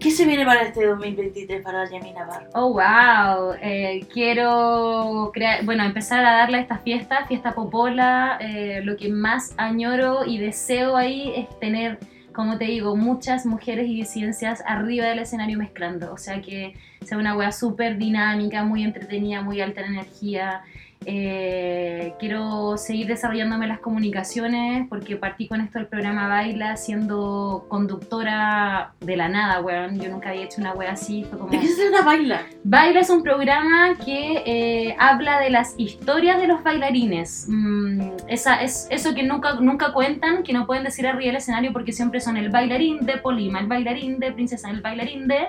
¿Qué 0.00 0.10
se 0.10 0.24
viene 0.24 0.46
para 0.46 0.62
este 0.62 0.86
2023 0.86 1.62
para 1.62 1.86
Jamie 1.86 2.14
Navarro? 2.14 2.48
Oh, 2.54 2.72
wow. 2.72 3.52
Eh, 3.60 4.06
quiero 4.10 5.30
crear, 5.34 5.62
bueno, 5.66 5.84
empezar 5.84 6.24
a 6.24 6.32
darle 6.32 6.56
a 6.56 6.60
esta 6.62 6.78
fiesta, 6.78 7.26
fiesta 7.26 7.52
popola. 7.54 8.38
eh, 8.40 8.80
lo 8.82 8.96
que 8.96 9.10
más 9.10 9.52
añoro 9.58 10.24
y 10.24 10.38
deseo 10.38 10.96
ahí 10.96 11.34
es 11.36 11.58
tener, 11.60 11.98
como 12.34 12.56
te 12.56 12.64
digo, 12.64 12.96
muchas 12.96 13.44
mujeres 13.44 13.86
y 13.88 13.96
disidencias 13.96 14.62
arriba 14.66 15.04
del 15.04 15.18
escenario 15.18 15.58
mezclando. 15.58 16.14
O 16.14 16.16
sea, 16.16 16.40
que 16.40 16.72
sea 17.04 17.18
una 17.18 17.36
wea 17.36 17.52
súper 17.52 17.98
dinámica, 17.98 18.64
muy 18.64 18.82
entretenida, 18.84 19.42
muy 19.42 19.60
alta 19.60 19.82
en 19.82 19.92
energía. 19.96 20.62
Eh, 21.06 22.14
quiero 22.18 22.76
seguir 22.76 23.06
desarrollándome 23.06 23.66
las 23.66 23.80
comunicaciones 23.80 24.86
porque 24.88 25.16
partí 25.16 25.48
con 25.48 25.62
esto 25.62 25.78
del 25.78 25.88
programa 25.88 26.28
Baila 26.28 26.76
siendo 26.76 27.64
conductora 27.68 28.92
de 29.00 29.16
la 29.16 29.28
nada, 29.28 29.60
weón. 29.60 29.98
Yo 29.98 30.10
nunca 30.10 30.30
había 30.30 30.44
hecho 30.44 30.60
una 30.60 30.74
wea 30.74 30.92
así. 30.92 31.24
Fue 31.24 31.38
como... 31.38 31.50
¿De 31.50 31.58
qué 31.58 31.66
se 31.66 31.88
trata 31.88 32.04
Baila? 32.04 32.46
Baila 32.64 33.00
es 33.00 33.10
un 33.10 33.22
programa 33.22 33.96
que 34.04 34.42
eh, 34.44 34.96
habla 34.98 35.40
de 35.40 35.50
las 35.50 35.74
historias 35.78 36.38
de 36.38 36.46
los 36.46 36.62
bailarines. 36.62 37.46
Mm, 37.48 38.00
esa, 38.28 38.62
es 38.62 38.86
eso 38.90 39.14
que 39.14 39.22
nunca, 39.22 39.54
nunca 39.54 39.92
cuentan, 39.92 40.42
que 40.42 40.52
no 40.52 40.66
pueden 40.66 40.84
decir 40.84 41.06
arriba 41.06 41.28
del 41.28 41.36
escenario 41.36 41.72
porque 41.72 41.92
siempre 41.92 42.20
son 42.20 42.36
el 42.36 42.50
bailarín 42.50 43.06
de 43.06 43.16
Polima, 43.16 43.60
el 43.60 43.66
bailarín 43.66 44.18
de 44.18 44.32
Princesa, 44.32 44.70
el 44.70 44.82
bailarín 44.82 45.28
de... 45.28 45.48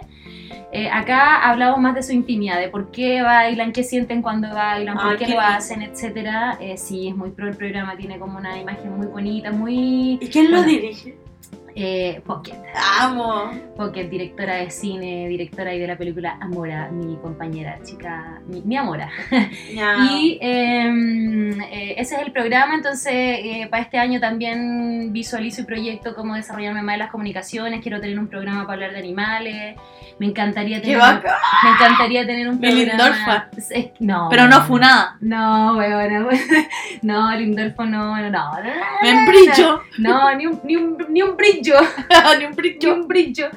Eh, 0.72 0.90
acá 0.90 1.50
hablamos 1.50 1.80
más 1.80 1.96
de 1.96 2.04
su 2.04 2.14
intimidad, 2.14 2.60
de 2.60 2.70
por 2.70 2.92
qué 2.92 3.22
bailan, 3.22 3.72
qué 3.72 3.84
sienten 3.84 4.22
cuando 4.22 4.54
bailan, 4.54 4.96
por 4.96 5.12
Ay, 5.12 5.18
qué 5.18 5.26
qué 5.26 5.34
lo 5.34 5.42
hacen, 5.42 5.82
etcétera. 5.82 6.58
Eh, 6.60 6.78
sí, 6.78 7.10
es 7.10 7.16
muy 7.16 7.32
pro 7.32 7.48
el 7.48 7.56
programa, 7.56 7.96
tiene 7.98 8.20
como 8.20 8.38
una 8.38 8.58
imagen 8.58 8.98
muy 8.98 9.08
bonita, 9.08 9.52
muy... 9.52 10.20
¿Y 10.22 10.28
quién 10.28 10.52
lo 10.52 10.64
dirige? 10.64 11.16
Eh, 11.76 12.22
Pocket. 12.26 12.56
Amo. 13.00 13.52
Pocket, 13.76 14.10
directora 14.10 14.56
de 14.56 14.70
cine, 14.70 15.28
directora 15.28 15.74
y 15.74 15.80
de 15.80 15.88
la 15.88 15.98
película 15.98 16.38
Amora, 16.42 16.90
mi 16.92 17.16
compañera, 17.18 17.80
chica, 17.84 18.42
mi, 18.48 18.62
mi 18.62 18.76
Amora. 18.78 19.10
Y 20.12 20.38
em, 20.42 21.60
eh, 21.62 21.96
ese 21.98 22.16
es 22.16 22.22
el 22.22 22.32
programa, 22.32 22.76
entonces 22.76 23.14
eh, 23.14 23.68
para 23.70 23.84
este 23.84 23.98
año 23.98 24.20
también 24.20 25.14
visualizo 25.14 25.62
y 25.62 25.66
proyecto 25.66 26.14
cómo 26.16 26.36
desarrollarme 26.36 26.82
más 26.82 26.94
en 26.94 27.00
las 27.00 27.12
comunicaciones, 27.12 27.82
quiero 27.82 28.00
tener 28.00 28.20
un 28.20 28.28
programa 28.28 28.62
para 28.64 28.74
hablar 28.74 28.92
de 28.92 29.00
animales, 29.00 29.76
me 30.20 30.28
encantaría 30.28 30.82
¡Qué 30.82 30.94
tener, 30.94 31.00
me 31.02 31.70
encantaría 31.72 32.26
tener 32.26 32.50
un 32.50 32.60
programa... 32.60 32.82
Melindorfa. 32.82 33.50
Es- 33.58 33.92
no, 34.00 34.28
Pero 34.30 34.48
no 34.48 34.62
funada. 34.62 35.18
No, 35.22 35.78
weona, 35.78 36.28
no, 37.02 37.36
Lindorfo 37.36 37.86
no, 37.86 38.18
no, 38.18 38.30
no. 38.30 38.52
Me 39.02 39.10
embrillo. 39.10 39.82
No, 39.98 40.36
ni 40.36 40.46
un, 40.48 40.62
ni 40.64 40.76
un, 40.76 40.98
ni 41.10 41.22
un 41.22 41.36
brillo 41.62 41.76
Ni 42.40 42.46
un 42.46 42.56
brillo. 42.56 42.96
un 42.96 43.08
brillo. 43.08 43.48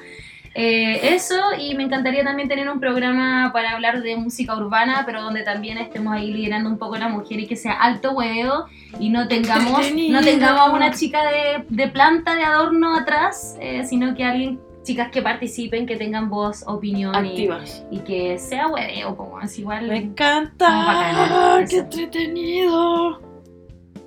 Eh, 0.57 1.15
eso, 1.15 1.35
y 1.59 1.75
me 1.75 1.83
encantaría 1.83 2.23
también 2.23 2.49
tener 2.49 2.71
un 2.71 2.79
programa 2.79 3.51
para 3.53 3.73
hablar 3.73 4.03
de 4.03 4.15
música 4.17 4.57
urbana, 4.57 5.03
pero 5.05 5.21
donde 5.21 5.43
también 5.43 5.79
estemos 5.79 6.15
ahí 6.15 6.33
liderando 6.33 6.71
un 6.71 6.79
poco 6.79 6.95
a 6.95 7.01
la 7.01 7.09
mujer 7.09 7.41
y 7.41 7.47
que 7.49 7.57
sea 7.57 7.73
alto 7.73 8.13
hueveo 8.13 8.67
y 9.01 9.09
no 9.09 9.27
tengamos, 9.27 9.81
no 9.93 10.21
tengamos 10.21 10.73
una 10.73 10.93
chica 10.93 11.23
de, 11.29 11.65
de 11.69 11.89
planta 11.89 12.37
de 12.37 12.45
adorno 12.45 12.95
atrás, 12.95 13.57
eh, 13.61 13.85
sino 13.85 14.15
que 14.15 14.23
alguien 14.25 14.61
chicas 14.85 15.11
que 15.11 15.23
participen, 15.23 15.87
que 15.87 15.97
tengan 15.97 16.29
voz, 16.31 16.63
opinión 16.69 17.15
y, 17.25 17.31
Activas. 17.31 17.85
y 17.91 17.99
que 18.01 18.39
sea 18.39 18.69
hueveo, 18.69 19.17
como 19.17 19.41
es 19.41 19.59
igual. 19.59 19.89
Me 19.89 19.97
encanta. 19.97 20.69
bacana, 20.69 21.57
¡Qué 21.69 21.77
eso. 21.77 21.85
entretenido! 21.85 23.21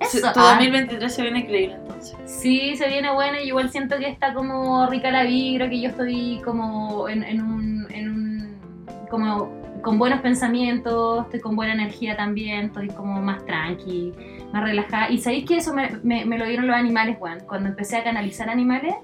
Eso, 0.00 0.32
tu 0.32 0.40
ah. 0.40 0.54
2023 0.54 1.12
se 1.14 1.22
viene 1.22 1.40
increíble 1.40 1.74
entonces. 1.76 2.16
Sí, 2.24 2.76
se 2.76 2.88
viene 2.88 3.12
buena 3.12 3.40
y 3.42 3.48
igual 3.48 3.70
siento 3.70 3.98
que 3.98 4.08
está 4.08 4.32
como 4.34 4.86
rica 4.86 5.10
la 5.10 5.24
vibra, 5.24 5.68
que 5.68 5.80
yo 5.80 5.88
estoy 5.90 6.40
como 6.44 7.08
en, 7.08 7.22
en 7.24 7.40
un, 7.42 7.86
en 7.90 8.08
un- 8.10 8.58
como 9.10 9.56
con 9.82 9.98
buenos 9.98 10.20
pensamientos, 10.20 11.24
estoy 11.24 11.40
con 11.40 11.56
buena 11.56 11.72
energía 11.72 12.16
también, 12.16 12.66
estoy 12.66 12.88
como 12.88 13.20
más 13.22 13.44
tranqui, 13.46 14.12
más 14.52 14.62
relajada. 14.62 15.10
Y 15.10 15.18
sabéis 15.18 15.44
que 15.46 15.56
eso 15.58 15.72
me, 15.74 15.90
me- 16.02 16.24
me 16.24 16.38
lo 16.38 16.46
dieron 16.46 16.66
los 16.66 16.76
animales, 16.76 17.16
Juan, 17.18 17.38
cuando 17.46 17.68
empecé 17.68 17.96
a 17.96 18.04
canalizar 18.04 18.48
animales. 18.50 18.94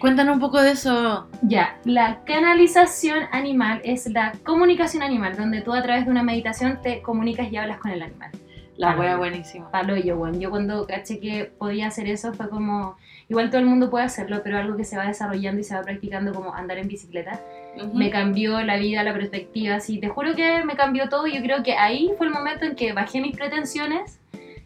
Cuéntanos 0.00 0.34
un 0.34 0.40
poco 0.40 0.60
de 0.60 0.72
eso. 0.72 1.28
Ya, 1.42 1.78
la 1.84 2.24
canalización 2.24 3.20
animal 3.30 3.80
es 3.84 4.06
la 4.12 4.32
comunicación 4.44 5.02
animal, 5.04 5.36
donde 5.36 5.60
tú 5.60 5.72
a 5.72 5.82
través 5.82 6.04
de 6.06 6.10
una 6.10 6.22
meditación 6.24 6.80
te 6.82 7.02
comunicas 7.02 7.52
y 7.52 7.56
hablas 7.56 7.78
con 7.78 7.90
el 7.92 8.02
animal. 8.02 8.30
La 8.76 8.96
wea 8.96 9.16
buenísima. 9.16 9.70
palo 9.70 9.96
yo, 9.96 10.16
weón. 10.16 10.40
Yo 10.40 10.50
cuando 10.50 10.86
caché 10.86 11.20
que 11.20 11.52
podía 11.58 11.88
hacer 11.88 12.08
eso 12.08 12.32
fue 12.32 12.48
como, 12.48 12.96
igual 13.28 13.50
todo 13.50 13.60
el 13.60 13.66
mundo 13.66 13.90
puede 13.90 14.04
hacerlo, 14.04 14.40
pero 14.42 14.58
algo 14.58 14.76
que 14.76 14.84
se 14.84 14.96
va 14.96 15.06
desarrollando 15.06 15.60
y 15.60 15.64
se 15.64 15.74
va 15.74 15.82
practicando 15.82 16.32
como 16.32 16.54
andar 16.54 16.78
en 16.78 16.88
bicicleta. 16.88 17.40
Me 17.94 18.10
cambió 18.10 18.60
la 18.62 18.76
vida, 18.76 19.02
la 19.02 19.12
perspectiva, 19.12 19.80
sí, 19.80 19.98
te 19.98 20.08
juro 20.08 20.34
que 20.34 20.64
me 20.64 20.74
cambió 20.74 21.08
todo. 21.08 21.26
Yo 21.26 21.42
creo 21.42 21.62
que 21.62 21.76
ahí 21.76 22.10
fue 22.16 22.26
el 22.26 22.32
momento 22.32 22.64
en 22.64 22.74
que 22.74 22.92
bajé 22.92 23.20
mis 23.20 23.36
pretensiones, 23.36 24.20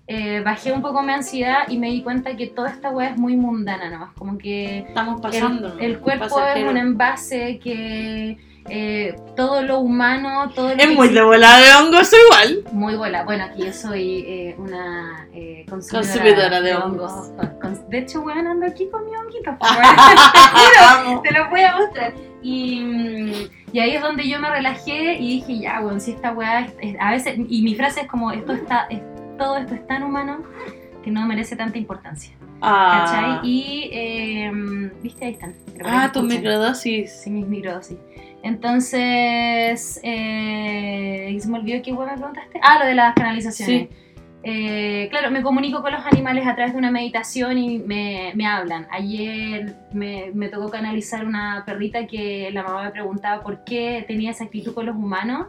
eh, 0.06 0.40
bajé 0.40 0.72
un 0.72 0.82
poco 0.82 1.02
mi 1.02 1.12
ansiedad 1.12 1.68
y 1.68 1.78
me 1.78 1.88
di 1.88 2.02
cuenta 2.02 2.36
que 2.36 2.46
toda 2.46 2.70
esta 2.70 2.90
weá 2.90 3.10
es 3.10 3.18
muy 3.18 3.36
mundana 3.36 3.90
nomás, 3.90 4.12
como 4.14 4.38
que 4.38 4.78
Estamos 4.78 5.20
pasando. 5.20 5.74
el, 5.78 5.84
el 5.84 5.98
cuerpo 5.98 6.40
es 6.54 6.64
un 6.64 6.76
envase 6.76 7.58
que... 7.58 8.38
eh, 8.68 9.14
todo 9.36 9.62
lo 9.62 9.78
humano, 9.80 10.50
todo 10.54 10.68
lo 10.68 10.74
Es 10.82 10.94
muy 10.94 11.08
de 11.08 11.22
volada 11.22 11.58
de 11.60 11.74
hongos 11.74 12.10
igual. 12.12 12.64
muy 12.72 12.96
buena. 12.96 13.24
Bueno, 13.24 13.44
aquí 13.44 13.64
yo 13.64 13.72
soy 13.72 14.24
eh, 14.26 14.54
una 14.58 15.26
eh, 15.32 15.64
consumidora, 15.68 16.12
Consumidora 16.12 16.60
de 16.60 16.76
hongos. 16.76 17.12
Con- 17.60 17.90
De 17.90 17.98
hecho, 17.98 18.20
weón, 18.22 18.46
ando 18.46 18.66
aquí 18.66 18.88
con 18.90 19.04
mi 19.04 19.12
honguito. 19.16 19.56
Te 21.22 21.32
lo 21.32 21.50
voy 21.50 21.60
a 21.62 21.76
mostrar. 21.76 22.14
Y, 22.42 22.80
mm, 22.80 23.32
y 23.72 23.78
ahí 23.80 23.90
es 23.96 24.02
donde 24.02 24.28
yo 24.28 24.38
me 24.38 24.50
relajé 24.50 25.14
y 25.14 25.40
dije, 25.40 25.58
ya, 25.60 25.80
weón, 25.80 26.00
si 26.00 26.12
esta 26.12 26.32
weá, 26.32 26.68
es- 26.80 26.96
a 27.00 27.10
veces, 27.10 27.36
y 27.48 27.62
mi 27.62 27.74
frase 27.74 28.02
es 28.02 28.06
como, 28.08 28.30
esto 28.32 28.52
está, 28.52 28.86
es- 28.90 29.02
todo 29.38 29.56
esto 29.58 29.74
es 29.74 29.86
tan 29.86 30.02
humano 30.02 30.42
que 31.04 31.10
no 31.10 31.26
merece 31.26 31.56
tanta 31.56 31.76
importancia. 31.78 32.32
Ah, 32.62 33.04
¿Cachai? 33.04 33.40
Y, 33.50 33.90
eh, 33.92 34.50
viste, 35.02 35.26
ahí 35.26 35.32
están. 35.32 35.54
Ah 35.84 36.06
que 36.06 36.12
tu 36.14 36.20
escuchen. 36.20 36.26
microdosis. 36.42 37.12
Sí, 37.12 37.30
mis 37.30 37.46
microdosis. 37.46 37.98
Entonces, 38.46 40.00
eh, 40.04 41.36
se 41.38 41.48
me 41.48 41.58
olvidó 41.58 41.82
qué 41.82 41.92
hueá 41.92 42.12
me 42.12 42.16
preguntaste. 42.16 42.60
Ah, 42.62 42.78
lo 42.78 42.86
de 42.86 42.94
las 42.94 43.14
canalizaciones. 43.14 43.88
Sí. 43.88 43.96
Eh, 44.44 45.08
claro, 45.10 45.32
me 45.32 45.42
comunico 45.42 45.82
con 45.82 45.90
los 45.90 46.06
animales 46.06 46.46
a 46.46 46.54
través 46.54 46.72
de 46.72 46.78
una 46.78 46.92
meditación 46.92 47.58
y 47.58 47.80
me, 47.80 48.30
me 48.36 48.46
hablan. 48.46 48.86
Ayer 48.92 49.74
me, 49.92 50.30
me 50.32 50.48
tocó 50.48 50.70
canalizar 50.70 51.26
una 51.26 51.64
perrita 51.66 52.06
que 52.06 52.50
la 52.52 52.62
mamá 52.62 52.84
me 52.84 52.90
preguntaba 52.92 53.42
por 53.42 53.64
qué 53.64 54.04
tenía 54.06 54.30
esa 54.30 54.44
actitud 54.44 54.72
con 54.72 54.86
los 54.86 54.94
humanos. 54.94 55.48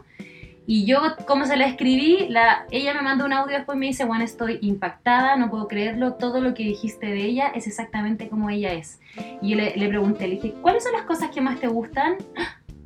Y 0.66 0.84
yo, 0.84 0.98
como 1.24 1.46
se 1.46 1.56
la 1.56 1.66
escribí, 1.66 2.26
la, 2.28 2.66
ella 2.72 2.92
me 2.94 3.02
mandó 3.02 3.24
un 3.26 3.32
audio 3.32 3.56
después 3.56 3.76
y 3.76 3.78
me 3.78 3.86
dice, 3.86 4.04
bueno, 4.04 4.24
estoy 4.24 4.58
impactada, 4.60 5.36
no 5.36 5.48
puedo 5.48 5.68
creerlo, 5.68 6.14
todo 6.14 6.40
lo 6.40 6.52
que 6.52 6.64
dijiste 6.64 7.06
de 7.06 7.24
ella 7.24 7.52
es 7.54 7.68
exactamente 7.68 8.28
como 8.28 8.50
ella 8.50 8.72
es. 8.72 9.00
Y 9.40 9.50
yo 9.50 9.56
le, 9.56 9.76
le 9.76 9.88
pregunté, 9.88 10.26
le 10.26 10.34
dije, 10.34 10.54
¿cuáles 10.60 10.82
son 10.82 10.92
las 10.92 11.02
cosas 11.02 11.30
que 11.30 11.40
más 11.40 11.60
te 11.60 11.68
gustan? 11.68 12.16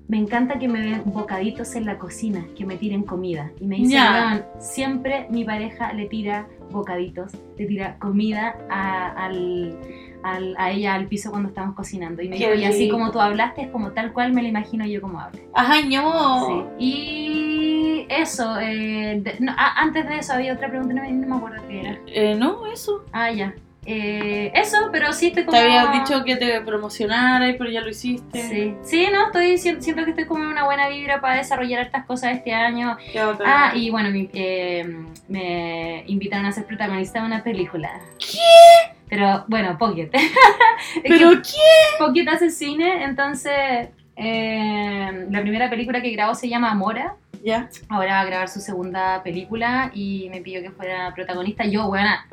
Me 0.08 0.18
encanta 0.18 0.58
que 0.58 0.68
me 0.68 0.80
den 0.80 1.02
bocaditos 1.06 1.74
en 1.74 1.86
la 1.86 1.98
cocina, 1.98 2.44
que 2.56 2.66
me 2.66 2.76
tiren 2.76 3.02
comida. 3.02 3.50
Y 3.60 3.66
me 3.66 3.76
dice, 3.76 3.94
Ya. 3.94 4.12
"Weón, 4.12 4.44
siempre 4.60 5.26
mi 5.30 5.44
pareja 5.44 5.92
le 5.92 6.06
tira 6.06 6.46
bocaditos, 6.70 7.32
le 7.56 7.66
tira 7.66 7.96
comida 7.98 8.56
a, 8.68 9.08
al- 9.26 9.76
al- 10.22 10.54
a 10.58 10.70
ella 10.70 10.94
al 10.94 11.06
piso 11.06 11.30
cuando 11.30 11.48
estamos 11.48 11.74
cocinando. 11.74 12.22
Y 12.22 12.28
me 12.28 12.36
dijo, 12.36 12.54
y 12.54 12.64
así 12.64 12.88
como 12.90 13.10
tú 13.10 13.20
hablaste, 13.20 13.62
es 13.62 13.68
como 13.70 13.92
tal 13.92 14.12
cual 14.12 14.32
me 14.32 14.42
lo 14.42 14.48
imagino 14.48 14.84
yo 14.86 15.00
como 15.00 15.18
hablo. 15.20 15.40
Ajá, 15.54 15.80
ño. 15.80 16.46
Sí. 16.78 16.84
Y 16.84 18.06
eso, 18.08 18.58
eh, 18.60 19.20
de- 19.22 19.36
no, 19.40 19.52
antes 19.56 20.06
de 20.08 20.18
eso 20.18 20.32
había 20.34 20.52
otra 20.52 20.68
pregunta, 20.68 20.94
no, 20.94 21.02
me- 21.02 21.12
no 21.12 21.26
me 21.26 21.36
acuerdo 21.36 21.62
qué 21.68 21.80
era. 21.80 21.98
Eh, 22.06 22.34
no, 22.36 22.66
eso. 22.66 23.04
Ah, 23.12 23.30
ya. 23.30 23.54
Eh, 23.84 24.52
eso, 24.54 24.76
pero 24.92 25.12
sí 25.12 25.28
estoy 25.28 25.44
como... 25.44 25.58
Te 25.58 25.64
había 25.64 25.90
dicho 25.90 26.24
que 26.24 26.36
te 26.36 26.60
promocionara, 26.60 27.52
pero 27.58 27.68
ya 27.70 27.80
lo 27.80 27.88
hiciste. 27.90 28.40
Sí, 28.48 28.74
sí, 28.82 29.08
no, 29.12 29.26
estoy, 29.26 29.58
si- 29.58 29.80
siento 29.82 30.04
que 30.04 30.10
estoy 30.10 30.26
como 30.26 30.44
en 30.44 30.50
una 30.50 30.64
buena 30.64 30.88
vibra 30.88 31.20
para 31.20 31.36
desarrollar 31.36 31.82
estas 31.82 32.04
cosas 32.06 32.36
este 32.36 32.52
año. 32.52 32.96
Ah, 33.44 33.72
y 33.74 33.90
bueno, 33.90 34.10
mi- 34.10 34.30
eh, 34.32 34.84
me 35.28 36.04
invitaron 36.06 36.46
a 36.46 36.52
ser 36.52 36.64
protagonista 36.64 37.20
de 37.20 37.26
una 37.26 37.42
película. 37.42 37.90
¿Qué? 38.18 38.92
Pero 39.08 39.44
bueno, 39.48 39.76
Pocket. 39.78 40.10
¿Pero 41.02 41.30
que 41.32 41.42
qué? 41.42 41.98
Pocket 41.98 42.26
hace 42.28 42.50
cine, 42.50 43.02
entonces 43.04 43.88
eh, 44.16 45.26
la 45.30 45.40
primera 45.42 45.68
película 45.68 46.00
que 46.00 46.10
grabó 46.10 46.34
se 46.34 46.48
llama 46.48 46.70
Amora. 46.70 47.16
Ya. 47.44 47.68
Ahora 47.88 48.14
va 48.14 48.20
a 48.20 48.24
grabar 48.24 48.48
su 48.48 48.60
segunda 48.60 49.20
película 49.24 49.90
y 49.92 50.28
me 50.30 50.40
pidió 50.40 50.62
que 50.62 50.70
fuera 50.70 51.12
protagonista. 51.12 51.64
Yo, 51.64 51.88
buena, 51.88 52.26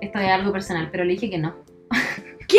esto 0.00 0.18
es 0.18 0.28
algo 0.28 0.52
personal, 0.52 0.88
pero 0.90 1.04
le 1.04 1.12
dije 1.12 1.30
que 1.30 1.38
no. 1.38 1.54
¿Qué? 2.48 2.58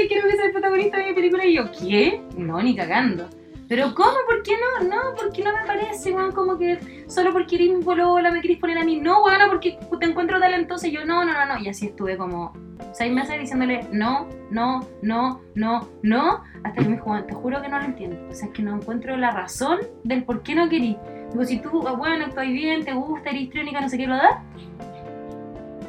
Yo 0.00 0.08
quiero 0.08 0.28
que 0.28 0.36
sea 0.36 0.52
protagonista 0.52 0.98
de 0.98 1.06
mi 1.06 1.14
película 1.14 1.44
y 1.44 1.54
yo, 1.54 1.64
¿qué? 1.72 2.22
No, 2.36 2.62
ni 2.62 2.76
cagando. 2.76 3.28
Pero 3.68 3.94
¿cómo? 3.94 4.16
¿Por 4.26 4.42
qué 4.42 4.52
no? 4.52 4.88
No, 4.88 5.14
porque 5.14 5.44
no 5.44 5.52
me 5.52 5.64
parece, 5.66 6.12
weón, 6.12 6.32
como 6.32 6.58
que 6.58 7.04
solo 7.08 7.32
porque 7.32 7.56
eres 7.56 7.70
mi 7.70 7.84
polola 7.84 8.30
me 8.30 8.40
querés 8.40 8.58
poner 8.58 8.78
a 8.78 8.84
mí. 8.84 9.00
No, 9.00 9.22
weón, 9.22 9.38
porque 9.48 9.78
te 9.98 10.06
encuentro 10.06 10.40
talentosa 10.40 10.88
y 10.88 10.92
yo, 10.92 11.04
no, 11.04 11.24
no, 11.24 11.32
no, 11.32 11.46
no. 11.46 11.58
Y 11.58 11.68
así 11.68 11.86
estuve 11.86 12.16
como 12.16 12.52
seis 12.92 13.12
meses 13.12 13.38
diciéndole 13.38 13.86
no, 13.92 14.26
no, 14.50 14.88
no, 15.02 15.40
no, 15.54 15.88
no, 16.02 16.42
hasta 16.64 16.82
que 16.82 16.88
me 16.88 16.96
dijo, 16.96 17.10
"Weón, 17.10 17.26
te 17.26 17.34
juro 17.34 17.62
que 17.62 17.68
no 17.68 17.78
lo 17.78 17.84
entiendo. 17.84 18.28
O 18.28 18.34
sea, 18.34 18.48
es 18.48 18.54
que 18.54 18.62
no 18.62 18.74
encuentro 18.74 19.16
la 19.16 19.30
razón 19.30 19.78
del 20.02 20.24
por 20.24 20.42
qué 20.42 20.54
no 20.54 20.68
querí. 20.68 20.96
Digo, 21.32 21.44
si 21.44 21.58
tú, 21.58 21.86
ah, 21.86 21.92
bueno, 21.92 22.26
estoy 22.26 22.52
bien, 22.52 22.84
te 22.84 22.92
gusta, 22.92 23.30
eres 23.30 23.50
trónica, 23.50 23.80
no 23.80 23.88
sé 23.88 23.96
qué, 23.98 24.06
lo 24.06 24.16
das. 24.16 24.36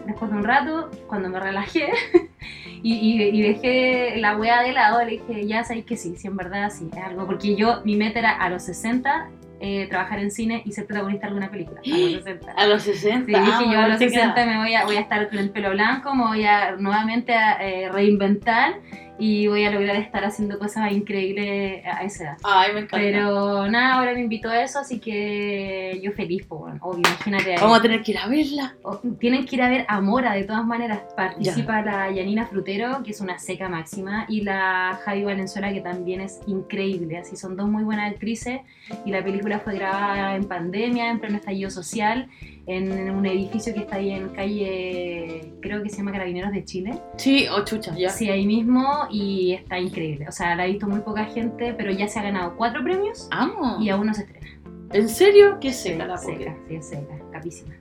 Después 0.06 0.32
de 0.32 0.38
un 0.38 0.44
rato, 0.44 0.90
cuando 1.08 1.30
me 1.30 1.40
relajé 1.40 1.90
y, 2.84 2.94
y- 2.94 3.24
y 3.30 3.42
dejé 3.42 4.18
la 4.18 4.36
wea 4.38 4.62
de 4.64 4.74
lado, 4.74 5.00
le 5.04 5.12
dije, 5.12 5.46
ya 5.48 5.64
sabéis 5.64 5.86
que 5.86 5.96
sí, 5.98 6.16
sí, 6.18 6.28
en 6.28 6.36
verdad 6.36 6.70
sí, 6.72 6.90
es 6.92 7.04
algo. 7.04 7.26
Porque 7.26 7.56
yo, 7.56 7.82
mi 7.86 7.96
meta 7.96 8.20
era 8.20 8.32
a 8.32 8.50
los 8.50 8.64
60 8.64 9.30
eh, 9.64 9.86
trabajar 9.90 10.18
en 10.20 10.32
cine 10.32 10.64
y 10.66 10.72
ser 10.72 10.88
protagonista 10.88 11.28
de 11.28 11.28
alguna 11.30 11.52
película. 11.52 11.82
A 11.82 11.88
los 11.88 12.24
60. 12.24 12.52
A 12.54 12.68
los 12.68 12.82
60. 12.82 13.26
Sí, 13.26 13.46
dije 13.46 13.72
yo 13.74 13.80
a 13.80 13.88
los 13.88 14.00
te 14.00 14.10
60 14.10 14.34
queda. 14.34 14.46
me 14.48 14.58
voy 14.58 14.74
a, 14.74 14.86
voy 14.86 14.96
a 14.98 15.02
estar 15.02 15.30
con 15.30 15.38
el 15.38 15.52
pelo 15.52 15.70
blanco, 15.70 16.16
me 16.16 16.24
voy 16.28 16.46
a 16.46 16.76
nuevamente 16.78 17.34
a 17.36 17.54
eh, 17.64 17.90
reinventar 17.92 18.80
y 19.20 19.48
voy 19.48 19.64
a 19.66 19.72
lograr 19.72 19.96
estar 19.98 20.24
haciendo 20.26 20.58
cosas 20.58 20.92
increíbles 20.92 21.84
a 21.86 22.04
esa 22.04 22.24
edad. 22.24 22.38
Ay, 22.44 22.74
me 22.74 22.80
encanta. 22.82 22.98
Pero 22.98 23.68
nada, 23.70 23.96
ahora 23.96 24.14
me 24.14 24.22
invitó 24.22 24.50
a 24.50 24.62
eso, 24.64 24.80
así 24.80 25.00
que 25.00 26.00
yo 26.04 26.12
feliz, 26.14 26.46
pues 26.48 26.62
bueno, 26.62 26.78
obvio, 26.82 27.00
imagínate. 27.08 27.56
Vamos 27.60 27.80
a 27.80 27.82
tener 27.82 28.02
que 28.02 28.12
ir 28.12 28.18
a 28.18 28.28
verla. 28.28 28.76
O- 28.84 28.98
Tienen 29.20 29.46
que 29.46 29.56
ir 29.56 29.62
a 29.62 29.70
ver 29.70 29.86
a 29.88 30.02
Mora, 30.02 30.34
de 30.34 30.44
todas 30.44 30.66
maneras. 30.66 31.02
Participa 31.16 31.82
la 31.82 32.12
Yanina 32.12 32.46
Frutero, 32.48 33.04
que 33.04 33.12
es 33.12 33.22
una 33.22 33.38
seca 33.38 33.70
máxima, 33.70 34.26
y 34.28 34.42
la 34.42 35.00
Javi 35.06 35.24
Valenzuela, 35.24 35.72
que 35.72 35.82
también 35.82 36.22
es 36.22 36.40
increíble. 36.48 37.18
Así 37.18 37.36
son 37.36 37.56
dos 37.56 37.68
muy 37.70 37.84
buenas 37.84 38.12
actrices. 38.12 38.62
Y 39.06 39.12
la 39.12 39.24
película 39.24 39.60
fue 39.60 39.76
grabada 39.76 40.36
en 40.36 40.46
pandemia, 40.46 41.10
en 41.12 41.20
pleno 41.20 41.38
estallido 41.38 41.70
social, 41.70 42.28
en 42.68 43.10
un 43.10 43.26
edificio 43.26 43.74
que 43.74 43.82
está 43.82 43.96
ahí 43.98 44.12
en 44.12 44.30
calle, 44.30 45.54
creo 45.62 45.82
que 45.84 45.90
se 45.90 45.98
llama 45.98 46.12
Carabineros 46.12 46.52
de 46.52 46.64
Chile. 46.64 46.94
Sí, 47.18 47.48
o 47.50 47.64
chucha, 47.66 47.94
ya. 47.98 48.10
Sí, 48.10 48.30
ahí 48.30 48.46
mismo, 48.46 49.08
y 49.10 49.54
está 49.54 49.80
increíble. 49.80 50.28
O 50.28 50.32
sea, 50.32 50.56
la 50.56 50.64
ha 50.64 50.66
visto 50.68 50.88
muy 50.88 51.00
poca 51.02 51.26
gente, 51.26 51.74
pero 51.74 51.92
ya 51.92 52.08
se 52.08 52.20
ha 52.20 52.24
ganado 52.24 52.56
cuatro 52.56 52.84
premios 52.84 53.28
Amo. 53.32 53.78
y 53.80 53.90
aún 53.90 54.08
no 54.08 54.14
se 54.14 54.24
estrena. 54.24 54.48
¿En 54.94 55.08
serio? 55.10 55.58
Qué 55.60 55.72
seca 55.74 56.06
la 56.06 56.18
seca, 56.18 56.38
seca. 56.38 56.56
sí, 56.68 56.82
seca, 56.82 57.16
capísima. 57.32 57.74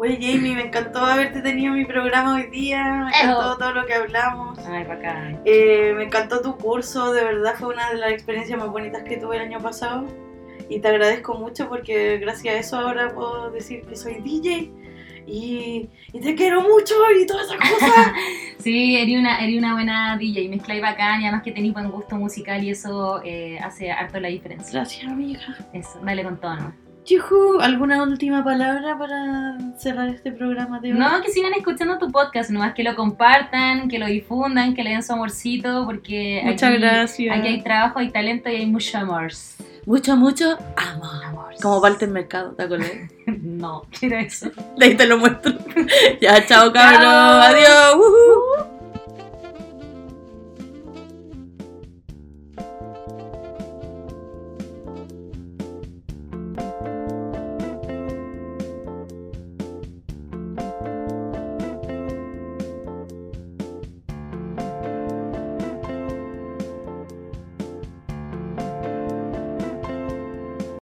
Oye, 0.00 0.16
Jamie, 0.20 0.54
me 0.54 0.66
encantó 0.66 1.00
haberte 1.00 1.40
tenido 1.40 1.72
en 1.72 1.80
mi 1.80 1.84
programa 1.84 2.36
hoy 2.36 2.46
día. 2.50 2.84
Me 2.84 3.08
encantó 3.08 3.40
Ejo. 3.48 3.58
todo 3.58 3.72
lo 3.72 3.84
que 3.86 3.94
hablamos. 3.94 4.56
Ay, 4.60 4.84
bacán. 4.84 5.40
Eh, 5.44 5.92
me 5.96 6.04
encantó 6.04 6.40
tu 6.40 6.56
curso, 6.56 7.12
de 7.12 7.24
verdad 7.24 7.54
fue 7.58 7.74
una 7.74 7.90
de 7.90 7.96
las 7.96 8.12
experiencias 8.12 8.56
más 8.60 8.68
bonitas 8.68 9.02
que 9.02 9.16
tuve 9.16 9.36
el 9.36 9.42
año 9.42 9.58
pasado. 9.58 10.06
Y 10.68 10.80
te 10.80 10.88
agradezco 10.88 11.34
mucho 11.34 11.68
porque 11.68 12.18
gracias 12.18 12.54
a 12.54 12.58
eso 12.58 12.76
ahora 12.78 13.14
puedo 13.14 13.50
decir 13.50 13.82
que 13.82 13.96
soy 13.96 14.20
DJ 14.20 14.70
y, 15.26 15.88
y 16.12 16.20
te 16.20 16.34
quiero 16.34 16.62
mucho 16.62 16.94
y 17.20 17.26
todas 17.26 17.46
esas 17.46 17.58
cosas. 17.58 18.12
Sí, 18.58 18.96
eres 18.96 19.16
una, 19.20 19.38
eres 19.38 19.56
una 19.56 19.72
buena 19.74 20.16
DJ, 20.18 20.48
mezcláis 20.48 20.82
bacán 20.82 21.20
y 21.20 21.24
además 21.24 21.44
que 21.44 21.52
tenéis 21.52 21.72
buen 21.72 21.90
gusto 21.90 22.16
musical 22.16 22.62
y 22.64 22.70
eso 22.70 23.22
eh, 23.24 23.56
hace 23.60 23.92
harto 23.92 24.18
la 24.18 24.28
diferencia. 24.28 24.80
gracias, 24.80 25.06
amiga. 25.10 25.40
Eso, 25.72 26.00
dale 26.02 26.24
con 26.24 26.40
todo, 26.40 26.56
¿no? 26.56 26.74
Yujú, 27.06 27.60
¿alguna 27.60 28.02
última 28.02 28.42
palabra 28.44 28.98
para 28.98 29.56
cerrar 29.78 30.08
este 30.08 30.32
programa 30.32 30.80
de 30.80 30.92
hoy? 30.92 30.98
No, 30.98 31.22
que 31.22 31.30
sigan 31.30 31.54
escuchando 31.54 31.98
tu 31.98 32.10
podcast, 32.10 32.50
nomás 32.50 32.74
que 32.74 32.82
lo 32.82 32.96
compartan, 32.96 33.88
que 33.88 33.98
lo 33.98 34.06
difundan, 34.06 34.74
que 34.74 34.82
le 34.82 34.90
den 34.90 35.02
su 35.04 35.12
amorcito, 35.12 35.86
porque 35.86 36.42
Muchas 36.44 36.70
aquí, 36.72 36.80
gracias. 36.80 37.38
aquí 37.38 37.48
hay 37.48 37.62
trabajo, 37.62 38.00
hay 38.00 38.10
talento 38.10 38.50
y 38.50 38.56
hay 38.56 38.66
mucho 38.66 38.98
amor. 38.98 39.30
Mucho, 39.88 40.18
mucho 40.18 40.58
amor. 40.76 41.24
Amor. 41.24 41.54
Como 41.62 41.78
Walter 41.78 42.10
Mercado, 42.10 42.52
¿te 42.52 42.64
acuerdas? 42.64 42.90
No, 43.26 43.86
quiero 43.98 44.18
eso. 44.18 44.50
De 44.76 44.84
ahí 44.84 44.94
te 44.94 45.06
lo 45.06 45.16
muestro. 45.16 45.52
ya, 46.20 46.44
chao, 46.44 46.70
cabrón. 46.70 47.10
Adiós. 47.10 48.77